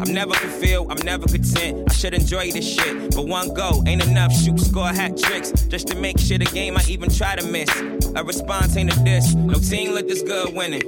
I'm 0.00 0.12
never 0.12 0.34
fulfilled, 0.34 0.90
I'm 0.90 1.04
never 1.04 1.26
content. 1.26 1.88
I 1.88 1.92
should 1.94 2.14
enjoy 2.14 2.50
this 2.50 2.74
shit, 2.74 3.14
but 3.14 3.26
one 3.26 3.54
go 3.54 3.82
ain't 3.86 4.04
enough. 4.06 4.32
Shoot, 4.32 4.60
score, 4.60 4.88
hat 4.88 5.16
tricks, 5.16 5.50
just 5.68 5.88
to 5.88 5.96
make 5.96 6.18
shit 6.18 6.42
a 6.42 6.52
game 6.52 6.76
I 6.76 6.84
even 6.88 7.10
try 7.10 7.36
to 7.36 7.46
miss. 7.46 7.70
A 8.14 8.24
response 8.24 8.76
ain't 8.76 8.94
a 8.94 9.04
diss, 9.04 9.34
no 9.34 9.54
team 9.54 9.92
look 9.92 10.08
this 10.08 10.22
good 10.22 10.54
winning. 10.54 10.82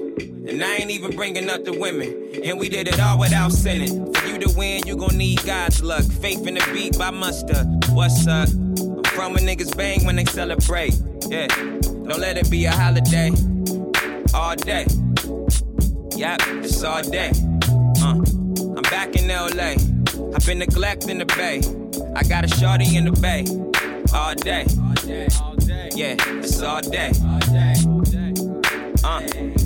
And 0.49 0.63
I 0.63 0.77
ain't 0.77 0.91
even 0.91 1.17
bringing 1.17 1.51
up 1.51 1.65
the 1.65 1.73
women. 1.73 2.31
And 2.45 2.61
we 2.61 2.69
did 2.69 2.87
it 2.87 3.01
all 3.01 3.19
without 3.19 3.51
sinning. 3.51 4.15
For 4.15 4.27
you 4.27 4.39
to 4.39 4.55
win, 4.57 4.87
you 4.87 4.97
gon' 4.97 5.19
need 5.19 5.45
God's 5.45 5.83
luck. 5.83 6.05
Faith 6.05 6.47
in 6.47 6.55
the 6.55 6.71
beat 6.73 6.97
by 6.97 7.11
muster. 7.11 7.65
What's 7.91 8.27
up? 8.29 8.49
I'm 8.51 9.03
from 9.05 9.33
when 9.33 9.45
niggas 9.45 9.77
bang 9.77 10.05
when 10.05 10.15
they 10.15 10.25
celebrate. 10.25 10.95
Yeah, 11.29 11.49
don't 11.49 12.21
let 12.21 12.37
it 12.37 12.49
be 12.49 12.65
a 12.67 12.71
holiday. 12.71 13.33
All 14.33 14.55
day. 14.55 14.87
Yep, 16.17 16.41
it's 16.63 16.85
all 16.85 17.03
day. 17.03 17.33
Back 18.91 19.17
in 19.17 19.29
LA. 19.29 19.75
I've 20.35 20.47
been 20.47 20.59
neglecting 20.59 21.19
the 21.19 21.27
bay. 21.27 21.61
I 22.15 22.23
got 22.23 22.45
a 22.45 22.49
shorty 22.49 22.97
in 22.97 23.05
the 23.07 23.13
bay. 23.21 23.45
All 24.15 24.35
day. 24.35 24.67
Yeah, 25.95 26.17
it's 26.39 26.63
all 26.63 26.81
day. 26.81 27.13
Uh. 29.05 29.66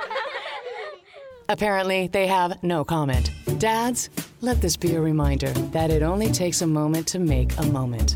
Apparently, 1.51 2.07
they 2.07 2.27
have 2.27 2.63
no 2.63 2.85
comment. 2.85 3.29
Dads, 3.57 4.09
let 4.39 4.61
this 4.61 4.77
be 4.77 4.95
a 4.95 5.01
reminder 5.01 5.49
that 5.73 5.89
it 5.89 6.01
only 6.01 6.31
takes 6.31 6.61
a 6.61 6.65
moment 6.65 7.07
to 7.07 7.19
make 7.19 7.51
a 7.57 7.63
moment. 7.63 8.15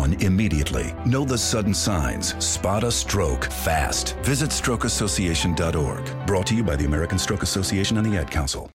immediately. 0.05 0.93
Know 1.05 1.23
the 1.23 1.37
sudden 1.37 1.73
signs. 1.73 2.35
Spot 2.43 2.83
a 2.83 2.91
stroke 2.91 3.45
fast. 3.45 4.17
Visit 4.17 4.49
strokeassociation.org. 4.49 6.27
Brought 6.27 6.47
to 6.47 6.55
you 6.55 6.63
by 6.63 6.75
the 6.75 6.85
American 6.85 7.17
Stroke 7.17 7.43
Association 7.43 7.97
and 7.97 8.05
the 8.05 8.17
Ad 8.17 8.29
Council. 8.29 8.69